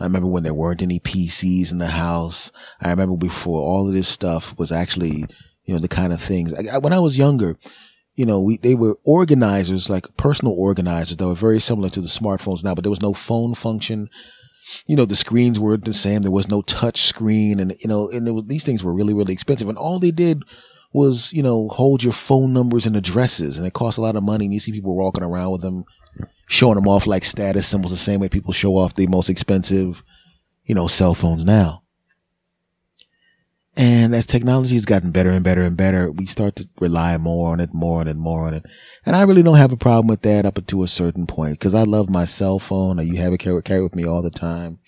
I 0.00 0.04
remember 0.04 0.26
when 0.26 0.42
there 0.42 0.54
weren't 0.54 0.80
any 0.80 0.98
PCs 0.98 1.70
in 1.70 1.76
the 1.76 1.88
house. 1.88 2.50
I 2.80 2.88
remember 2.88 3.18
before 3.18 3.60
all 3.60 3.86
of 3.86 3.92
this 3.92 4.08
stuff 4.08 4.58
was 4.58 4.72
actually, 4.72 5.26
you 5.64 5.74
know, 5.74 5.78
the 5.78 5.86
kind 5.86 6.14
of 6.14 6.22
things. 6.22 6.54
I, 6.54 6.76
I, 6.76 6.78
when 6.78 6.94
I 6.94 6.98
was 6.98 7.18
younger, 7.18 7.56
you 8.14 8.24
know, 8.24 8.40
we, 8.40 8.56
they 8.56 8.74
were 8.74 8.98
organizers, 9.04 9.90
like 9.90 10.16
personal 10.16 10.54
organizers 10.54 11.18
that 11.18 11.26
were 11.26 11.34
very 11.34 11.60
similar 11.60 11.90
to 11.90 12.00
the 12.00 12.08
smartphones 12.08 12.64
now, 12.64 12.74
but 12.74 12.82
there 12.82 12.90
was 12.90 13.02
no 13.02 13.12
phone 13.12 13.54
function. 13.54 14.08
You 14.86 14.96
know, 14.96 15.04
the 15.04 15.14
screens 15.14 15.60
were 15.60 15.76
the 15.76 15.92
same. 15.92 16.22
There 16.22 16.30
was 16.30 16.48
no 16.48 16.62
touch 16.62 17.02
screen 17.02 17.60
and, 17.60 17.74
you 17.80 17.88
know, 17.88 18.08
and 18.08 18.34
was, 18.34 18.44
these 18.46 18.64
things 18.64 18.82
were 18.82 18.94
really, 18.94 19.12
really 19.12 19.34
expensive. 19.34 19.68
And 19.68 19.76
all 19.76 19.98
they 19.98 20.10
did 20.10 20.42
was, 20.92 21.32
you 21.32 21.42
know, 21.42 21.68
hold 21.68 22.02
your 22.02 22.12
phone 22.12 22.52
numbers 22.52 22.86
and 22.86 22.96
addresses 22.96 23.58
and 23.58 23.66
it 23.66 23.72
costs 23.72 23.98
a 23.98 24.02
lot 24.02 24.16
of 24.16 24.22
money. 24.22 24.46
And 24.46 24.54
you 24.54 24.60
see 24.60 24.72
people 24.72 24.96
walking 24.96 25.22
around 25.22 25.52
with 25.52 25.62
them, 25.62 25.84
showing 26.48 26.74
them 26.74 26.88
off 26.88 27.06
like 27.06 27.24
status 27.24 27.66
symbols, 27.66 27.92
the 27.92 27.96
same 27.96 28.20
way 28.20 28.28
people 28.28 28.52
show 28.52 28.76
off 28.76 28.94
the 28.94 29.06
most 29.06 29.30
expensive, 29.30 30.02
you 30.64 30.74
know, 30.74 30.88
cell 30.88 31.14
phones 31.14 31.44
now. 31.44 31.82
And 33.76 34.14
as 34.14 34.26
technology 34.26 34.74
has 34.74 34.84
gotten 34.84 35.12
better 35.12 35.30
and 35.30 35.44
better 35.44 35.62
and 35.62 35.76
better, 35.76 36.10
we 36.10 36.26
start 36.26 36.56
to 36.56 36.68
rely 36.80 37.16
more 37.16 37.52
on 37.52 37.60
it, 37.60 37.72
more 37.72 38.00
on 38.00 38.08
it, 38.08 38.16
more 38.16 38.46
on 38.46 38.52
it. 38.52 38.64
And 39.06 39.14
I 39.14 39.22
really 39.22 39.42
don't 39.42 39.56
have 39.56 39.72
a 39.72 39.76
problem 39.76 40.08
with 40.08 40.22
that 40.22 40.44
up 40.44 40.58
to 40.66 40.82
a 40.82 40.88
certain 40.88 41.26
point 41.26 41.52
because 41.52 41.74
I 41.74 41.84
love 41.84 42.10
my 42.10 42.24
cell 42.24 42.58
phone. 42.58 42.98
You 42.98 43.16
have 43.18 43.32
it 43.32 43.38
carry, 43.38 43.62
carry 43.62 43.82
with 43.82 43.94
me 43.94 44.04
all 44.04 44.22
the 44.22 44.30
time. 44.30 44.80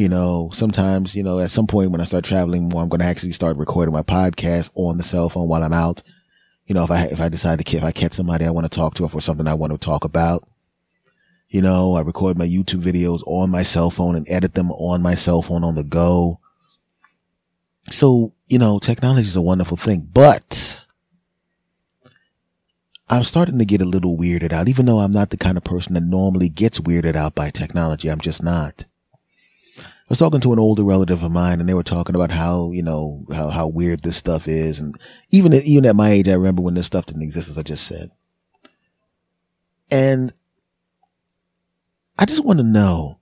You 0.00 0.08
know, 0.08 0.48
sometimes, 0.54 1.14
you 1.14 1.22
know, 1.22 1.40
at 1.40 1.50
some 1.50 1.66
point 1.66 1.90
when 1.90 2.00
I 2.00 2.04
start 2.04 2.24
traveling 2.24 2.70
more, 2.70 2.80
I'm 2.80 2.88
going 2.88 3.00
to 3.00 3.06
actually 3.06 3.32
start 3.32 3.58
recording 3.58 3.92
my 3.92 4.00
podcast 4.00 4.70
on 4.74 4.96
the 4.96 5.04
cell 5.04 5.28
phone 5.28 5.46
while 5.46 5.62
I'm 5.62 5.74
out. 5.74 6.02
You 6.64 6.74
know, 6.74 6.84
if 6.84 6.90
I, 6.90 7.04
if 7.08 7.20
I 7.20 7.28
decide 7.28 7.62
to, 7.62 7.76
if 7.76 7.84
I 7.84 7.92
catch 7.92 8.14
somebody 8.14 8.46
I 8.46 8.50
want 8.50 8.64
to 8.64 8.74
talk 8.74 8.94
to 8.94 9.04
or 9.04 9.10
for 9.10 9.20
something 9.20 9.46
I 9.46 9.52
want 9.52 9.74
to 9.74 9.78
talk 9.78 10.04
about, 10.04 10.42
you 11.50 11.60
know, 11.60 11.96
I 11.96 12.00
record 12.00 12.38
my 12.38 12.46
YouTube 12.46 12.80
videos 12.80 13.22
on 13.26 13.50
my 13.50 13.62
cell 13.62 13.90
phone 13.90 14.16
and 14.16 14.26
edit 14.30 14.54
them 14.54 14.70
on 14.70 15.02
my 15.02 15.14
cell 15.14 15.42
phone 15.42 15.64
on 15.64 15.74
the 15.74 15.84
go. 15.84 16.40
So, 17.90 18.32
you 18.46 18.58
know, 18.58 18.78
technology 18.78 19.28
is 19.28 19.36
a 19.36 19.42
wonderful 19.42 19.76
thing, 19.76 20.08
but 20.10 20.86
I'm 23.10 23.24
starting 23.24 23.58
to 23.58 23.66
get 23.66 23.82
a 23.82 23.84
little 23.84 24.16
weirded 24.16 24.52
out, 24.52 24.66
even 24.66 24.86
though 24.86 25.00
I'm 25.00 25.12
not 25.12 25.28
the 25.28 25.36
kind 25.36 25.58
of 25.58 25.64
person 25.64 25.92
that 25.92 26.04
normally 26.04 26.48
gets 26.48 26.80
weirded 26.80 27.16
out 27.16 27.34
by 27.34 27.50
technology. 27.50 28.08
I'm 28.08 28.20
just 28.20 28.42
not. 28.42 28.86
I 30.10 30.12
was 30.12 30.18
talking 30.18 30.40
to 30.40 30.52
an 30.52 30.58
older 30.58 30.82
relative 30.82 31.22
of 31.22 31.30
mine 31.30 31.60
and 31.60 31.68
they 31.68 31.74
were 31.74 31.84
talking 31.84 32.16
about 32.16 32.32
how, 32.32 32.72
you 32.72 32.82
know, 32.82 33.24
how, 33.32 33.48
how 33.48 33.68
weird 33.68 34.02
this 34.02 34.16
stuff 34.16 34.48
is. 34.48 34.80
And 34.80 35.00
even, 35.30 35.54
even 35.54 35.86
at 35.86 35.94
my 35.94 36.10
age, 36.10 36.28
I 36.28 36.32
remember 36.32 36.62
when 36.62 36.74
this 36.74 36.86
stuff 36.86 37.06
didn't 37.06 37.22
exist, 37.22 37.48
as 37.48 37.56
I 37.56 37.62
just 37.62 37.86
said. 37.86 38.10
And 39.88 40.32
I 42.18 42.24
just 42.24 42.44
want 42.44 42.58
to 42.58 42.64
know 42.64 43.20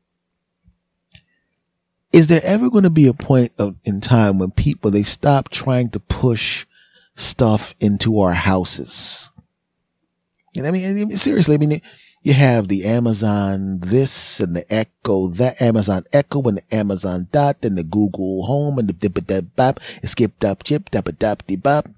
is 2.10 2.28
there 2.28 2.40
ever 2.42 2.70
going 2.70 2.84
to 2.84 2.90
be 2.90 3.06
a 3.06 3.12
point 3.12 3.52
of, 3.58 3.76
in 3.84 4.00
time 4.00 4.38
when 4.38 4.50
people 4.50 4.90
they 4.90 5.02
stop 5.02 5.50
trying 5.50 5.90
to 5.90 6.00
push 6.00 6.64
stuff 7.14 7.74
into 7.80 8.18
our 8.18 8.32
houses? 8.32 9.30
And 10.56 10.66
I 10.66 10.70
mean, 10.70 10.88
I 10.88 11.04
mean, 11.04 11.16
seriously, 11.18 11.54
I 11.54 11.58
mean, 11.58 11.82
you 12.22 12.34
have 12.34 12.68
the 12.68 12.84
Amazon 12.84 13.80
this 13.80 14.40
and 14.40 14.56
the 14.56 14.64
Echo 14.72 15.28
that, 15.28 15.60
Amazon 15.62 16.02
Echo 16.12 16.42
and 16.42 16.58
the 16.58 16.74
Amazon 16.74 17.28
Dot 17.32 17.56
and 17.62 17.78
the 17.78 17.84
Google 17.84 18.46
Home 18.46 18.78
and 18.78 18.88
the 18.88 18.92
dip 18.92 19.26
dip 19.26 19.56
bop, 19.56 19.80
skip 19.80 20.38
dop 20.38 20.64
chip 20.64 20.90
dap 20.90 21.08
dap 21.18 21.42
bop. 21.62 21.88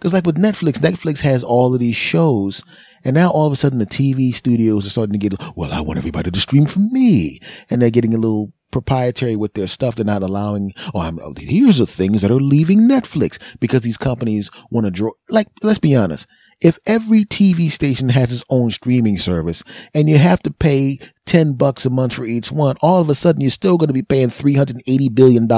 Cause 0.00 0.14
like 0.14 0.24
with 0.24 0.36
Netflix, 0.36 0.78
Netflix 0.78 1.20
has 1.20 1.44
all 1.44 1.74
of 1.74 1.80
these 1.80 1.96
shows 1.96 2.64
and 3.04 3.14
now 3.14 3.30
all 3.30 3.46
of 3.46 3.52
a 3.52 3.56
sudden 3.56 3.78
the 3.78 3.86
TV 3.86 4.34
studios 4.34 4.86
are 4.86 4.90
starting 4.90 5.18
to 5.18 5.18
get, 5.18 5.40
well, 5.56 5.72
I 5.72 5.80
want 5.80 5.98
everybody 5.98 6.30
to 6.30 6.40
stream 6.40 6.66
from 6.66 6.92
me. 6.92 7.40
And 7.70 7.80
they're 7.80 7.90
getting 7.90 8.14
a 8.14 8.18
little 8.18 8.52
proprietary 8.70 9.36
with 9.36 9.54
their 9.54 9.66
stuff. 9.66 9.96
They're 9.96 10.04
not 10.04 10.22
allowing, 10.22 10.74
oh, 10.94 11.00
I'm, 11.00 11.18
here's 11.36 11.78
the 11.78 11.86
things 11.86 12.22
that 12.22 12.30
are 12.30 12.40
leaving 12.40 12.80
Netflix 12.80 13.38
because 13.58 13.80
these 13.82 13.96
companies 13.96 14.50
want 14.70 14.84
to 14.86 14.90
draw, 14.90 15.12
like, 15.30 15.48
let's 15.62 15.78
be 15.78 15.96
honest. 15.96 16.26
If 16.60 16.78
every 16.84 17.24
TV 17.24 17.70
station 17.70 18.10
has 18.10 18.32
its 18.32 18.44
own 18.50 18.70
streaming 18.70 19.16
service 19.16 19.64
and 19.94 20.10
you 20.10 20.18
have 20.18 20.42
to 20.42 20.50
pay 20.50 20.98
10 21.24 21.54
bucks 21.54 21.86
a 21.86 21.90
month 21.90 22.12
for 22.14 22.26
each 22.26 22.52
one, 22.52 22.76
all 22.82 23.00
of 23.00 23.08
a 23.08 23.14
sudden 23.14 23.40
you're 23.40 23.50
still 23.50 23.78
going 23.78 23.88
to 23.88 23.94
be 23.94 24.02
paying 24.02 24.28
$380 24.28 25.14
billion 25.14 25.48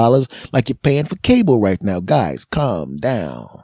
like 0.53 0.69
you're 0.69 0.77
paying 0.81 1.05
for 1.05 1.17
cable 1.17 1.59
right 1.59 1.81
now. 1.83 1.99
Guys, 1.99 2.45
calm 2.45 2.97
down. 2.97 3.63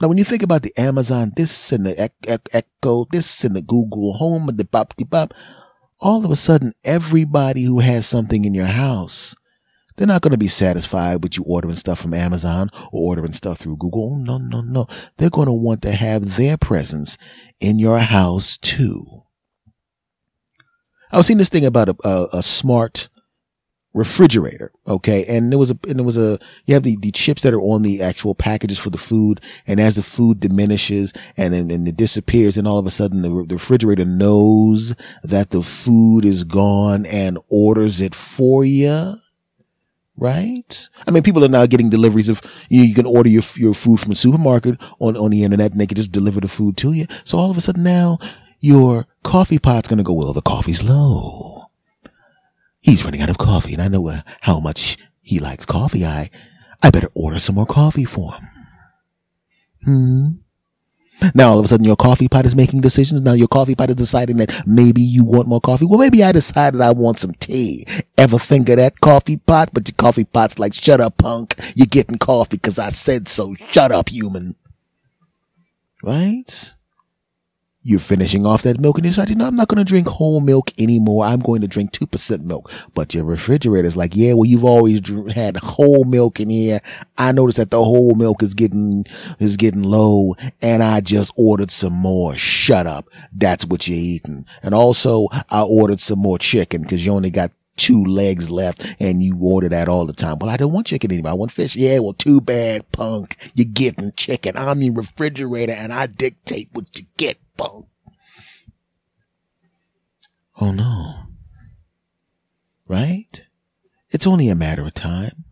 Now, 0.00 0.08
when 0.08 0.18
you 0.18 0.24
think 0.24 0.42
about 0.42 0.62
the 0.62 0.72
Amazon, 0.76 1.32
this 1.36 1.70
and 1.70 1.86
the 1.86 2.10
Echo, 2.52 3.06
this 3.10 3.44
and 3.44 3.54
the 3.54 3.62
Google 3.62 4.14
Home 4.14 4.48
and 4.48 4.58
the 4.58 4.64
bop 4.64 4.96
de 4.96 5.04
bop, 5.04 5.34
all 6.00 6.24
of 6.24 6.30
a 6.30 6.36
sudden, 6.36 6.72
everybody 6.82 7.62
who 7.62 7.78
has 7.78 8.06
something 8.06 8.44
in 8.44 8.54
your 8.54 8.66
house, 8.66 9.36
they're 9.96 10.06
not 10.06 10.22
going 10.22 10.32
to 10.32 10.38
be 10.38 10.48
satisfied 10.48 11.22
with 11.22 11.36
you 11.36 11.44
ordering 11.44 11.76
stuff 11.76 12.00
from 12.00 12.14
Amazon 12.14 12.70
or 12.92 13.10
ordering 13.10 13.32
stuff 13.32 13.58
through 13.58 13.76
Google. 13.76 14.14
Oh, 14.14 14.18
no, 14.18 14.38
no, 14.38 14.60
no. 14.60 14.86
They're 15.16 15.30
going 15.30 15.46
to 15.46 15.52
want 15.52 15.82
to 15.82 15.92
have 15.92 16.36
their 16.36 16.56
presence 16.56 17.16
in 17.60 17.78
your 17.78 17.98
house 17.98 18.56
too. 18.56 19.22
I 21.12 21.16
was 21.16 21.26
seeing 21.26 21.38
this 21.38 21.48
thing 21.48 21.64
about 21.64 21.90
a, 21.90 21.96
a, 22.04 22.38
a 22.38 22.42
smart 22.42 23.08
refrigerator. 23.92 24.72
Okay. 24.88 25.24
And 25.26 25.52
there 25.52 25.58
was 25.58 25.70
a, 25.70 25.78
and 25.88 26.00
there 26.00 26.04
was 26.04 26.18
a, 26.18 26.40
you 26.64 26.74
have 26.74 26.82
the, 26.82 26.96
the 27.00 27.12
chips 27.12 27.42
that 27.42 27.54
are 27.54 27.60
on 27.60 27.82
the 27.82 28.02
actual 28.02 28.34
packages 28.34 28.80
for 28.80 28.90
the 28.90 28.98
food. 28.98 29.40
And 29.66 29.78
as 29.78 29.94
the 29.94 30.02
food 30.02 30.40
diminishes 30.40 31.12
and 31.36 31.54
then 31.54 31.70
and 31.70 31.86
it 31.86 31.96
disappears, 31.96 32.56
and 32.56 32.66
all 32.66 32.78
of 32.78 32.86
a 32.86 32.90
sudden 32.90 33.22
the, 33.22 33.28
the 33.46 33.54
refrigerator 33.54 34.04
knows 34.04 34.96
that 35.22 35.50
the 35.50 35.62
food 35.62 36.24
is 36.24 36.42
gone 36.42 37.06
and 37.06 37.38
orders 37.48 38.00
it 38.00 38.16
for 38.16 38.64
you. 38.64 39.14
Right? 40.16 40.88
I 41.06 41.10
mean, 41.10 41.24
people 41.24 41.44
are 41.44 41.48
now 41.48 41.66
getting 41.66 41.90
deliveries 41.90 42.28
of, 42.28 42.40
you, 42.68 42.78
know, 42.78 42.84
you 42.84 42.94
can 42.94 43.06
order 43.06 43.28
your, 43.28 43.42
your 43.56 43.74
food 43.74 43.98
from 43.98 44.12
a 44.12 44.14
supermarket 44.14 44.80
on, 45.00 45.16
on 45.16 45.30
the 45.30 45.42
internet 45.42 45.72
and 45.72 45.80
they 45.80 45.88
can 45.88 45.96
just 45.96 46.12
deliver 46.12 46.40
the 46.40 46.46
food 46.46 46.76
to 46.78 46.92
you. 46.92 47.06
So 47.24 47.36
all 47.36 47.50
of 47.50 47.56
a 47.56 47.60
sudden 47.60 47.82
now 47.82 48.18
your 48.60 49.06
coffee 49.24 49.58
pot's 49.58 49.88
going 49.88 49.98
to 49.98 50.04
go, 50.04 50.12
well, 50.12 50.32
the 50.32 50.40
coffee's 50.40 50.84
low 50.88 51.54
He's 52.84 53.02
running 53.02 53.22
out 53.22 53.30
of 53.30 53.38
coffee 53.38 53.72
and 53.72 53.80
I 53.80 53.88
know 53.88 54.06
uh, 54.08 54.20
how 54.42 54.60
much 54.60 54.98
he 55.22 55.40
likes 55.40 55.64
coffee. 55.64 56.04
I, 56.04 56.28
I 56.82 56.90
better 56.90 57.08
order 57.14 57.38
some 57.38 57.54
more 57.54 57.64
coffee 57.64 58.04
for 58.04 58.34
him. 58.34 58.48
Hmm. 59.84 60.28
Now 61.34 61.50
all 61.50 61.58
of 61.58 61.64
a 61.64 61.68
sudden 61.68 61.84
your 61.84 61.96
coffee 61.96 62.28
pot 62.28 62.44
is 62.44 62.56
making 62.56 62.80
decisions. 62.80 63.20
Now 63.20 63.32
your 63.32 63.48
coffee 63.48 63.74
pot 63.74 63.88
is 63.90 63.96
deciding 63.96 64.36
that 64.38 64.62
maybe 64.66 65.00
you 65.02 65.24
want 65.24 65.48
more 65.48 65.60
coffee. 65.60 65.86
Well, 65.86 65.98
maybe 65.98 66.22
I 66.22 66.32
decided 66.32 66.80
I 66.80 66.90
want 66.92 67.18
some 67.18 67.32
tea. 67.34 67.86
Ever 68.18 68.38
think 68.38 68.68
of 68.68 68.76
that 68.76 69.00
coffee 69.00 69.38
pot? 69.38 69.70
But 69.72 69.88
your 69.88 69.94
coffee 69.96 70.24
pot's 70.24 70.58
like, 70.58 70.74
shut 70.74 71.00
up, 71.00 71.16
punk. 71.18 71.54
You're 71.74 71.86
getting 71.86 72.18
coffee 72.18 72.56
because 72.56 72.78
I 72.78 72.90
said 72.90 73.28
so. 73.28 73.54
Shut 73.70 73.92
up, 73.92 74.10
human. 74.10 74.56
right? 76.02 76.73
You're 77.86 78.00
finishing 78.00 78.46
off 78.46 78.62
that 78.62 78.80
milk 78.80 78.96
and 78.96 79.04
you 79.04 79.10
decide, 79.10 79.28
you 79.28 79.34
know, 79.34 79.46
I'm 79.46 79.56
not 79.56 79.68
going 79.68 79.78
to 79.78 79.84
drink 79.84 80.08
whole 80.08 80.40
milk 80.40 80.70
anymore. 80.78 81.24
I'm 81.24 81.40
going 81.40 81.60
to 81.60 81.68
drink 81.68 81.92
2% 81.92 82.44
milk. 82.44 82.72
But 82.94 83.14
your 83.14 83.24
refrigerator's 83.24 83.96
like, 83.96 84.16
yeah, 84.16 84.32
well, 84.32 84.46
you've 84.46 84.64
always 84.64 85.00
had 85.34 85.58
whole 85.58 86.04
milk 86.04 86.40
in 86.40 86.48
here. 86.48 86.80
I 87.18 87.32
noticed 87.32 87.58
that 87.58 87.70
the 87.70 87.84
whole 87.84 88.14
milk 88.14 88.42
is 88.42 88.54
getting, 88.54 89.04
is 89.38 89.58
getting 89.58 89.82
low 89.82 90.34
and 90.62 90.82
I 90.82 91.00
just 91.00 91.32
ordered 91.36 91.70
some 91.70 91.92
more. 91.92 92.36
Shut 92.36 92.86
up. 92.86 93.10
That's 93.32 93.66
what 93.66 93.86
you're 93.86 93.98
eating. 93.98 94.46
And 94.62 94.74
also 94.74 95.28
I 95.50 95.62
ordered 95.62 96.00
some 96.00 96.18
more 96.18 96.38
chicken 96.38 96.82
because 96.82 97.04
you 97.04 97.12
only 97.12 97.30
got 97.30 97.52
two 97.76 98.04
legs 98.04 98.50
left 98.50 98.96
and 99.00 99.22
you 99.22 99.36
order 99.40 99.68
that 99.68 99.88
all 99.88 100.06
the 100.06 100.12
time. 100.12 100.38
Well, 100.38 100.50
I 100.50 100.56
don't 100.56 100.72
want 100.72 100.86
chicken 100.86 101.12
anymore. 101.12 101.32
I 101.32 101.34
want 101.34 101.52
fish. 101.52 101.76
Yeah, 101.76 101.98
well, 101.98 102.12
too 102.12 102.40
bad, 102.40 102.90
punk. 102.92 103.36
You're 103.54 103.66
getting 103.66 104.12
chicken. 104.12 104.56
I'm 104.56 104.82
your 104.82 104.94
refrigerator 104.94 105.72
and 105.72 105.92
I 105.92 106.06
dictate 106.06 106.68
what 106.72 106.96
you 106.98 107.04
get, 107.16 107.38
Oh 107.58 107.86
no. 110.72 111.14
Right? 112.88 113.44
It's 114.10 114.26
only 114.26 114.48
a 114.48 114.54
matter 114.54 114.84
of 114.84 114.94
time. 114.94 115.44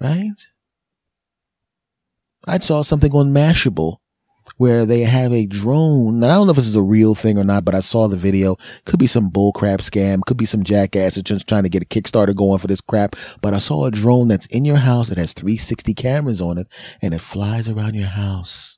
Right? 0.00 0.46
I 2.44 2.58
saw 2.60 2.82
something 2.82 3.12
on 3.12 3.32
Mashable 3.32 3.96
where 4.56 4.86
they 4.86 5.00
have 5.00 5.32
a 5.32 5.46
drone. 5.46 6.22
And 6.22 6.26
I 6.26 6.34
don't 6.34 6.46
know 6.46 6.52
if 6.52 6.56
this 6.56 6.66
is 6.66 6.76
a 6.76 6.82
real 6.82 7.14
thing 7.14 7.38
or 7.38 7.44
not, 7.44 7.64
but 7.64 7.74
I 7.74 7.80
saw 7.80 8.08
the 8.08 8.16
video. 8.16 8.56
Could 8.84 8.98
be 8.98 9.06
some 9.06 9.30
bullcrap 9.30 9.80
scam. 9.80 10.22
Could 10.24 10.36
be 10.36 10.46
some 10.46 10.62
jackass 10.62 11.20
just 11.20 11.48
trying 11.48 11.64
to 11.64 11.68
get 11.68 11.82
a 11.82 11.86
Kickstarter 11.86 12.34
going 12.34 12.58
for 12.58 12.66
this 12.66 12.80
crap. 12.80 13.16
But 13.42 13.52
I 13.52 13.58
saw 13.58 13.84
a 13.84 13.90
drone 13.90 14.28
that's 14.28 14.46
in 14.46 14.64
your 14.64 14.76
house 14.76 15.08
that 15.08 15.18
has 15.18 15.32
360 15.32 15.92
cameras 15.94 16.40
on 16.40 16.56
it 16.56 16.68
and 17.02 17.12
it 17.12 17.20
flies 17.20 17.68
around 17.68 17.94
your 17.94 18.06
house 18.06 18.77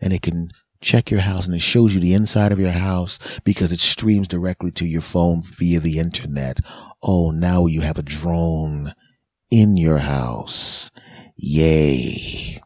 and 0.00 0.12
it 0.12 0.22
can 0.22 0.50
check 0.80 1.10
your 1.10 1.20
house 1.20 1.46
and 1.46 1.54
it 1.54 1.62
shows 1.62 1.94
you 1.94 2.00
the 2.00 2.14
inside 2.14 2.52
of 2.52 2.60
your 2.60 2.70
house 2.70 3.18
because 3.44 3.72
it 3.72 3.80
streams 3.80 4.28
directly 4.28 4.70
to 4.70 4.86
your 4.86 5.00
phone 5.00 5.42
via 5.42 5.80
the 5.80 5.98
internet. 5.98 6.60
Oh, 7.02 7.30
now 7.30 7.66
you 7.66 7.80
have 7.80 7.98
a 7.98 8.02
drone 8.02 8.92
in 9.50 9.76
your 9.76 9.98
house. 9.98 10.90
Yay. 11.36 12.60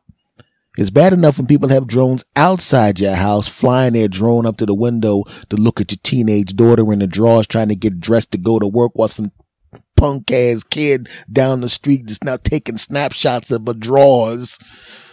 It's 0.78 0.90
bad 0.90 1.12
enough 1.12 1.36
when 1.36 1.46
people 1.46 1.68
have 1.68 1.86
drones 1.86 2.24
outside 2.34 2.98
your 2.98 3.14
house, 3.14 3.46
flying 3.46 3.92
their 3.92 4.08
drone 4.08 4.46
up 4.46 4.56
to 4.56 4.66
the 4.66 4.74
window 4.74 5.22
to 5.50 5.56
look 5.56 5.80
at 5.82 5.92
your 5.92 5.98
teenage 6.02 6.56
daughter 6.56 6.90
in 6.92 7.00
the 7.00 7.06
drawers 7.06 7.46
trying 7.46 7.68
to 7.68 7.76
get 7.76 8.00
dressed 8.00 8.32
to 8.32 8.38
go 8.38 8.58
to 8.58 8.66
work 8.66 8.92
while 8.94 9.08
some 9.08 9.32
punk 9.96 10.30
ass 10.32 10.64
kid 10.64 11.08
down 11.30 11.60
the 11.60 11.68
street 11.68 12.10
is 12.10 12.24
now 12.24 12.36
taking 12.36 12.78
snapshots 12.78 13.50
of 13.50 13.66
her 13.66 13.74
drawers. 13.74 14.58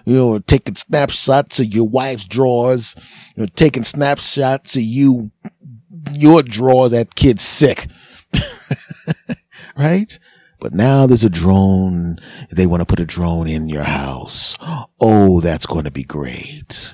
You 0.06 0.14
know, 0.16 0.40
taking 0.40 0.76
snapshots 0.76 1.60
of 1.60 1.68
your 1.68 1.88
wife's 1.88 2.26
drawers, 2.26 2.96
you 3.36 3.44
know, 3.44 3.50
taking 3.56 3.84
snapshots 3.84 4.76
of 4.76 4.82
you, 4.82 5.32
your 6.12 6.44
drawers, 6.44 6.92
that 6.92 7.16
kid's 7.16 7.44
sick. 7.44 7.88
right? 9.76 10.18
But 10.60 10.74
now 10.74 11.08
there's 11.08 11.24
a 11.24 11.30
drone. 11.30 12.20
They 12.52 12.68
want 12.68 12.82
to 12.82 12.86
put 12.86 13.00
a 13.00 13.06
drone 13.06 13.48
in 13.48 13.70
your 13.70 13.84
house. 13.84 14.58
Oh, 15.00 15.40
that's 15.40 15.66
going 15.66 15.86
to 15.86 15.92
be 15.92 16.04
great. 16.04 16.94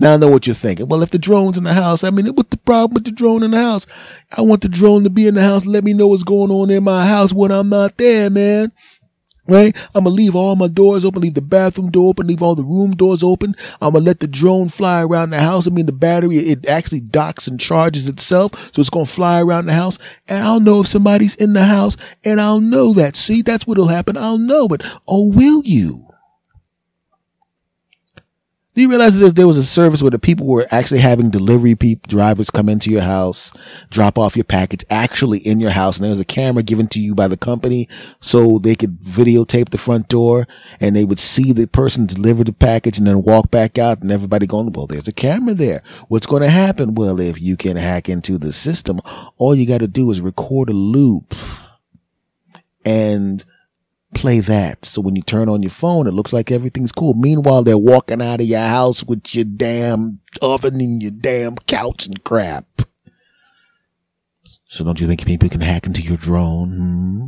Now 0.00 0.14
I 0.14 0.16
know 0.16 0.28
what 0.28 0.46
you're 0.46 0.54
thinking. 0.54 0.88
Well, 0.88 1.02
if 1.02 1.10
the 1.10 1.18
drone's 1.18 1.56
in 1.56 1.64
the 1.64 1.74
house, 1.74 2.02
I 2.02 2.10
mean, 2.10 2.26
what's 2.34 2.50
the 2.50 2.56
problem 2.56 2.94
with 2.94 3.04
the 3.04 3.12
drone 3.12 3.42
in 3.42 3.52
the 3.52 3.60
house? 3.60 3.86
I 4.36 4.40
want 4.40 4.62
the 4.62 4.68
drone 4.68 5.04
to 5.04 5.10
be 5.10 5.28
in 5.28 5.34
the 5.34 5.42
house. 5.42 5.66
Let 5.66 5.84
me 5.84 5.92
know 5.92 6.08
what's 6.08 6.24
going 6.24 6.50
on 6.50 6.70
in 6.70 6.82
my 6.82 7.06
house 7.06 7.32
when 7.32 7.52
I'm 7.52 7.68
not 7.68 7.96
there, 7.96 8.28
man 8.30 8.72
right? 9.46 9.76
I'm 9.94 10.04
gonna 10.04 10.14
leave 10.14 10.34
all 10.34 10.56
my 10.56 10.68
doors 10.68 11.04
open, 11.04 11.22
leave 11.22 11.34
the 11.34 11.42
bathroom 11.42 11.90
door 11.90 12.10
open, 12.10 12.26
leave 12.26 12.42
all 12.42 12.54
the 12.54 12.64
room 12.64 12.92
doors 12.92 13.22
open. 13.22 13.54
I'm 13.80 13.92
gonna 13.92 14.04
let 14.04 14.20
the 14.20 14.26
drone 14.26 14.68
fly 14.68 15.02
around 15.02 15.30
the 15.30 15.40
house. 15.40 15.66
I 15.66 15.70
mean, 15.70 15.86
the 15.86 15.92
battery, 15.92 16.36
it 16.36 16.66
actually 16.68 17.00
docks 17.00 17.46
and 17.46 17.60
charges 17.60 18.08
itself. 18.08 18.74
So 18.74 18.80
it's 18.80 18.90
gonna 18.90 19.06
fly 19.06 19.40
around 19.40 19.66
the 19.66 19.74
house 19.74 19.98
and 20.28 20.44
I'll 20.44 20.60
know 20.60 20.80
if 20.80 20.86
somebody's 20.86 21.36
in 21.36 21.52
the 21.52 21.64
house 21.64 21.96
and 22.24 22.40
I'll 22.40 22.60
know 22.60 22.92
that. 22.94 23.16
See, 23.16 23.42
that's 23.42 23.66
what'll 23.66 23.88
happen. 23.88 24.16
I'll 24.16 24.38
know 24.38 24.66
it. 24.68 24.82
Oh, 25.06 25.30
will 25.30 25.62
you? 25.64 26.13
Do 28.74 28.82
you 28.82 28.88
realize 28.88 29.16
that 29.16 29.36
there 29.36 29.46
was 29.46 29.56
a 29.56 29.62
service 29.62 30.02
where 30.02 30.10
the 30.10 30.18
people 30.18 30.48
were 30.48 30.66
actually 30.72 30.98
having 30.98 31.30
delivery 31.30 31.76
people, 31.76 32.08
drivers 32.08 32.50
come 32.50 32.68
into 32.68 32.90
your 32.90 33.02
house, 33.02 33.52
drop 33.88 34.18
off 34.18 34.36
your 34.36 34.44
package 34.44 34.84
actually 34.90 35.38
in 35.38 35.60
your 35.60 35.70
house, 35.70 35.96
and 35.96 36.02
there 36.02 36.10
was 36.10 36.18
a 36.18 36.24
camera 36.24 36.64
given 36.64 36.88
to 36.88 37.00
you 37.00 37.14
by 37.14 37.28
the 37.28 37.36
company 37.36 37.88
so 38.20 38.58
they 38.58 38.74
could 38.74 39.00
videotape 39.00 39.68
the 39.68 39.78
front 39.78 40.08
door 40.08 40.48
and 40.80 40.96
they 40.96 41.04
would 41.04 41.20
see 41.20 41.52
the 41.52 41.68
person 41.68 42.04
deliver 42.04 42.42
the 42.42 42.52
package 42.52 42.98
and 42.98 43.06
then 43.06 43.22
walk 43.22 43.48
back 43.48 43.78
out 43.78 44.02
and 44.02 44.10
everybody 44.10 44.44
going, 44.44 44.72
well, 44.72 44.88
there's 44.88 45.06
a 45.06 45.12
camera 45.12 45.54
there. 45.54 45.80
What's 46.08 46.26
going 46.26 46.42
to 46.42 46.50
happen? 46.50 46.96
Well, 46.96 47.20
if 47.20 47.40
you 47.40 47.56
can 47.56 47.76
hack 47.76 48.08
into 48.08 48.38
the 48.38 48.52
system, 48.52 48.98
all 49.36 49.54
you 49.54 49.66
got 49.66 49.82
to 49.82 49.88
do 49.88 50.10
is 50.10 50.20
record 50.20 50.68
a 50.68 50.72
loop 50.72 51.32
and 52.84 53.44
play 54.14 54.40
that. 54.40 54.84
So 54.84 55.00
when 55.00 55.16
you 55.16 55.22
turn 55.22 55.48
on 55.48 55.62
your 55.62 55.70
phone, 55.70 56.06
it 56.06 56.14
looks 56.14 56.32
like 56.32 56.50
everything's 56.50 56.92
cool. 56.92 57.14
Meanwhile, 57.14 57.64
they're 57.64 57.78
walking 57.78 58.22
out 58.22 58.40
of 58.40 58.46
your 58.46 58.60
house 58.60 59.04
with 59.04 59.34
your 59.34 59.44
damn 59.44 60.20
oven 60.40 60.80
and 60.80 61.02
your 61.02 61.12
damn 61.12 61.56
couch 61.56 62.06
and 62.06 62.22
crap. 62.24 62.66
So 64.66 64.84
don't 64.84 65.00
you 65.00 65.06
think 65.06 65.24
people 65.24 65.48
can 65.48 65.60
hack 65.60 65.86
into 65.86 66.02
your 66.02 66.16
drone? 66.16 66.70
Hmm? 66.70 67.26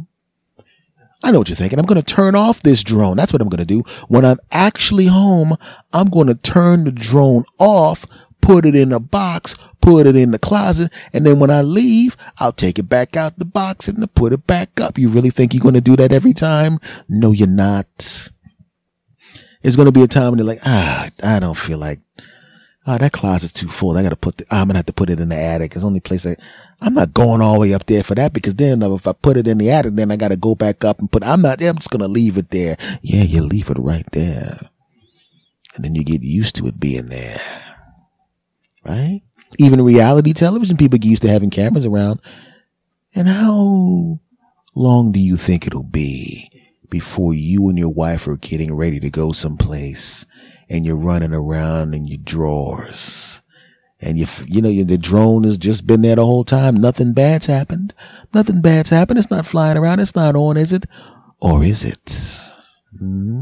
I 1.23 1.33
know 1.33 1.39
what 1.39 1.49
you're 1.49 1.57
thinking. 1.57 1.79
I'm 1.79 1.87
going 1.87 2.01
to 2.01 2.15
turn 2.15 2.35
off 2.35 2.63
this 2.63 2.85
drone. 2.85 3.17
That's 3.17 3.33
what 3.33 3.43
I'm 3.43 3.49
going 3.49 3.59
to 3.59 3.65
do. 3.65 3.83
When 4.09 4.25
I'm 4.25 4.39
actually 4.53 5.07
home, 5.07 5.57
I'm 5.93 6.09
going 6.09 6.29
to 6.29 6.35
turn 6.35 6.85
the 6.85 6.93
drone 6.93 7.45
off 7.59 8.05
put 8.47 8.65
it 8.65 8.77
in 8.77 8.93
a 8.93 9.01
box, 9.01 9.57
put 9.81 10.07
it 10.07 10.15
in 10.15 10.31
the 10.31 10.39
closet, 10.39 10.93
and 11.13 11.27
then 11.27 11.41
when 11.41 11.51
I 11.51 11.63
leave, 11.63 12.17
I'll 12.39 12.53
take 12.53 12.79
it 12.79 12.85
back 12.85 13.17
out 13.17 13.41
the 13.41 13.45
box 13.45 13.89
and 13.89 14.15
put 14.15 14.33
it 14.33 14.47
back 14.47 14.81
up. 14.81 14.99
You 14.99 15.09
really 15.09 15.31
think 15.31 15.53
you're 15.53 15.61
going 15.61 15.75
to 15.75 15.81
do 15.81 15.97
that 15.97 16.13
every 16.13 16.33
time? 16.33 16.79
No, 17.09 17.33
you're 17.33 17.49
not. 17.49 18.31
It's 19.63 19.75
going 19.75 19.87
to 19.87 19.93
be 19.93 20.05
a 20.05 20.07
time 20.07 20.31
when 20.31 20.39
you're 20.39 20.47
like, 20.47 20.61
ah, 20.65 21.09
I 21.25 21.41
don't 21.41 21.57
feel 21.57 21.79
like, 21.79 21.99
ah, 22.87 22.99
that 22.99 23.11
closet's 23.11 23.53
too 23.53 23.69
full. 23.69 23.97
I 23.97 24.05
got 24.05 24.11
to 24.11 24.17
put, 24.17 24.37
the, 24.37 24.45
I'm 24.49 24.69
going 24.69 24.75
to 24.75 24.79
have 24.79 24.87
to 24.87 24.93
put 24.93 25.11
it 25.11 25.19
in 25.19 25.31
the 25.31 25.37
attic. 25.37 25.73
It's 25.73 25.81
the 25.81 25.87
only 25.89 25.99
place 25.99 26.25
I, 26.25 26.37
I'm 26.81 26.95
not 26.95 27.15
going 27.15 27.41
all 27.43 27.55
the 27.55 27.61
way 27.61 27.75
up 27.75 27.87
there 27.87 28.05
for 28.05 28.15
that 28.15 28.33
because 28.33 28.55
then 28.55 28.81
if 28.81 29.09
I 29.09 29.13
put 29.13 29.37
it 29.37 29.49
in 29.49 29.59
the 29.59 29.71
attic, 29.71 29.97
then 29.97 30.13
I 30.13 30.17
got 30.17 30.29
to 30.29 30.37
go 30.37 30.55
back 30.55 30.85
up 30.85 31.01
and 31.01 31.11
put, 31.11 31.25
I'm 31.25 31.43
not, 31.43 31.61
I'm 31.61 31.77
just 31.77 31.91
going 31.91 32.03
to 32.03 32.07
leave 32.07 32.37
it 32.37 32.51
there. 32.51 32.77
Yeah, 33.03 33.25
you 33.25 33.43
leave 33.43 33.71
it 33.71 33.79
right 33.79 34.07
there. 34.13 34.71
And 35.75 35.85
then 35.85 35.97
you 35.97 36.05
get 36.05 36.23
used 36.23 36.55
to 36.57 36.69
it 36.69 36.79
being 36.79 37.07
there 37.07 37.66
right? 38.87 39.21
Even 39.59 39.83
reality 39.83 40.33
television 40.33 40.77
people 40.77 40.99
get 40.99 41.09
used 41.09 41.23
to 41.23 41.29
having 41.29 41.51
cameras 41.51 41.87
around. 41.87 42.21
And 43.15 43.29
how 43.29 44.21
long 44.75 45.13
do 45.13 45.21
you 45.21 45.37
think 45.37 45.67
it'll 45.67 45.83
be 45.83 46.51
before 46.91 47.33
you 47.33 47.69
and 47.69 47.79
your 47.79 47.93
wife 47.93 48.27
are 48.27 48.37
getting 48.37 48.75
ready 48.75 49.01
to 49.01 49.11
go 49.11 49.33
someplace 49.33 50.27
and 50.69 50.85
you're 50.85 50.97
running 50.97 51.33
around 51.33 51.95
in 51.95 52.07
your 52.07 52.19
drawers? 52.23 53.41
And 54.01 54.19
you, 54.19 54.27
you 54.47 54.61
know, 54.61 54.85
the 54.85 54.99
drone 54.99 55.45
has 55.45 55.57
just 55.57 55.87
been 55.87 56.03
there 56.03 56.17
the 56.17 56.27
whole 56.27 56.45
time. 56.45 56.77
Nothing 56.77 57.15
bad's 57.15 57.47
happened. 57.47 57.95
Nothing 58.35 58.61
bad's 58.61 58.91
happened. 58.91 59.19
It's 59.19 59.31
not 59.31 59.47
flying 59.47 59.79
around. 59.79 60.01
It's 60.01 60.15
not 60.15 60.37
on, 60.37 60.59
is 60.59 60.73
it? 60.73 60.85
Or 61.41 61.65
is 61.65 61.85
it? 61.85 62.53
Hmm? 62.99 63.41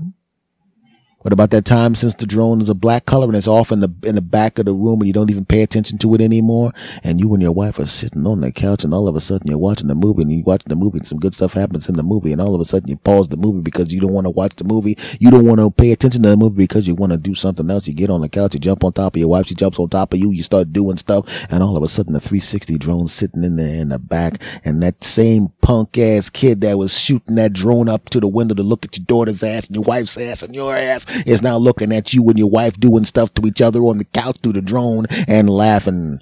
What 1.24 1.32
about 1.32 1.52
that 1.52 1.64
time 1.64 1.94
since 1.94 2.14
the 2.14 2.26
drone 2.26 2.60
is 2.60 2.68
a 2.68 2.74
black 2.74 3.06
color 3.06 3.26
and 3.26 3.34
it's 3.34 3.48
off 3.48 3.72
in 3.72 3.80
the 3.80 3.88
in 4.02 4.14
the 4.14 4.20
back 4.20 4.58
of 4.58 4.66
the 4.66 4.74
room 4.74 5.00
and 5.00 5.06
you 5.06 5.14
don't 5.14 5.30
even 5.30 5.46
pay 5.46 5.62
attention 5.62 5.96
to 6.00 6.14
it 6.14 6.20
anymore? 6.20 6.70
And 7.02 7.18
you 7.18 7.32
and 7.32 7.42
your 7.42 7.52
wife 7.52 7.78
are 7.78 7.86
sitting 7.86 8.26
on 8.26 8.42
the 8.42 8.52
couch 8.52 8.84
and 8.84 8.92
all 8.92 9.08
of 9.08 9.16
a 9.16 9.22
sudden 9.22 9.48
you're 9.48 9.56
watching 9.56 9.88
the 9.88 9.94
movie 9.94 10.20
and 10.20 10.30
you 10.30 10.42
watching 10.44 10.68
the 10.68 10.76
movie 10.76 10.98
and 10.98 11.06
some 11.06 11.18
good 11.18 11.34
stuff 11.34 11.54
happens 11.54 11.88
in 11.88 11.94
the 11.94 12.02
movie 12.02 12.30
and 12.30 12.42
all 12.42 12.54
of 12.54 12.60
a 12.60 12.64
sudden 12.66 12.90
you 12.90 12.96
pause 12.96 13.30
the 13.30 13.38
movie 13.38 13.62
because 13.62 13.90
you 13.90 14.02
don't 14.02 14.12
want 14.12 14.26
to 14.26 14.30
watch 14.32 14.54
the 14.56 14.64
movie. 14.64 14.98
You 15.18 15.30
don't 15.30 15.46
want 15.46 15.60
to 15.60 15.70
pay 15.70 15.92
attention 15.92 16.24
to 16.24 16.28
the 16.28 16.36
movie 16.36 16.56
because 16.56 16.86
you 16.86 16.94
want 16.94 17.12
to 17.12 17.16
do 17.16 17.34
something 17.34 17.70
else. 17.70 17.88
You 17.88 17.94
get 17.94 18.10
on 18.10 18.20
the 18.20 18.28
couch, 18.28 18.52
you 18.52 18.60
jump 18.60 18.84
on 18.84 18.92
top 18.92 19.16
of 19.16 19.18
your 19.20 19.28
wife, 19.28 19.46
she 19.46 19.54
jumps 19.54 19.78
on 19.78 19.88
top 19.88 20.12
of 20.12 20.18
you, 20.18 20.30
you 20.30 20.42
start 20.42 20.74
doing 20.74 20.98
stuff 20.98 21.46
and 21.50 21.62
all 21.62 21.78
of 21.78 21.82
a 21.82 21.88
sudden 21.88 22.12
the 22.12 22.20
360 22.20 22.76
drone 22.76 23.08
sitting 23.08 23.44
in 23.44 23.56
there 23.56 23.80
in 23.80 23.88
the 23.88 23.98
back 23.98 24.42
and 24.62 24.82
that 24.82 25.02
same 25.02 25.48
punk 25.62 25.96
ass 25.96 26.28
kid 26.28 26.60
that 26.60 26.76
was 26.76 26.98
shooting 26.98 27.36
that 27.36 27.54
drone 27.54 27.88
up 27.88 28.10
to 28.10 28.20
the 28.20 28.28
window 28.28 28.54
to 28.54 28.62
look 28.62 28.84
at 28.84 28.98
your 28.98 29.06
daughter's 29.06 29.42
ass 29.42 29.68
and 29.68 29.76
your 29.76 29.84
wife's 29.84 30.18
ass 30.18 30.42
and 30.42 30.54
your 30.54 30.76
ass 30.76 31.13
is 31.26 31.42
now 31.42 31.56
looking 31.56 31.92
at 31.92 32.12
you 32.14 32.28
and 32.28 32.38
your 32.38 32.50
wife 32.50 32.78
doing 32.78 33.04
stuff 33.04 33.32
to 33.34 33.46
each 33.46 33.60
other 33.60 33.80
on 33.80 33.98
the 33.98 34.04
couch 34.04 34.38
through 34.42 34.54
the 34.54 34.62
drone 34.62 35.06
and 35.28 35.48
laughing. 35.50 36.20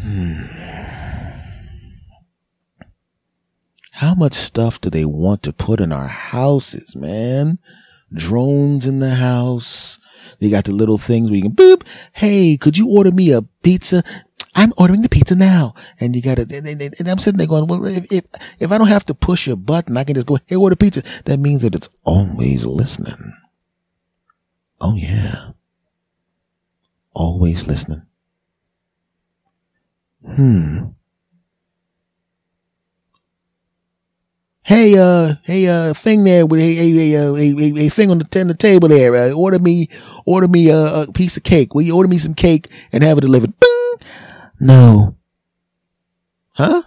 Hmm. 0.00 0.44
How 3.92 4.14
much 4.14 4.34
stuff 4.34 4.80
do 4.80 4.90
they 4.90 5.04
want 5.04 5.44
to 5.44 5.52
put 5.52 5.80
in 5.80 5.92
our 5.92 6.08
houses, 6.08 6.96
man? 6.96 7.58
Drones 8.12 8.86
in 8.86 8.98
the 8.98 9.14
house. 9.14 10.00
They 10.40 10.50
got 10.50 10.64
the 10.64 10.72
little 10.72 10.98
things 10.98 11.30
where 11.30 11.36
you 11.36 11.44
can 11.44 11.52
boop. 11.52 11.86
Hey, 12.12 12.56
could 12.56 12.76
you 12.76 12.90
order 12.90 13.12
me 13.12 13.32
a 13.32 13.42
pizza? 13.62 14.02
I'm 14.54 14.72
ordering 14.78 15.02
the 15.02 15.08
pizza 15.08 15.34
now. 15.34 15.74
And 16.00 16.14
you 16.14 16.22
got 16.22 16.36
to, 16.36 16.42
and, 16.42 16.66
and, 16.66 16.94
and, 16.98 17.08
I'm 17.08 17.18
sitting 17.18 17.38
there 17.38 17.46
going, 17.46 17.66
well, 17.66 17.84
if, 17.84 18.10
if, 18.12 18.24
if 18.60 18.70
I 18.70 18.78
don't 18.78 18.88
have 18.88 19.04
to 19.06 19.14
push 19.14 19.48
a 19.48 19.56
button, 19.56 19.96
I 19.96 20.04
can 20.04 20.14
just 20.14 20.26
go, 20.26 20.38
hey, 20.46 20.56
order 20.56 20.76
pizza. 20.76 21.02
That 21.24 21.38
means 21.38 21.62
that 21.62 21.74
it's 21.74 21.88
always 22.04 22.64
listening 22.64 23.34
Oh, 24.80 24.96
yeah. 24.96 25.52
Always 27.14 27.66
listening. 27.66 28.02
Hmm. 30.26 30.78
Hey, 34.62 34.98
uh, 34.98 35.36
hey, 35.44 35.66
uh, 35.68 35.94
thing 35.94 36.24
there 36.24 36.44
with 36.44 36.60
a, 36.60 36.64
a, 36.64 37.14
a, 37.14 37.34
a, 37.34 37.86
a 37.86 37.88
thing 37.88 38.10
on 38.10 38.18
the, 38.18 38.40
on 38.40 38.48
the 38.48 38.54
table 38.54 38.88
there. 38.88 39.14
Uh, 39.14 39.32
order 39.32 39.58
me, 39.58 39.88
order 40.26 40.48
me 40.48 40.68
a, 40.68 41.02
a, 41.02 41.12
piece 41.12 41.38
of 41.38 41.44
cake. 41.44 41.74
Will 41.74 41.82
you 41.82 41.96
order 41.96 42.08
me 42.08 42.18
some 42.18 42.34
cake 42.34 42.70
and 42.92 43.02
have 43.02 43.16
it 43.16 43.22
delivered? 43.22 43.54
No. 44.60 45.16
Huh? 46.52 46.82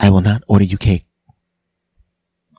I 0.00 0.10
will 0.10 0.20
not 0.22 0.42
order 0.48 0.64
you 0.64 0.76
cake. 0.78 1.04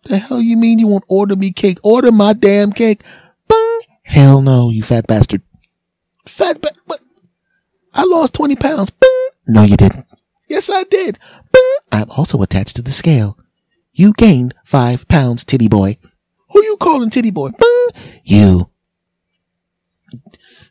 The 0.04 0.18
hell 0.18 0.42
you 0.42 0.58
mean 0.58 0.80
you 0.80 0.88
won't 0.88 1.04
order 1.08 1.36
me 1.36 1.52
cake? 1.52 1.78
Order 1.84 2.12
my 2.12 2.34
damn 2.34 2.72
cake. 2.72 3.04
Bing! 3.48 3.80
Hell 4.04 4.42
no, 4.42 4.70
you 4.70 4.84
fat 4.84 5.08
bastard. 5.08 5.42
Fat 6.26 6.62
ba- 6.62 6.70
what? 6.86 7.00
I 7.94 8.06
lost 8.06 8.34
20 8.34 8.56
pounds. 8.56 8.90
Bing! 8.90 9.30
No, 9.48 9.64
you 9.64 9.78
didn't. 9.78 10.06
Yes, 10.48 10.70
I 10.72 10.84
did. 10.84 11.20
Bing! 11.52 11.78
I'm 11.92 12.10
also 12.12 12.42
attached 12.42 12.76
to 12.78 12.82
the 12.82 12.92
scale. 12.92 13.38
You 13.94 14.14
gained 14.14 14.54
five 14.64 15.08
pounds, 15.08 15.44
titty 15.44 15.68
boy. 15.68 15.98
Who 16.52 16.64
you 16.64 16.78
calling 16.78 17.10
titty 17.10 17.32
boy? 17.32 17.50
Bing! 17.50 18.02
You. 18.24 18.70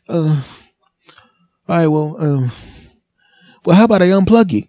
Uh, 0.09 0.41
all 1.67 1.77
right, 1.77 1.87
well, 1.87 2.15
um, 2.19 2.51
well, 3.65 3.75
how 3.75 3.85
about 3.85 4.01
I 4.01 4.07
unplug 4.07 4.51
you? 4.51 4.67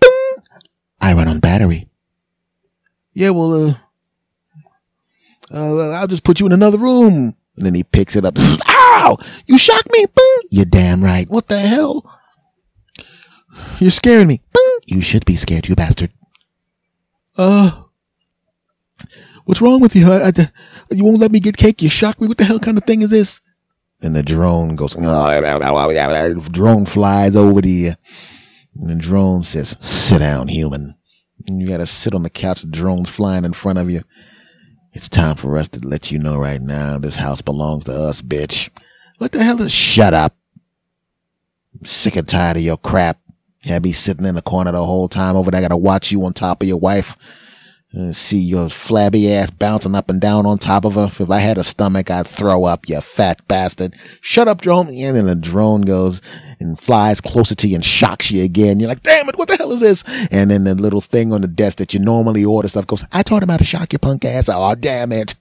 Bing! 0.00 0.36
I 1.00 1.12
run 1.12 1.28
on 1.28 1.40
battery. 1.40 1.88
Yeah, 3.14 3.30
well, 3.30 3.52
uh, 3.52 3.74
uh, 5.52 5.90
I'll 5.90 6.06
just 6.06 6.24
put 6.24 6.40
you 6.40 6.46
in 6.46 6.52
another 6.52 6.78
room. 6.78 7.36
And 7.56 7.66
then 7.66 7.74
he 7.74 7.84
picks 7.84 8.16
it 8.16 8.24
up. 8.24 8.36
Ow! 8.68 9.18
You 9.46 9.58
shocked 9.58 9.90
me. 9.92 10.06
Bing! 10.06 10.48
You're 10.50 10.64
damn 10.64 11.04
right. 11.04 11.28
What 11.28 11.48
the 11.48 11.58
hell? 11.58 12.18
You're 13.78 13.90
scaring 13.90 14.28
me. 14.28 14.40
Bing! 14.54 14.78
You 14.86 15.02
should 15.02 15.26
be 15.26 15.36
scared, 15.36 15.68
you 15.68 15.74
bastard. 15.74 16.10
Uh, 17.36 17.82
what's 19.44 19.60
wrong 19.60 19.80
with 19.80 19.94
you? 19.94 20.10
I, 20.10 20.28
I, 20.28 20.32
you 20.90 21.04
won't 21.04 21.18
let 21.18 21.30
me 21.32 21.40
get 21.40 21.58
cake. 21.58 21.82
You 21.82 21.90
shocked 21.90 22.20
me. 22.20 22.28
What 22.28 22.38
the 22.38 22.44
hell 22.44 22.58
kind 22.58 22.78
of 22.78 22.84
thing 22.84 23.02
is 23.02 23.10
this? 23.10 23.42
And 24.02 24.16
the 24.16 24.22
drone 24.22 24.74
goes, 24.74 24.96
ah, 24.98 25.40
ah, 25.44 25.60
ah, 25.62 26.34
drone 26.50 26.86
flies 26.86 27.36
over 27.36 27.60
to 27.60 27.68
you. 27.68 27.94
And 28.74 28.90
the 28.90 28.96
drone 28.96 29.44
says, 29.44 29.76
sit 29.80 30.18
down, 30.18 30.48
human. 30.48 30.96
And 31.46 31.60
you 31.60 31.68
gotta 31.68 31.86
sit 31.86 32.14
on 32.14 32.22
the 32.22 32.30
couch. 32.30 32.62
The 32.62 32.68
drone's 32.68 33.08
flying 33.08 33.44
in 33.44 33.52
front 33.52 33.78
of 33.78 33.90
you. 33.90 34.02
It's 34.92 35.08
time 35.08 35.36
for 35.36 35.56
us 35.56 35.68
to 35.70 35.86
let 35.86 36.10
you 36.10 36.18
know 36.18 36.36
right 36.36 36.60
now 36.60 36.98
this 36.98 37.16
house 37.16 37.42
belongs 37.42 37.84
to 37.84 37.92
us, 37.92 38.20
bitch. 38.22 38.70
What 39.18 39.32
the 39.32 39.42
hell 39.42 39.62
is, 39.62 39.72
shut 39.72 40.14
up. 40.14 40.36
I'm 41.78 41.86
sick 41.86 42.16
and 42.16 42.28
tired 42.28 42.56
of 42.56 42.62
your 42.62 42.76
crap. 42.76 43.20
Yeah, 43.64 43.78
be 43.78 43.92
sitting 43.92 44.26
in 44.26 44.34
the 44.34 44.42
corner 44.42 44.72
the 44.72 44.84
whole 44.84 45.08
time 45.08 45.36
over 45.36 45.50
there. 45.50 45.58
I 45.58 45.62
gotta 45.62 45.76
watch 45.76 46.10
you 46.10 46.24
on 46.24 46.32
top 46.32 46.60
of 46.60 46.68
your 46.68 46.78
wife. 46.78 47.16
Uh, 47.94 48.10
see 48.10 48.38
your 48.38 48.70
flabby 48.70 49.30
ass 49.30 49.50
bouncing 49.50 49.94
up 49.94 50.08
and 50.08 50.18
down 50.18 50.46
on 50.46 50.56
top 50.56 50.86
of 50.86 50.94
her. 50.94 51.04
If 51.04 51.30
I 51.30 51.40
had 51.40 51.58
a 51.58 51.64
stomach, 51.64 52.10
I'd 52.10 52.26
throw 52.26 52.64
up, 52.64 52.88
you 52.88 52.98
fat 53.02 53.46
bastard. 53.48 53.94
Shut 54.22 54.48
up, 54.48 54.62
drone. 54.62 54.88
And 54.88 55.14
then 55.14 55.26
the 55.26 55.34
drone 55.34 55.82
goes 55.82 56.22
and 56.58 56.80
flies 56.80 57.20
closer 57.20 57.54
to 57.54 57.68
you 57.68 57.74
and 57.74 57.84
shocks 57.84 58.30
you 58.30 58.44
again. 58.44 58.80
You're 58.80 58.88
like, 58.88 59.02
damn 59.02 59.28
it, 59.28 59.36
what 59.36 59.48
the 59.48 59.56
hell 59.56 59.72
is 59.72 59.80
this? 59.80 60.04
And 60.30 60.50
then 60.50 60.64
the 60.64 60.74
little 60.74 61.02
thing 61.02 61.34
on 61.34 61.42
the 61.42 61.48
desk 61.48 61.78
that 61.78 61.92
you 61.92 62.00
normally 62.00 62.46
order 62.46 62.68
stuff 62.68 62.86
goes, 62.86 63.04
I 63.12 63.22
taught 63.22 63.42
him 63.42 63.50
how 63.50 63.58
to 63.58 63.64
shock 63.64 63.92
your 63.92 63.98
punk 63.98 64.24
ass. 64.24 64.48
Oh, 64.50 64.74
damn 64.74 65.12
it. 65.12 65.34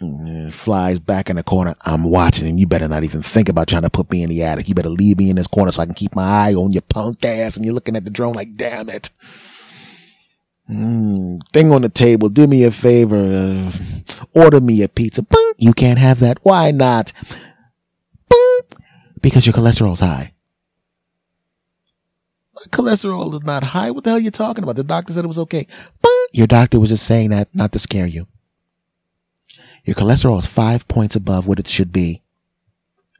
And 0.00 0.54
flies 0.54 0.98
back 0.98 1.28
in 1.28 1.36
the 1.36 1.42
corner. 1.42 1.74
I'm 1.84 2.04
watching 2.04 2.48
and 2.48 2.58
you 2.58 2.66
better 2.66 2.88
not 2.88 3.04
even 3.04 3.20
think 3.20 3.50
about 3.50 3.68
trying 3.68 3.82
to 3.82 3.90
put 3.90 4.10
me 4.10 4.22
in 4.22 4.30
the 4.30 4.42
attic. 4.44 4.66
You 4.66 4.74
better 4.74 4.88
leave 4.88 5.18
me 5.18 5.28
in 5.28 5.36
this 5.36 5.46
corner 5.46 5.72
so 5.72 5.82
I 5.82 5.84
can 5.84 5.94
keep 5.94 6.16
my 6.16 6.22
eye 6.22 6.54
on 6.54 6.72
your 6.72 6.80
punk 6.80 7.22
ass. 7.22 7.58
And 7.58 7.66
you're 7.66 7.74
looking 7.74 7.96
at 7.96 8.06
the 8.06 8.10
drone 8.10 8.32
like, 8.32 8.54
damn 8.54 8.88
it. 8.88 9.10
Mm, 10.70 11.40
thing 11.52 11.72
on 11.72 11.82
the 11.82 11.88
table. 11.88 12.28
Do 12.28 12.46
me 12.46 12.62
a 12.64 12.70
favor. 12.70 13.16
Uh, 13.16 13.72
order 14.34 14.60
me 14.60 14.82
a 14.82 14.88
pizza. 14.88 15.26
You 15.58 15.72
can't 15.72 15.98
have 15.98 16.20
that. 16.20 16.38
Why 16.42 16.70
not? 16.70 17.12
Because 19.20 19.46
your 19.46 19.52
cholesterol's 19.52 20.00
high. 20.00 20.32
My 22.54 22.62
cholesterol 22.70 23.34
is 23.34 23.42
not 23.42 23.64
high. 23.64 23.90
What 23.90 24.04
the 24.04 24.10
hell 24.10 24.18
are 24.18 24.22
you 24.22 24.30
talking 24.30 24.62
about? 24.62 24.76
The 24.76 24.84
doctor 24.84 25.12
said 25.12 25.24
it 25.24 25.28
was 25.28 25.38
okay. 25.40 25.66
Boom. 26.02 26.26
Your 26.32 26.46
doctor 26.46 26.78
was 26.78 26.90
just 26.90 27.04
saying 27.06 27.30
that 27.30 27.48
not 27.54 27.72
to 27.72 27.78
scare 27.78 28.06
you. 28.06 28.28
Your 29.84 29.96
cholesterol 29.96 30.38
is 30.38 30.46
five 30.46 30.86
points 30.88 31.16
above 31.16 31.46
what 31.46 31.58
it 31.58 31.66
should 31.66 31.90
be. 31.92 32.22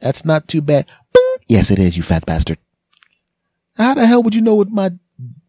That's 0.00 0.24
not 0.24 0.46
too 0.46 0.62
bad. 0.62 0.88
Yes, 1.48 1.70
it 1.70 1.78
is, 1.78 1.96
you 1.96 2.02
fat 2.02 2.24
bastard. 2.26 2.58
How 3.76 3.94
the 3.94 4.06
hell 4.06 4.22
would 4.22 4.34
you 4.34 4.40
know 4.40 4.54
what 4.54 4.70
my 4.70 4.90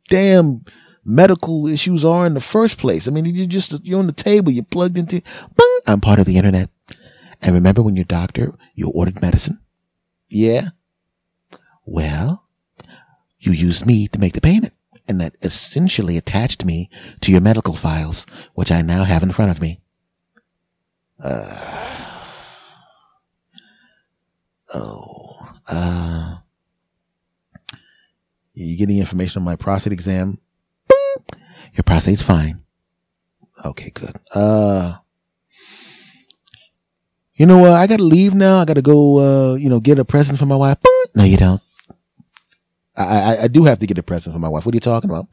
damn 0.10 0.66
medical 1.04 1.68
issues 1.68 2.06
are 2.06 2.26
in 2.26 2.34
the 2.34 2.40
first 2.40 2.78
place. 2.78 3.08
I 3.08 3.12
mean, 3.12 3.26
you 3.26 3.48
just, 3.48 3.84
you're 3.84 4.00
on 4.00 4.08
the 4.08 4.14
table, 4.14 4.52
you're 4.52 4.64
plugged 4.64 4.98
into, 4.98 5.22
bing, 5.22 5.80
I'm 5.88 6.02
part 6.02 6.20
of 6.20 6.26
the 6.26 6.38
internet. 6.38 6.70
And 7.42 7.56
remember 7.56 7.82
when 7.82 7.96
your 7.96 8.06
doctor, 8.06 8.54
you 8.76 8.90
ordered 8.90 9.22
medicine? 9.22 9.60
Yeah. 10.30 10.70
Well, 11.86 12.46
you 13.40 13.52
used 13.52 13.86
me 13.86 14.08
to 14.08 14.20
make 14.20 14.34
the 14.34 14.42
payment 14.42 14.74
and 15.08 15.20
that 15.20 15.36
essentially 15.42 16.18
attached 16.18 16.64
me 16.64 16.90
to 17.22 17.32
your 17.32 17.42
medical 17.42 17.74
files, 17.74 18.26
which 18.54 18.72
I 18.72 18.82
now 18.82 19.04
have 19.04 19.24
in 19.24 19.32
front 19.32 19.52
of 19.52 19.62
me. 19.62 19.82
Uh, 21.22 21.88
oh, 24.74 25.36
uh, 25.68 26.38
you 28.54 28.78
getting 28.78 29.00
information 29.00 29.40
on 29.40 29.46
my 29.46 29.56
prostate 29.56 29.94
exam? 29.94 30.40
Your 31.74 31.84
prostate's 31.86 32.22
fine. 32.22 32.62
Okay, 33.64 33.92
good. 33.92 34.16
Uh, 34.34 34.98
you 37.36 37.46
know 37.46 37.58
what? 37.58 37.72
Uh, 37.72 37.76
I 37.76 37.88
gotta 37.88 38.04
leave 38.04 38.34
now. 38.34 38.60
I 38.60 38.66
gotta 38.66 38.82
go, 38.82 39.20
uh, 39.20 39.56
you 39.56 39.70
know, 39.70 39.80
get 39.80 40.00
a 40.00 40.06
present 40.06 40.40
for 40.40 40.46
my 40.46 40.56
wife. 40.56 40.78
No, 41.16 41.24
you 41.24 41.38
don't. 41.38 41.62
I, 42.98 43.04
I, 43.04 43.44
I 43.44 43.48
do 43.48 43.64
have 43.66 43.80
to 43.80 43.88
get 43.88 43.98
a 43.98 44.04
present 44.04 44.34
for 44.34 44.40
my 44.40 44.50
wife. 44.50 44.66
What 44.66 44.74
are 44.74 44.78
you 44.78 44.82
talking 44.82 45.10
about? 45.10 45.28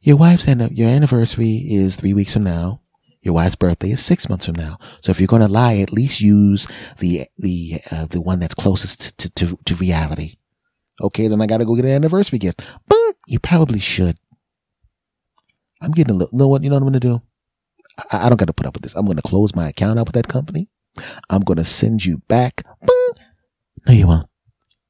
Your 0.00 0.16
wife's 0.16 0.46
and 0.46 0.70
your 0.76 0.88
anniversary 0.88 1.56
is 1.66 1.96
three 1.96 2.14
weeks 2.14 2.34
from 2.34 2.44
now. 2.44 2.80
Your 3.20 3.34
wife's 3.34 3.56
birthday 3.56 3.90
is 3.90 4.04
six 4.04 4.28
months 4.28 4.46
from 4.46 4.54
now. 4.54 4.76
So 5.02 5.10
if 5.10 5.20
you're 5.20 5.26
going 5.26 5.42
to 5.42 5.48
lie, 5.48 5.78
at 5.78 5.92
least 5.92 6.20
use 6.20 6.66
the, 6.98 7.26
the, 7.36 7.80
uh, 7.90 8.06
the 8.06 8.20
one 8.20 8.38
that's 8.38 8.54
closest 8.54 9.18
to, 9.18 9.30
to, 9.34 9.58
to 9.64 9.74
reality. 9.74 10.36
Okay. 11.02 11.26
Then 11.26 11.42
I 11.42 11.46
got 11.46 11.58
to 11.58 11.64
go 11.64 11.74
get 11.74 11.84
an 11.84 11.90
anniversary 11.90 12.38
gift. 12.38 12.64
But 12.86 13.16
you 13.26 13.40
probably 13.40 13.80
should. 13.80 14.16
I'm 15.80 15.92
getting 15.92 16.14
a 16.14 16.18
little, 16.18 16.32
you 16.32 16.38
know 16.38 16.48
what, 16.48 16.62
you 16.62 16.70
know 16.70 16.76
what 16.76 16.82
I'm 16.82 16.88
going 16.90 17.00
to 17.00 17.08
do? 17.08 17.22
I, 18.12 18.26
I 18.26 18.28
don't 18.28 18.38
got 18.38 18.46
to 18.46 18.52
put 18.52 18.66
up 18.66 18.74
with 18.74 18.82
this. 18.82 18.94
I'm 18.94 19.06
going 19.06 19.16
to 19.16 19.22
close 19.22 19.54
my 19.54 19.68
account 19.68 19.98
out 19.98 20.06
with 20.06 20.14
that 20.14 20.28
company. 20.28 20.68
I'm 21.30 21.42
going 21.42 21.58
to 21.58 21.64
send 21.64 22.04
you 22.04 22.18
back. 22.28 22.62
Boom. 22.80 23.14
No, 23.86 23.92
you 23.92 24.06
won't. 24.06 24.28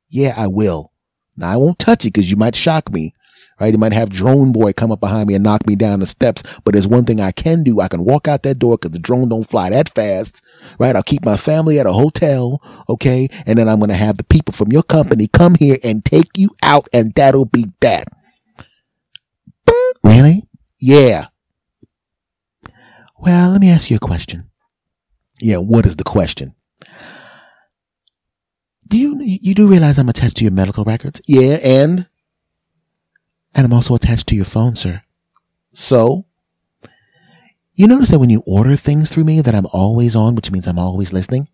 Yeah, 0.08 0.34
I 0.36 0.46
will. 0.46 0.92
Now 1.36 1.50
I 1.50 1.56
won't 1.56 1.78
touch 1.78 2.04
it 2.04 2.12
because 2.12 2.30
you 2.30 2.36
might 2.36 2.56
shock 2.56 2.90
me, 2.90 3.12
right? 3.60 3.72
You 3.72 3.78
might 3.78 3.92
have 3.92 4.08
drone 4.08 4.50
boy 4.50 4.72
come 4.72 4.90
up 4.90 5.00
behind 5.00 5.28
me 5.28 5.34
and 5.34 5.44
knock 5.44 5.66
me 5.66 5.76
down 5.76 6.00
the 6.00 6.06
steps. 6.06 6.42
But 6.64 6.72
there's 6.72 6.88
one 6.88 7.04
thing 7.04 7.20
I 7.20 7.30
can 7.30 7.62
do. 7.62 7.80
I 7.80 7.88
can 7.88 8.04
walk 8.04 8.26
out 8.26 8.42
that 8.42 8.58
door 8.58 8.76
because 8.76 8.92
the 8.92 8.98
drone 8.98 9.28
don't 9.28 9.48
fly 9.48 9.70
that 9.70 9.94
fast, 9.94 10.42
right? 10.78 10.96
I'll 10.96 11.02
keep 11.02 11.24
my 11.24 11.36
family 11.36 11.78
at 11.78 11.86
a 11.86 11.92
hotel. 11.92 12.60
Okay. 12.88 13.28
And 13.46 13.58
then 13.58 13.68
I'm 13.68 13.78
going 13.78 13.90
to 13.90 13.94
have 13.94 14.16
the 14.16 14.24
people 14.24 14.52
from 14.52 14.72
your 14.72 14.82
company 14.82 15.28
come 15.28 15.54
here 15.54 15.76
and 15.84 16.04
take 16.04 16.36
you 16.38 16.50
out 16.62 16.88
and 16.92 17.14
that'll 17.14 17.44
be 17.44 17.66
that. 17.80 18.08
Really? 20.02 20.47
Yeah. 20.78 21.26
Well, 23.18 23.50
let 23.50 23.60
me 23.60 23.68
ask 23.70 23.90
you 23.90 23.96
a 23.96 24.00
question. 24.00 24.50
Yeah, 25.40 25.58
what 25.58 25.86
is 25.86 25.96
the 25.96 26.04
question? 26.04 26.54
Do 28.86 28.98
you 28.98 29.20
you 29.20 29.54
do 29.54 29.68
realize 29.68 29.98
I'm 29.98 30.08
attached 30.08 30.36
to 30.38 30.44
your 30.44 30.52
medical 30.52 30.84
records? 30.84 31.20
Yeah, 31.26 31.58
and 31.62 32.06
and 33.54 33.64
I'm 33.66 33.72
also 33.72 33.94
attached 33.94 34.26
to 34.28 34.36
your 34.36 34.44
phone, 34.44 34.76
sir. 34.76 35.02
So, 35.74 36.26
you 37.74 37.86
notice 37.86 38.10
that 38.10 38.18
when 38.18 38.30
you 38.30 38.42
order 38.46 38.76
things 38.76 39.12
through 39.12 39.24
me 39.24 39.40
that 39.40 39.54
I'm 39.54 39.66
always 39.72 40.16
on, 40.16 40.34
which 40.34 40.50
means 40.50 40.66
I'm 40.66 40.78
always 40.78 41.12
listening? 41.12 41.48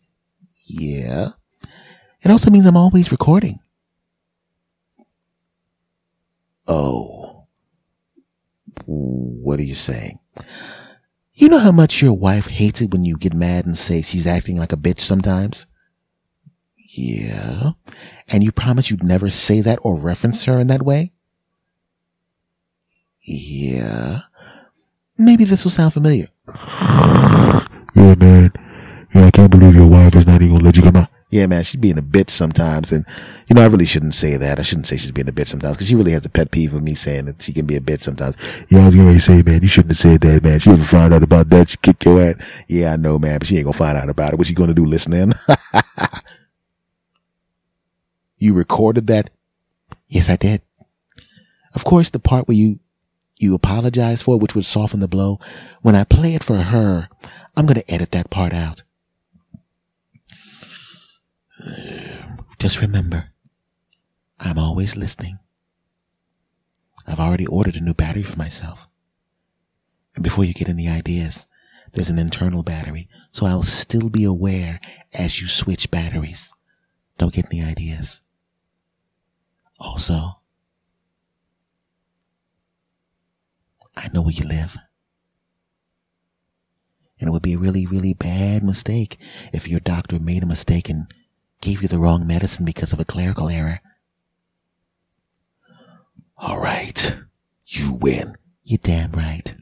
Yeah. 0.67 1.29
It 2.23 2.31
also 2.31 2.51
means 2.51 2.65
I'm 2.67 2.77
always 2.77 3.13
recording. 3.13 3.59
Oh. 6.67 7.14
What 8.87 9.59
are 9.59 9.65
you 9.65 9.75
saying? 9.75 10.19
You 11.35 11.49
know 11.49 11.59
how 11.59 11.73
much 11.73 12.01
your 12.01 12.13
wife 12.13 12.47
hates 12.47 12.81
it 12.81 12.93
when 12.93 13.05
you 13.05 13.17
get 13.17 13.35
mad 13.35 13.67
and 13.67 13.77
say 13.77 14.03
she's 14.03 14.27
acting 14.27 14.57
like 14.57 14.73
a 14.73 14.77
bitch 14.77 15.01
sometimes? 15.01 15.67
Yeah. 16.97 17.73
And 18.29 18.45
you 18.45 18.53
promise 18.53 18.91
you'd 18.91 19.03
never 19.03 19.31
say 19.31 19.61
that 19.61 19.79
or 19.83 19.97
reference 19.97 20.45
her 20.45 20.61
in 20.61 20.69
that 20.69 20.83
way? 20.83 21.13
Yeah. 23.25 24.21
Maybe 25.19 25.45
this 25.45 25.65
will 25.65 25.71
sound 25.71 25.93
familiar. 25.93 26.29
Yeah, 27.97 28.17
man. 28.17 28.53
Yeah, 29.15 29.27
I 29.27 29.31
can't 29.31 29.53
believe 29.53 29.77
your 29.77 29.87
wife 29.87 30.17
is 30.17 30.27
not 30.27 30.43
even 30.43 30.57
gonna 30.57 30.65
let 30.65 30.77
you 30.77 30.83
come 30.83 30.97
out. 30.97 31.09
Yeah, 31.35 31.47
man, 31.47 31.65
she's 31.65 31.81
being 31.81 31.99
a 31.99 32.03
bitch 32.03 32.31
sometimes. 32.31 32.93
And, 32.93 33.05
you 33.49 33.57
know, 33.57 33.63
I 33.63 33.67
really 33.67 33.87
shouldn't 33.87 34.15
say 34.15 34.37
that. 34.37 34.61
I 34.61 34.63
shouldn't 34.63 34.87
say 34.87 34.97
she's 34.97 35.11
being 35.11 35.29
a 35.29 35.33
bitch 35.33 35.49
sometimes 35.49 35.77
because 35.77 35.89
she 35.89 35.97
really 35.97 36.13
has 36.13 36.25
a 36.25 36.31
pet 36.31 36.53
peeve 36.53 36.73
of 36.73 36.81
me 36.81 36.95
saying 36.95 37.25
that 37.25 37.43
she 37.43 37.53
can 37.53 37.67
be 37.67 37.75
a 37.75 37.81
bitch 37.81 38.03
sometimes. 38.03 38.37
Yeah, 38.69 38.83
I 38.83 38.87
was 38.87 38.95
going 38.95 39.13
to 39.13 39.21
say, 39.21 39.43
man, 39.43 39.61
you 39.61 39.67
shouldn't 39.67 39.91
have 39.91 39.99
said 39.99 40.21
that, 40.21 40.45
man. 40.45 40.61
She 40.61 40.71
ever 40.71 40.85
find 40.85 41.13
out 41.13 41.25
about 41.25 41.51
that, 41.51 41.71
she 41.71 41.77
kick 41.79 42.05
your 42.05 42.23
ass. 42.23 42.37
Yeah, 42.69 42.93
I 42.93 42.97
know, 42.97 43.19
man, 43.19 43.41
but 43.41 43.49
she 43.49 43.57
ain't 43.57 43.65
going 43.65 43.73
to 43.73 43.79
find 43.79 43.99
out 43.99 44.09
about 44.09 44.33
it. 44.33 44.37
What's 44.37 44.49
she 44.49 44.55
going 44.55 44.69
to 44.69 44.75
do, 44.75 44.85
listening? 44.85 45.33
you 48.39 48.55
recorded 48.55 49.09
that? 49.09 49.31
Yes, 50.07 50.31
I 50.31 50.37
did. 50.37 50.63
Of 51.75 51.83
course, 51.83 52.11
the 52.11 52.21
part 52.21 52.47
where 52.47 52.57
you 52.57 52.79
you 53.39 53.57
apologize 53.57 54.23
for, 54.23 54.39
which 54.39 54.55
would 54.55 54.67
soften 54.67 55.01
the 55.01 55.09
blow. 55.09 55.41
When 55.83 55.97
I 55.97 56.05
play 56.05 56.37
it 56.37 56.45
for 56.45 56.59
her, 56.59 57.09
I'm 57.57 57.67
going 57.67 57.81
to 57.81 57.93
edit 57.93 58.13
that 58.13 58.31
part 58.31 58.55
out. 58.55 58.85
Just 62.65 62.81
remember, 62.81 63.31
I'm 64.41 64.57
always 64.57 64.97
listening. 64.97 65.39
I've 67.07 67.21
already 67.21 67.45
ordered 67.47 67.77
a 67.77 67.81
new 67.83 67.93
battery 67.93 68.23
for 68.23 68.39
myself. 68.39 68.89
And 70.15 70.25
before 70.25 70.45
you 70.45 70.55
get 70.55 70.71
any 70.71 70.89
ideas, 70.89 71.47
there's 71.93 72.09
an 72.09 72.19
internal 72.19 72.63
battery, 72.63 73.07
so 73.33 73.45
I'll 73.45 73.65
still 73.65 74.09
be 74.09 74.25
aware 74.25 74.81
as 75.13 75.43
you 75.43 75.47
switch 75.47 75.91
batteries. 75.91 76.55
Don't 77.19 77.35
get 77.35 77.53
any 77.53 77.63
ideas. 77.63 78.23
Also, 79.79 80.41
I 83.95 84.09
know 84.15 84.23
where 84.23 84.33
you 84.33 84.49
live. 84.49 84.79
And 87.21 87.29
it 87.29 87.31
would 87.31 87.43
be 87.43 87.53
a 87.53 87.59
really, 87.59 87.85
really 87.85 88.15
bad 88.15 88.65
mistake 88.65 89.19
if 89.53 89.69
your 89.69 89.81
doctor 89.81 90.19
made 90.19 90.43
a 90.43 90.47
mistake 90.47 90.89
and 90.89 91.13
gave 91.65 91.81
you 91.81 91.89
the 91.89 91.99
wrong 91.99 92.27
medicine 92.27 92.65
because 92.65 92.93
of 92.93 93.01
a 93.01 93.05
clerical 93.05 93.49
error. 93.49 93.81
All 96.37 96.61
right. 96.61 97.17
You 97.67 97.95
win. 97.95 98.37
You 98.63 98.77
damn 98.77 99.13
right. 99.13 99.55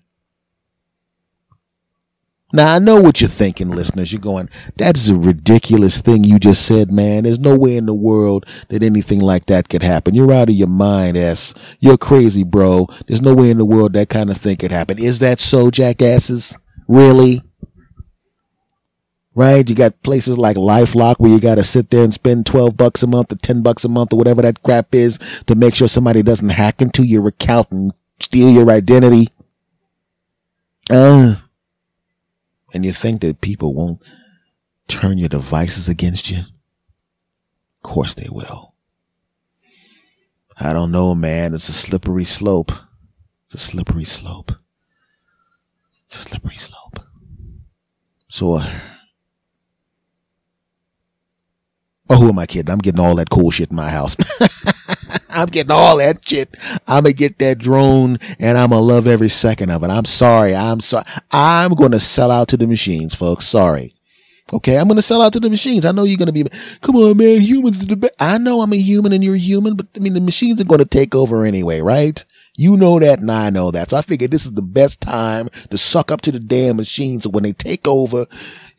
Now 2.53 2.75
I 2.75 2.81
know 2.81 3.01
what 3.01 3.21
you're 3.21 3.31
thinking, 3.31 3.71
listeners. 3.71 4.13
You're 4.13 4.21
going, 4.21 4.51
that's 4.77 5.09
a 5.09 5.15
ridiculous 5.15 6.01
thing 6.01 6.25
you 6.25 6.39
just 6.39 6.67
said, 6.67 6.91
man. 6.91 7.23
There's 7.23 7.39
no 7.39 7.57
way 7.57 7.77
in 7.77 7.87
the 7.87 7.95
world 7.95 8.47
that 8.69 8.83
anything 8.83 9.21
like 9.21 9.47
that 9.47 9.69
could 9.69 9.83
happen. 9.83 10.15
You're 10.15 10.33
out 10.33 10.51
of 10.51 10.57
your 10.57 10.69
mind, 10.69 11.17
S. 11.17 11.55
You're 11.79 11.97
crazy, 11.97 12.43
bro. 12.43 12.89
There's 13.07 13.23
no 13.23 13.35
way 13.35 13.51
in 13.51 13.59
the 13.59 13.65
world 13.65 13.95
that 13.95 14.11
kind 14.11 14.29
of 14.29 14.37
thing 14.37 14.57
could 14.57 14.73
happen. 14.73 14.99
Is 14.99 15.21
that 15.21 15.41
so, 15.41 15.71
jackasses? 15.71 16.59
Really? 16.89 17.43
Right? 19.35 19.69
You 19.69 19.75
got 19.75 20.03
places 20.03 20.39
like 20.39 20.57
LifeLock 20.57 21.17
where 21.19 21.31
you 21.31 21.41
got 21.41 21.57
to 21.57 21.65
sit 21.65 21.91
there 21.91 22.05
and 22.05 22.13
spend 22.13 22.47
12 22.47 22.77
bucks 22.77 23.03
a 23.03 23.07
month 23.07 23.33
or 23.33 23.37
10 23.37 23.63
bucks 23.63 23.85
a 23.85 23.89
month 23.89 24.13
or 24.13 24.17
whatever 24.17 24.43
that 24.43 24.63
crap 24.63 24.95
is 24.95 25.19
to 25.47 25.55
make 25.55 25.75
sure 25.75 25.89
somebody 25.89 26.23
doesn't 26.23 26.51
hack 26.51 26.83
into 26.83 27.03
your 27.03 27.27
account 27.29 27.71
and 27.71 27.93
steal 28.21 28.51
your 28.51 28.71
identity. 28.71 29.29
Uh, 30.91 31.37
and 32.75 32.85
you 32.85 32.93
think 32.93 33.21
that 33.21 33.41
people 33.41 33.75
won't 33.75 34.03
turn 34.89 35.19
your 35.19 35.29
devices 35.29 35.89
against 35.89 36.31
you? 36.31 36.39
Of 36.39 37.83
course 37.83 38.15
they 38.15 38.29
will. 38.31 38.75
I 40.59 40.73
don't 40.73 40.93
know, 40.93 41.15
man. 41.15 41.55
It's 41.55 41.69
a 41.69 41.73
slippery 41.73 42.25
slope. 42.25 42.73
It's 43.47 43.55
a 43.55 43.59
slippery 43.59 44.05
slope. 44.05 44.53
It's 46.05 46.17
a 46.17 46.21
slippery 46.21 46.57
slope. 46.57 47.01
So, 48.29 48.55
uh, 48.55 48.71
Oh, 52.13 52.17
who 52.17 52.29
am 52.29 52.39
I 52.39 52.45
kidding? 52.45 52.71
I'm 52.71 52.79
getting 52.79 53.01
all 53.01 53.15
that 53.17 53.31
cool 53.31 53.51
shit 53.51 53.71
in 53.71 53.77
my 53.77 53.89
house. 53.89 54.17
I'm 55.31 55.49
getting 55.49 55.71
all 55.71 55.97
that 55.97 56.23
shit. 56.23 56.55
I'm 56.87 57.05
gonna 57.05 57.15
get 57.15 57.39
that 57.39 57.57
drone 57.57 58.19
and 58.39 58.59
I'm 58.59 58.69
gonna 58.69 58.83
love 58.83 59.07
every 59.07 59.31
second 59.31 59.71
of 59.71 59.83
it. 59.83 59.89
I'm 59.89 60.05
sorry. 60.05 60.55
I'm 60.55 60.81
sorry. 60.81 61.07
I'm 61.31 61.73
gonna 61.73 61.99
sell 61.99 62.31
out 62.31 62.49
to 62.49 62.59
the 62.59 62.67
machines, 62.67 63.15
folks. 63.15 63.47
Sorry. 63.47 63.95
Okay, 64.53 64.77
I'm 64.77 64.89
gonna 64.89 65.01
sell 65.01 65.23
out 65.23 65.33
to 65.33 65.41
the 65.41 65.49
machines. 65.49 65.87
I 65.87 65.93
know 65.93 66.05
you're 66.05 66.19
gonna 66.19 66.33
be, 66.33 66.45
come 66.83 66.97
on, 66.97 67.17
man, 67.17 67.41
humans 67.41 67.83
are 67.83 67.87
the 67.87 67.97
best. 67.97 68.13
I 68.21 68.37
know 68.37 68.61
I'm 68.61 68.75
a 68.75 68.77
human 68.77 69.15
and 69.15 69.25
you're 69.25 69.37
human, 69.37 69.75
but 69.75 69.87
I 69.97 70.01
mean, 70.01 70.13
the 70.13 70.21
machines 70.21 70.61
are 70.61 70.65
gonna 70.65 70.85
take 70.85 71.15
over 71.15 71.47
anyway, 71.47 71.81
right? 71.81 72.23
You 72.55 72.77
know 72.77 72.99
that 72.99 73.21
and 73.21 73.33
I 73.33 73.49
know 73.49 73.71
that. 73.71 73.89
So 73.89 73.97
I 73.97 74.03
figured 74.03 74.31
this 74.31 74.45
is 74.45 74.53
the 74.53 74.61
best 74.61 75.01
time 75.01 75.49
to 75.71 75.79
suck 75.79 76.11
up 76.11 76.21
to 76.23 76.33
the 76.33 76.41
damn 76.41 76.77
machines. 76.77 77.25
So 77.25 77.31
when 77.31 77.45
they 77.45 77.55
take 77.55 77.89
over, 77.89 78.27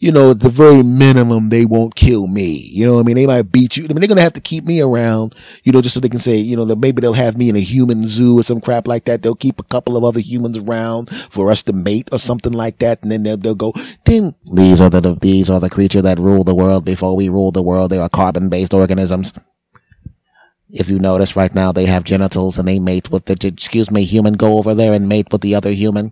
you 0.04 0.12
know, 0.12 0.32
at 0.32 0.42
the 0.42 0.50
very 0.50 0.84
minimum, 0.84 1.48
they 1.48 1.64
won't 1.64 1.96
kill 1.96 2.28
me. 2.28 2.68
You 2.74 2.86
know 2.86 3.00
I 3.00 3.04
mean? 3.04 3.16
They 3.16 3.26
might 3.26 3.50
beat 3.54 3.78
you. 3.78 3.86
I 3.86 3.88
mean, 3.88 4.02
they're 4.02 4.10
going 4.10 4.18
to 4.18 4.24
have 4.24 4.34
to 4.34 4.42
keep 4.42 4.66
me 4.66 4.82
around, 4.82 5.34
you 5.64 5.72
know, 5.72 5.82
just 5.82 5.94
so 5.94 6.02
they 6.02 6.10
can 6.10 6.20
say, 6.20 6.36
you 6.36 6.58
know, 6.58 6.66
that 6.66 6.78
maybe 6.78 7.00
they'll 7.00 7.14
have 7.14 7.38
me 7.38 7.48
in 7.48 7.56
a 7.56 7.62
human 7.62 8.06
zoo 8.06 8.38
or 8.38 8.44
some 8.44 8.60
crap 8.60 8.86
like 8.86 9.06
that. 9.06 9.22
They'll 9.22 9.34
keep 9.34 9.62
a 9.62 9.64
couple 9.64 9.96
of 9.96 10.04
other 10.04 10.20
humans 10.20 10.58
around 10.58 11.10
for 11.32 11.50
us 11.50 11.64
to 11.64 11.72
mate 11.72 12.10
or 12.12 12.20
something 12.20 12.52
like 12.52 12.80
that. 12.80 13.02
And 13.02 13.14
then 13.14 13.24
they'll, 13.24 13.38
they'll 13.38 13.56
go, 13.56 13.72
these 14.04 14.82
are 14.82 14.90
the, 14.90 15.18
these 15.22 15.50
are 15.50 15.62
the 15.62 15.70
creatures 15.70 16.04
that 16.04 16.20
rule 16.20 16.44
the 16.44 16.54
world 16.54 16.84
before 16.84 17.16
we 17.16 17.30
rule 17.30 17.54
the 17.54 17.64
world. 17.64 17.90
They 17.90 17.98
are 17.98 18.10
carbon 18.10 18.50
based 18.50 18.74
organisms. 18.74 19.32
If 20.70 20.90
you 20.90 21.00
notice 21.00 21.38
right 21.38 21.56
now, 21.56 21.72
they 21.72 21.86
have 21.86 22.04
genitals 22.04 22.58
and 22.58 22.68
they 22.68 22.80
mate 22.80 23.10
with 23.10 23.24
the, 23.24 23.38
excuse 23.48 23.90
me, 23.90 24.04
human, 24.04 24.34
go 24.34 24.58
over 24.58 24.76
there 24.76 24.92
and 24.92 25.08
mate 25.08 25.28
with 25.32 25.40
the 25.40 25.56
other 25.56 25.72
human. 25.72 26.12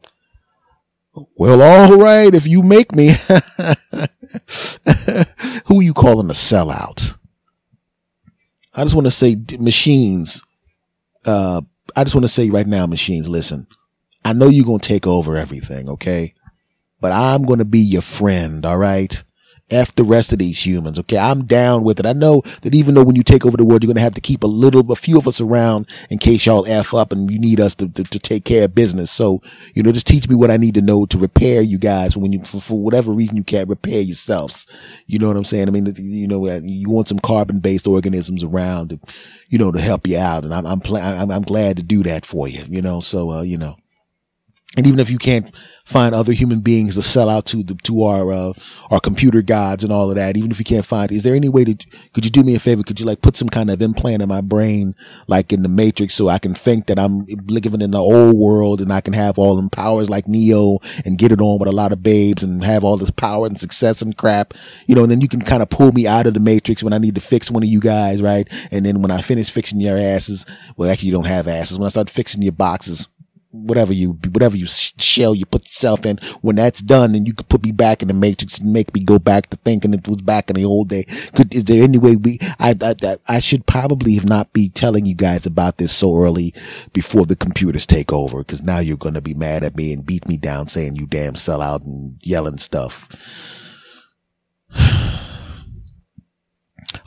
Well, 1.14 1.62
all 1.62 1.98
right, 1.98 2.34
if 2.34 2.48
you 2.48 2.64
make 2.64 2.94
me. 2.94 3.10
Who 5.66 5.82
you 5.82 5.94
calling 5.94 6.30
a 6.30 6.34
sellout? 6.34 7.18
I 8.74 8.84
just 8.84 8.96
want 8.96 9.08
to 9.08 9.12
say 9.12 9.36
machines. 9.60 10.44
Uh, 11.26 11.62
I 11.96 12.04
just 12.04 12.16
want 12.16 12.24
to 12.24 12.30
say 12.30 12.50
right 12.50 12.68
now, 12.68 12.86
machines, 12.86 13.28
listen, 13.28 13.68
I 14.24 14.34
know 14.34 14.48
you're 14.48 14.66
to 14.80 14.88
take 14.88 15.06
over 15.06 15.36
everything. 15.36 15.90
Okay. 15.90 16.34
But 17.02 17.12
I'm 17.12 17.44
to 17.60 17.66
be 17.66 17.80
your 17.80 18.02
friend. 18.02 18.66
All 18.66 18.78
right. 18.78 19.24
F 19.72 19.96
the 19.96 20.04
rest 20.04 20.32
of 20.32 20.40
these 20.40 20.66
humans. 20.66 21.00
Okay. 21.00 21.18
I'm 21.18 21.46
down 21.46 21.84
with 21.84 22.00
it. 22.00 22.06
I 22.06 22.14
know 22.14 22.42
that 22.62 22.76
even 22.76 22.96
though 22.96 23.04
when 23.04 23.16
you 23.16 23.24
take 23.24 23.46
over 23.46 23.58
the 23.58 23.66
world, 23.66 23.84
you're 23.84 23.88
going 23.88 23.96
to 23.96 24.02
have 24.02 24.16
to 24.16 24.22
keep 24.22 24.44
a 24.44 24.48
little, 24.48 24.92
a 24.92 24.96
few 24.96 25.18
of 25.18 25.28
us 25.28 25.42
around 25.42 25.90
in 26.10 26.18
case 26.18 26.46
y'all 26.46 26.66
F 26.68 26.94
up 26.94 27.12
and 27.12 27.32
you 27.32 27.40
need 27.40 27.60
us 27.60 27.76
to, 27.76 27.90
to, 27.90 28.04
to, 28.04 28.20
take 28.20 28.46
care 28.46 28.66
of 28.66 28.76
business. 28.76 29.10
So, 29.10 29.42
you 29.74 29.82
know, 29.82 29.92
just 29.92 30.06
teach 30.08 30.30
me 30.30 30.36
what 30.36 30.52
I 30.52 30.58
need 30.58 30.76
to 30.76 30.82
know 30.82 31.06
to 31.08 31.18
repair 31.18 31.62
you 31.62 31.78
guys 31.80 32.16
when 32.16 32.32
you, 32.32 32.44
for, 32.44 32.60
for 32.60 32.80
whatever 32.80 33.12
reason 33.12 33.36
you 33.36 33.44
can't 33.44 33.68
repair 33.68 34.02
yourselves. 34.02 34.68
You 35.08 35.20
know 35.20 35.28
what 35.28 35.38
I'm 35.38 35.44
saying? 35.44 35.68
I 35.68 35.72
mean, 35.72 35.92
you 35.98 36.28
know, 36.28 36.46
uh, 36.48 36.60
you 36.64 36.90
want 36.90 37.08
some 37.08 37.20
carbon 37.20 37.60
based 37.60 37.88
organisms 37.88 38.44
around 38.44 38.92
to, 38.92 39.00
you 39.50 39.58
know, 39.58 39.72
to 39.72 39.82
help 39.82 40.08
you 40.08 40.18
out. 40.18 40.44
And 40.44 40.54
I'm, 40.54 40.66
I'm, 40.66 40.80
pl- 40.80 40.98
I'm, 40.98 41.32
I'm 41.32 41.42
glad 41.42 41.78
to 41.78 41.84
do 41.84 42.04
that 42.04 42.26
for 42.26 42.48
you, 42.48 42.64
you 42.70 42.82
know, 42.82 43.00
so, 43.00 43.32
uh, 43.32 43.42
you 43.42 43.58
know, 43.58 43.76
and 44.78 44.88
even 44.88 45.00
if 45.00 45.10
you 45.10 45.18
can't 45.18 45.54
find 45.84 46.16
other 46.16 46.32
human 46.32 46.62
beings 46.62 46.96
to 46.96 47.02
sell 47.02 47.28
out 47.28 47.46
to 47.46 47.62
the, 47.62 47.76
to 47.84 48.04
our, 48.04 48.32
uh, 48.32 48.54
our 48.90 49.02
computer 49.02 49.42
gods 49.42 49.84
and 49.84 49.92
all 49.92 50.10
of 50.10 50.16
that, 50.16 50.38
even 50.38 50.50
if 50.50 50.60
you 50.60 50.64
can't 50.64 50.86
find, 50.86 51.12
is 51.12 51.24
there 51.24 51.36
any 51.36 51.50
way 51.50 51.66
to, 51.66 51.76
could 52.14 52.24
you 52.24 52.32
do 52.32 52.42
me 52.42 52.56
a 52.56 52.60
favor? 52.60 52.82
Could 52.82 52.98
you 52.98 53.06
like 53.06 53.22
put 53.22 53.36
some 53.36 53.50
kind 53.50 53.70
of 53.70 53.82
implant 53.82 54.22
in 54.22 54.30
my 54.30 54.40
brain, 54.40 54.96
like 55.28 55.52
in 55.52 55.64
the 55.64 55.68
matrix 55.68 56.14
so 56.14 56.30
I 56.30 56.40
can 56.40 56.54
think 56.54 56.88
that 56.88 56.98
I'm 56.98 57.26
living 57.48 57.82
in 57.82 57.92
the 57.92 58.00
old 58.00 58.38
world 58.38 58.80
and 58.80 58.94
I 58.94 59.02
can 59.02 59.14
have 59.14 59.38
all 59.38 59.58
them 59.58 59.70
powers 59.70 60.10
like 60.10 60.30
Neo 60.30 60.78
and 61.04 61.18
get 61.18 61.34
it 61.34 61.42
on 61.42 61.60
with 61.60 61.68
a 61.68 61.74
lot 61.74 61.92
of 61.92 62.02
babes 62.02 62.42
and 62.42 62.64
have 62.64 62.86
all 62.86 62.96
this 62.96 63.12
power 63.12 63.46
and 63.46 63.60
success 63.60 64.02
and 64.02 64.16
crap, 64.16 64.54
you 64.88 64.96
know, 64.96 65.04
and 65.04 65.12
then 65.12 65.20
you 65.20 65.28
can 65.28 65.42
kind 65.42 65.62
of 65.62 65.70
pull 65.70 65.92
me 65.92 66.08
out 66.08 66.28
of 66.28 66.34
the 66.34 66.40
matrix 66.40 66.82
when 66.82 66.94
I 66.94 66.98
need 66.98 67.16
to 67.16 67.22
fix 67.22 67.52
one 67.52 67.64
of 67.64 67.70
you 67.70 67.82
guys, 67.82 68.22
right? 68.22 68.48
And 68.72 68.86
then 68.86 69.02
when 69.02 69.12
I 69.12 69.22
finish 69.22 69.50
fixing 69.50 69.82
your 69.82 69.98
asses, 69.98 70.46
well, 70.78 70.90
actually 70.90 71.08
you 71.08 71.16
don't 71.16 71.28
have 71.28 71.50
asses. 71.50 71.78
When 71.78 71.88
I 71.88 71.90
start 71.90 72.10
fixing 72.10 72.42
your 72.42 72.54
boxes, 72.54 73.10
whatever 73.52 73.92
you 73.92 74.12
whatever 74.32 74.56
you 74.56 74.66
shell 74.66 75.36
you 75.36 75.46
put 75.46 75.66
yourself 75.66 76.06
in 76.06 76.18
when 76.42 76.56
that's 76.56 76.82
done 76.82 77.14
and 77.16 77.28
you 77.28 77.34
could 77.34 77.50
put 77.50 77.64
me 77.64 77.72
back 77.72 78.02
in 78.02 78.08
the 78.08 78.14
matrix 78.14 78.60
and 78.60 78.72
make 78.72 78.94
me 78.94 79.04
go 79.04 79.20
back 79.20 79.50
to 79.50 79.58
thinking 79.58 79.94
it 79.94 80.08
was 80.08 80.22
back 80.22 80.50
in 80.50 80.56
the 80.56 80.66
old 80.66 80.90
day. 80.90 81.04
Could 81.36 81.54
is 81.54 81.66
there 81.66 81.84
any 81.84 81.98
way 81.98 82.16
we 82.16 82.40
I, 82.60 82.76
I 82.82 83.18
i 83.28 83.40
should 83.40 83.66
probably 83.66 84.16
have 84.16 84.26
not 84.26 84.54
be 84.54 84.70
telling 84.70 85.06
you 85.06 85.16
guys 85.16 85.46
about 85.46 85.78
this 85.78 85.94
so 85.94 86.16
early 86.16 86.54
before 86.94 87.26
the 87.26 87.36
computers 87.36 87.86
take 87.86 88.14
over 88.14 88.40
because 88.40 88.64
now 88.64 88.80
you're 88.80 88.98
going 88.98 89.16
to 89.16 89.22
be 89.22 89.34
mad 89.34 89.64
at 89.64 89.76
me 89.76 89.92
and 89.92 90.06
beat 90.06 90.28
me 90.28 90.38
down 90.38 90.68
saying 90.68 90.96
you 90.96 91.06
damn 91.06 91.34
sellout 91.34 91.84
and 91.84 92.18
yelling 92.22 92.58
stuff. 92.58 93.10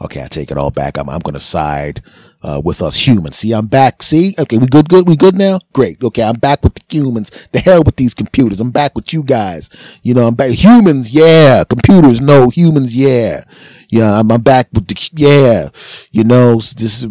Okay 0.03 0.23
i 0.23 0.27
take 0.27 0.51
it 0.51 0.59
all 0.59 0.73
back. 0.73 0.99
I'm, 0.99 1.09
I'm 1.09 1.21
going 1.21 1.35
to 1.35 1.41
side 1.41 2.03
uh, 2.45 2.61
with 2.63 2.83
us 2.83 3.07
humans. 3.07 3.37
See, 3.37 3.53
I'm 3.53 3.67
back. 3.67 4.03
See, 4.03 4.35
okay, 4.39 4.59
we 4.59 4.67
good, 4.67 4.89
good, 4.89 5.09
we 5.09 5.17
good 5.17 5.35
now. 5.35 5.59
Great. 5.73 6.03
Okay, 6.05 6.23
I'm 6.23 6.37
back 6.37 6.63
with 6.63 6.75
the 6.75 6.83
humans. 6.89 7.31
The 7.53 7.59
hell 7.59 7.83
with 7.83 7.97
these 7.97 8.13
computers. 8.13 8.61
I'm 8.61 8.71
back 8.71 8.95
with 8.95 9.13
you 9.15 9.25
guys. 9.25 9.71
You 10.03 10.13
know, 10.13 10.27
I'm 10.27 10.35
back. 10.35 10.51
Humans, 10.51 11.11
yeah. 11.11 11.65
Computers, 11.65 12.21
no. 12.21 12.51
Humans, 12.51 12.95
yeah. 12.95 13.45
Yeah, 13.89 14.21
I'm, 14.21 14.31
I'm 14.31 14.43
back 14.43 14.69
with 14.75 14.89
the 14.89 15.11
yeah. 15.15 15.71
You 16.11 16.25
know, 16.25 16.57
this 16.57 17.07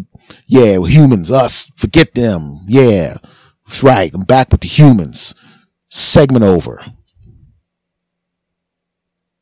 yeah. 0.45 0.77
Humans, 0.79 1.31
us. 1.31 1.65
Forget 1.75 2.13
them. 2.13 2.61
Yeah, 2.67 3.17
that's 3.65 3.81
right. 3.81 4.11
I'm 4.13 4.23
back 4.23 4.51
with 4.51 4.61
the 4.61 4.67
humans. 4.67 5.33
Segment 5.89 6.45
over. 6.45 6.85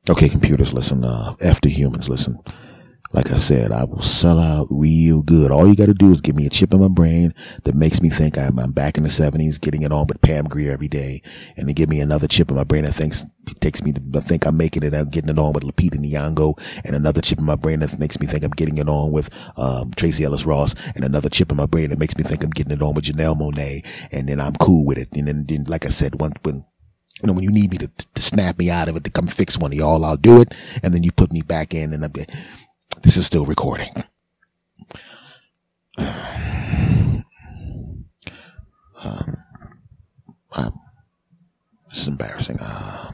Okay, 0.09 0.29
computers, 0.29 0.73
listen. 0.73 1.03
Uh, 1.03 1.35
after 1.43 1.69
humans, 1.69 2.09
listen. 2.09 2.39
Like 3.13 3.31
I 3.31 3.37
said, 3.37 3.71
I 3.73 3.83
will 3.83 4.01
sell 4.01 4.39
out 4.39 4.67
real 4.69 5.21
good. 5.21 5.51
All 5.51 5.67
you 5.67 5.75
got 5.75 5.87
to 5.87 5.93
do 5.93 6.11
is 6.11 6.21
give 6.21 6.35
me 6.35 6.45
a 6.45 6.49
chip 6.49 6.73
in 6.73 6.79
my 6.79 6.87
brain 6.87 7.33
that 7.65 7.75
makes 7.75 8.01
me 8.01 8.09
think 8.09 8.37
I'm, 8.37 8.57
I'm 8.57 8.71
back 8.71 8.97
in 8.97 9.03
the 9.03 9.09
seventies, 9.09 9.57
getting 9.57 9.81
it 9.81 9.91
on 9.91 10.07
with 10.07 10.21
Pam 10.21 10.45
Grier 10.45 10.71
every 10.71 10.87
day. 10.87 11.21
And 11.57 11.67
then 11.67 11.75
give 11.75 11.89
me 11.89 11.99
another 11.99 12.27
chip 12.27 12.49
in 12.49 12.55
my 12.55 12.63
brain 12.63 12.83
that 12.83 12.93
thinks, 12.93 13.25
takes 13.59 13.83
me 13.83 13.91
to 13.91 14.21
think 14.21 14.45
I'm 14.45 14.55
making 14.55 14.83
it, 14.83 14.93
I'm 14.93 15.09
getting 15.09 15.29
it 15.29 15.39
on 15.39 15.51
with 15.51 15.63
Lupita 15.63 15.97
Nyong'o 15.97 16.57
and 16.85 16.95
another 16.95 17.21
chip 17.21 17.39
in 17.39 17.45
my 17.45 17.55
brain 17.57 17.81
that 17.81 17.99
makes 17.99 18.19
me 18.19 18.27
think 18.27 18.45
I'm 18.45 18.51
getting 18.51 18.77
it 18.77 18.87
on 18.87 19.11
with, 19.11 19.29
um, 19.57 19.91
Tracee 19.91 20.23
Ellis 20.23 20.45
Ross 20.45 20.73
and 20.95 21.03
another 21.03 21.29
chip 21.29 21.51
in 21.51 21.57
my 21.57 21.65
brain 21.65 21.89
that 21.89 21.99
makes 21.99 22.15
me 22.17 22.23
think 22.23 22.43
I'm 22.43 22.49
getting 22.49 22.71
it 22.71 22.81
on 22.81 22.93
with 22.93 23.05
Janelle 23.05 23.37
Monáe. 23.37 23.85
And 24.13 24.29
then 24.29 24.39
I'm 24.39 24.53
cool 24.55 24.85
with 24.85 24.97
it. 24.97 25.09
And 25.13 25.27
then, 25.27 25.45
then 25.47 25.65
like 25.65 25.85
I 25.85 25.89
said, 25.89 26.21
when, 26.21 26.31
when, 26.43 26.65
you 27.21 27.27
know, 27.27 27.33
when 27.33 27.43
you 27.43 27.51
need 27.51 27.71
me 27.71 27.77
to, 27.77 27.87
to 28.15 28.21
snap 28.21 28.57
me 28.57 28.69
out 28.71 28.87
of 28.87 28.95
it 28.95 29.03
to 29.03 29.11
come 29.11 29.27
fix 29.27 29.57
one 29.57 29.71
of 29.71 29.77
y'all, 29.77 30.03
I'll 30.05 30.17
do 30.17 30.41
it. 30.41 30.53
And 30.81 30.93
then 30.93 31.03
you 31.03 31.11
put 31.11 31.31
me 31.31 31.41
back 31.41 31.73
in 31.73 31.93
and 31.93 32.03
I'll 32.03 32.09
be, 32.09 32.25
this 33.03 33.17
is 33.17 33.25
still 33.25 33.45
recording. 33.45 33.93
Um, 39.03 39.35
um, 40.51 40.79
this 41.89 42.01
is 42.01 42.07
embarrassing. 42.07 42.59
Uh, 42.61 43.11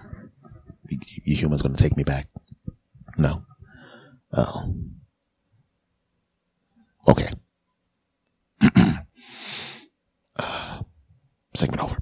you, 0.89 0.99
you 1.23 1.35
humans 1.37 1.61
gonna 1.61 1.77
take 1.77 1.95
me 1.95 2.03
back? 2.03 2.25
No. 3.17 3.45
Oh. 4.33 4.75
Okay. 7.07 7.29
uh, 10.37 10.81
segment 11.55 11.81
over. 11.81 11.97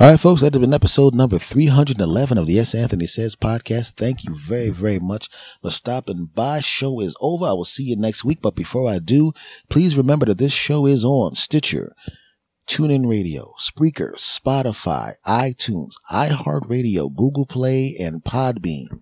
All 0.00 0.10
right, 0.10 0.20
folks, 0.20 0.42
that 0.42 0.54
has 0.54 0.60
been 0.60 0.72
episode 0.72 1.12
number 1.12 1.38
311 1.38 2.38
of 2.38 2.46
the 2.46 2.60
S. 2.60 2.72
Anthony 2.72 3.06
Says 3.06 3.34
podcast. 3.34 3.94
Thank 3.94 4.22
you 4.22 4.32
very, 4.32 4.68
very 4.68 5.00
much 5.00 5.28
for 5.60 5.72
stopping 5.72 6.26
by. 6.32 6.60
Show 6.60 7.00
is 7.00 7.16
over. 7.20 7.46
I 7.46 7.52
will 7.54 7.64
see 7.64 7.82
you 7.82 7.96
next 7.96 8.24
week. 8.24 8.40
But 8.40 8.54
before 8.54 8.88
I 8.88 9.00
do, 9.00 9.32
please 9.68 9.96
remember 9.96 10.26
that 10.26 10.38
this 10.38 10.52
show 10.52 10.86
is 10.86 11.04
on 11.04 11.34
Stitcher, 11.34 11.96
TuneIn 12.68 13.08
Radio, 13.10 13.54
Spreaker, 13.58 14.14
Spotify, 14.14 15.14
iTunes, 15.26 15.94
iHeartRadio, 16.12 17.12
Google 17.12 17.44
Play, 17.44 17.96
and 17.98 18.22
Podbean. 18.22 19.00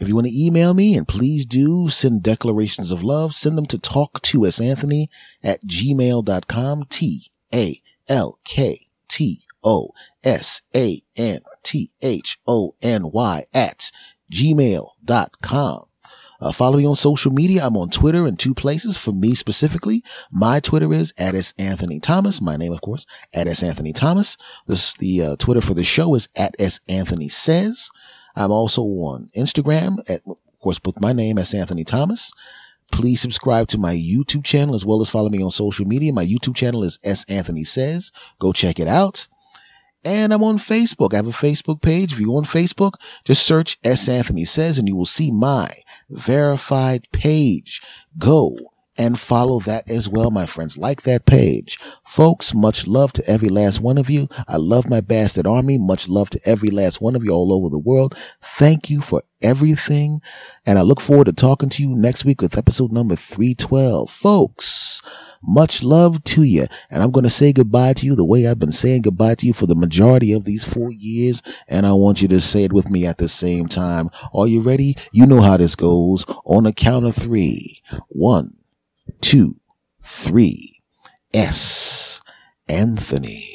If 0.00 0.08
you 0.08 0.16
want 0.16 0.26
to 0.26 0.36
email 0.36 0.74
me, 0.74 0.96
and 0.96 1.06
please 1.06 1.46
do 1.46 1.88
send 1.88 2.24
declarations 2.24 2.90
of 2.90 3.04
love, 3.04 3.32
send 3.32 3.56
them 3.56 3.66
to 3.66 3.78
talk 3.78 4.20
to 4.22 4.44
S. 4.44 4.60
Anthony 4.60 5.08
at 5.40 5.64
gmail.com. 5.64 6.86
T 6.90 7.30
A 7.54 7.80
L 8.08 8.40
K 8.42 8.88
T 9.06 9.44
O 9.64 9.90
S 10.24 10.62
A 10.74 11.00
N 11.16 11.40
T 11.62 11.92
H 12.02 12.38
O 12.46 12.74
N 12.82 13.10
Y 13.12 13.44
at 13.54 13.90
gmail.com. 14.32 15.84
Uh, 16.42 16.50
follow 16.50 16.76
me 16.78 16.84
on 16.84 16.96
social 16.96 17.30
media. 17.30 17.64
I'm 17.64 17.76
on 17.76 17.88
Twitter 17.88 18.26
in 18.26 18.36
two 18.36 18.52
places 18.52 18.96
for 18.96 19.12
me 19.12 19.32
specifically. 19.36 20.02
My 20.32 20.58
Twitter 20.58 20.92
is 20.92 21.14
at 21.16 21.36
S. 21.36 21.54
Anthony 21.56 22.00
Thomas. 22.00 22.40
My 22.40 22.56
name, 22.56 22.72
of 22.72 22.80
course, 22.80 23.06
at 23.32 23.46
S. 23.46 23.62
Anthony 23.62 23.92
Thomas. 23.92 24.36
This, 24.66 24.94
the 24.94 25.22
uh, 25.22 25.36
Twitter 25.36 25.60
for 25.60 25.74
the 25.74 25.84
show 25.84 26.16
is 26.16 26.28
at 26.36 26.56
S. 26.58 26.80
Anthony 26.88 27.28
Says. 27.28 27.90
I'm 28.34 28.50
also 28.50 28.82
on 28.82 29.28
Instagram 29.36 29.98
at, 30.10 30.22
of 30.26 30.36
course, 30.60 30.80
with 30.84 31.00
my 31.00 31.12
name, 31.12 31.38
S. 31.38 31.54
Anthony 31.54 31.84
Thomas. 31.84 32.32
Please 32.90 33.20
subscribe 33.20 33.68
to 33.68 33.78
my 33.78 33.94
YouTube 33.94 34.44
channel 34.44 34.74
as 34.74 34.84
well 34.84 35.00
as 35.00 35.10
follow 35.10 35.30
me 35.30 35.42
on 35.42 35.52
social 35.52 35.86
media. 35.86 36.12
My 36.12 36.26
YouTube 36.26 36.56
channel 36.56 36.82
is 36.82 36.98
S. 37.04 37.24
Anthony 37.28 37.62
Says. 37.62 38.10
Go 38.40 38.52
check 38.52 38.80
it 38.80 38.88
out. 38.88 39.28
And 40.04 40.32
I'm 40.32 40.42
on 40.42 40.58
Facebook. 40.58 41.12
I 41.12 41.16
have 41.16 41.26
a 41.26 41.30
Facebook 41.30 41.80
page. 41.80 42.12
If 42.12 42.20
you're 42.20 42.36
on 42.36 42.44
Facebook, 42.44 42.94
just 43.24 43.46
search 43.46 43.78
S. 43.84 44.08
Anthony 44.08 44.44
Says 44.44 44.78
and 44.78 44.88
you 44.88 44.96
will 44.96 45.06
see 45.06 45.30
my 45.30 45.72
verified 46.10 47.06
page. 47.12 47.80
Go 48.18 48.56
and 48.98 49.18
follow 49.18 49.58
that 49.60 49.88
as 49.90 50.08
well, 50.08 50.30
my 50.30 50.46
friends. 50.46 50.76
Like 50.76 51.02
that 51.02 51.24
page. 51.24 51.78
Folks, 52.04 52.54
much 52.54 52.86
love 52.86 53.12
to 53.14 53.28
every 53.28 53.48
last 53.48 53.80
one 53.80 53.96
of 53.96 54.10
you. 54.10 54.28
I 54.46 54.56
love 54.56 54.88
my 54.88 55.00
bastard 55.00 55.46
army. 55.46 55.78
Much 55.78 56.08
love 56.08 56.30
to 56.30 56.40
every 56.44 56.70
last 56.70 57.00
one 57.00 57.16
of 57.16 57.24
you 57.24 57.30
all 57.30 57.52
over 57.52 57.68
the 57.68 57.78
world. 57.78 58.16
Thank 58.42 58.90
you 58.90 59.00
for 59.00 59.22
everything. 59.40 60.20
And 60.66 60.78
I 60.78 60.82
look 60.82 61.00
forward 61.00 61.26
to 61.26 61.32
talking 61.32 61.68
to 61.70 61.82
you 61.82 61.94
next 61.94 62.24
week 62.24 62.42
with 62.42 62.58
episode 62.58 62.92
number 62.92 63.16
312. 63.16 64.10
Folks, 64.10 65.00
much 65.42 65.82
love 65.82 66.22
to 66.24 66.42
you. 66.42 66.66
And 66.90 67.02
I'm 67.02 67.10
going 67.10 67.24
to 67.24 67.30
say 67.30 67.52
goodbye 67.52 67.94
to 67.94 68.06
you 68.06 68.14
the 68.14 68.24
way 68.24 68.46
I've 68.46 68.58
been 68.58 68.72
saying 68.72 69.02
goodbye 69.02 69.34
to 69.36 69.46
you 69.46 69.52
for 69.52 69.66
the 69.66 69.74
majority 69.74 70.32
of 70.32 70.44
these 70.44 70.64
four 70.64 70.92
years. 70.92 71.42
And 71.68 71.86
I 71.86 71.92
want 71.92 72.22
you 72.22 72.28
to 72.28 72.40
say 72.40 72.64
it 72.64 72.72
with 72.72 72.90
me 72.90 73.06
at 73.06 73.18
the 73.18 73.28
same 73.28 73.68
time. 73.68 74.10
Are 74.34 74.46
you 74.46 74.60
ready? 74.60 74.96
You 75.12 75.26
know 75.26 75.40
how 75.40 75.56
this 75.56 75.76
goes. 75.76 76.24
On 76.44 76.66
a 76.66 76.72
count 76.72 77.06
of 77.06 77.14
three. 77.14 77.82
One, 78.08 78.56
two, 79.20 79.56
three. 80.02 80.82
S. 81.34 82.20
Anthony. 82.68 83.48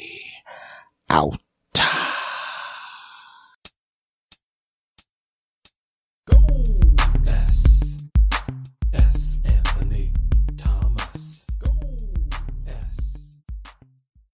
Out. 1.10 1.40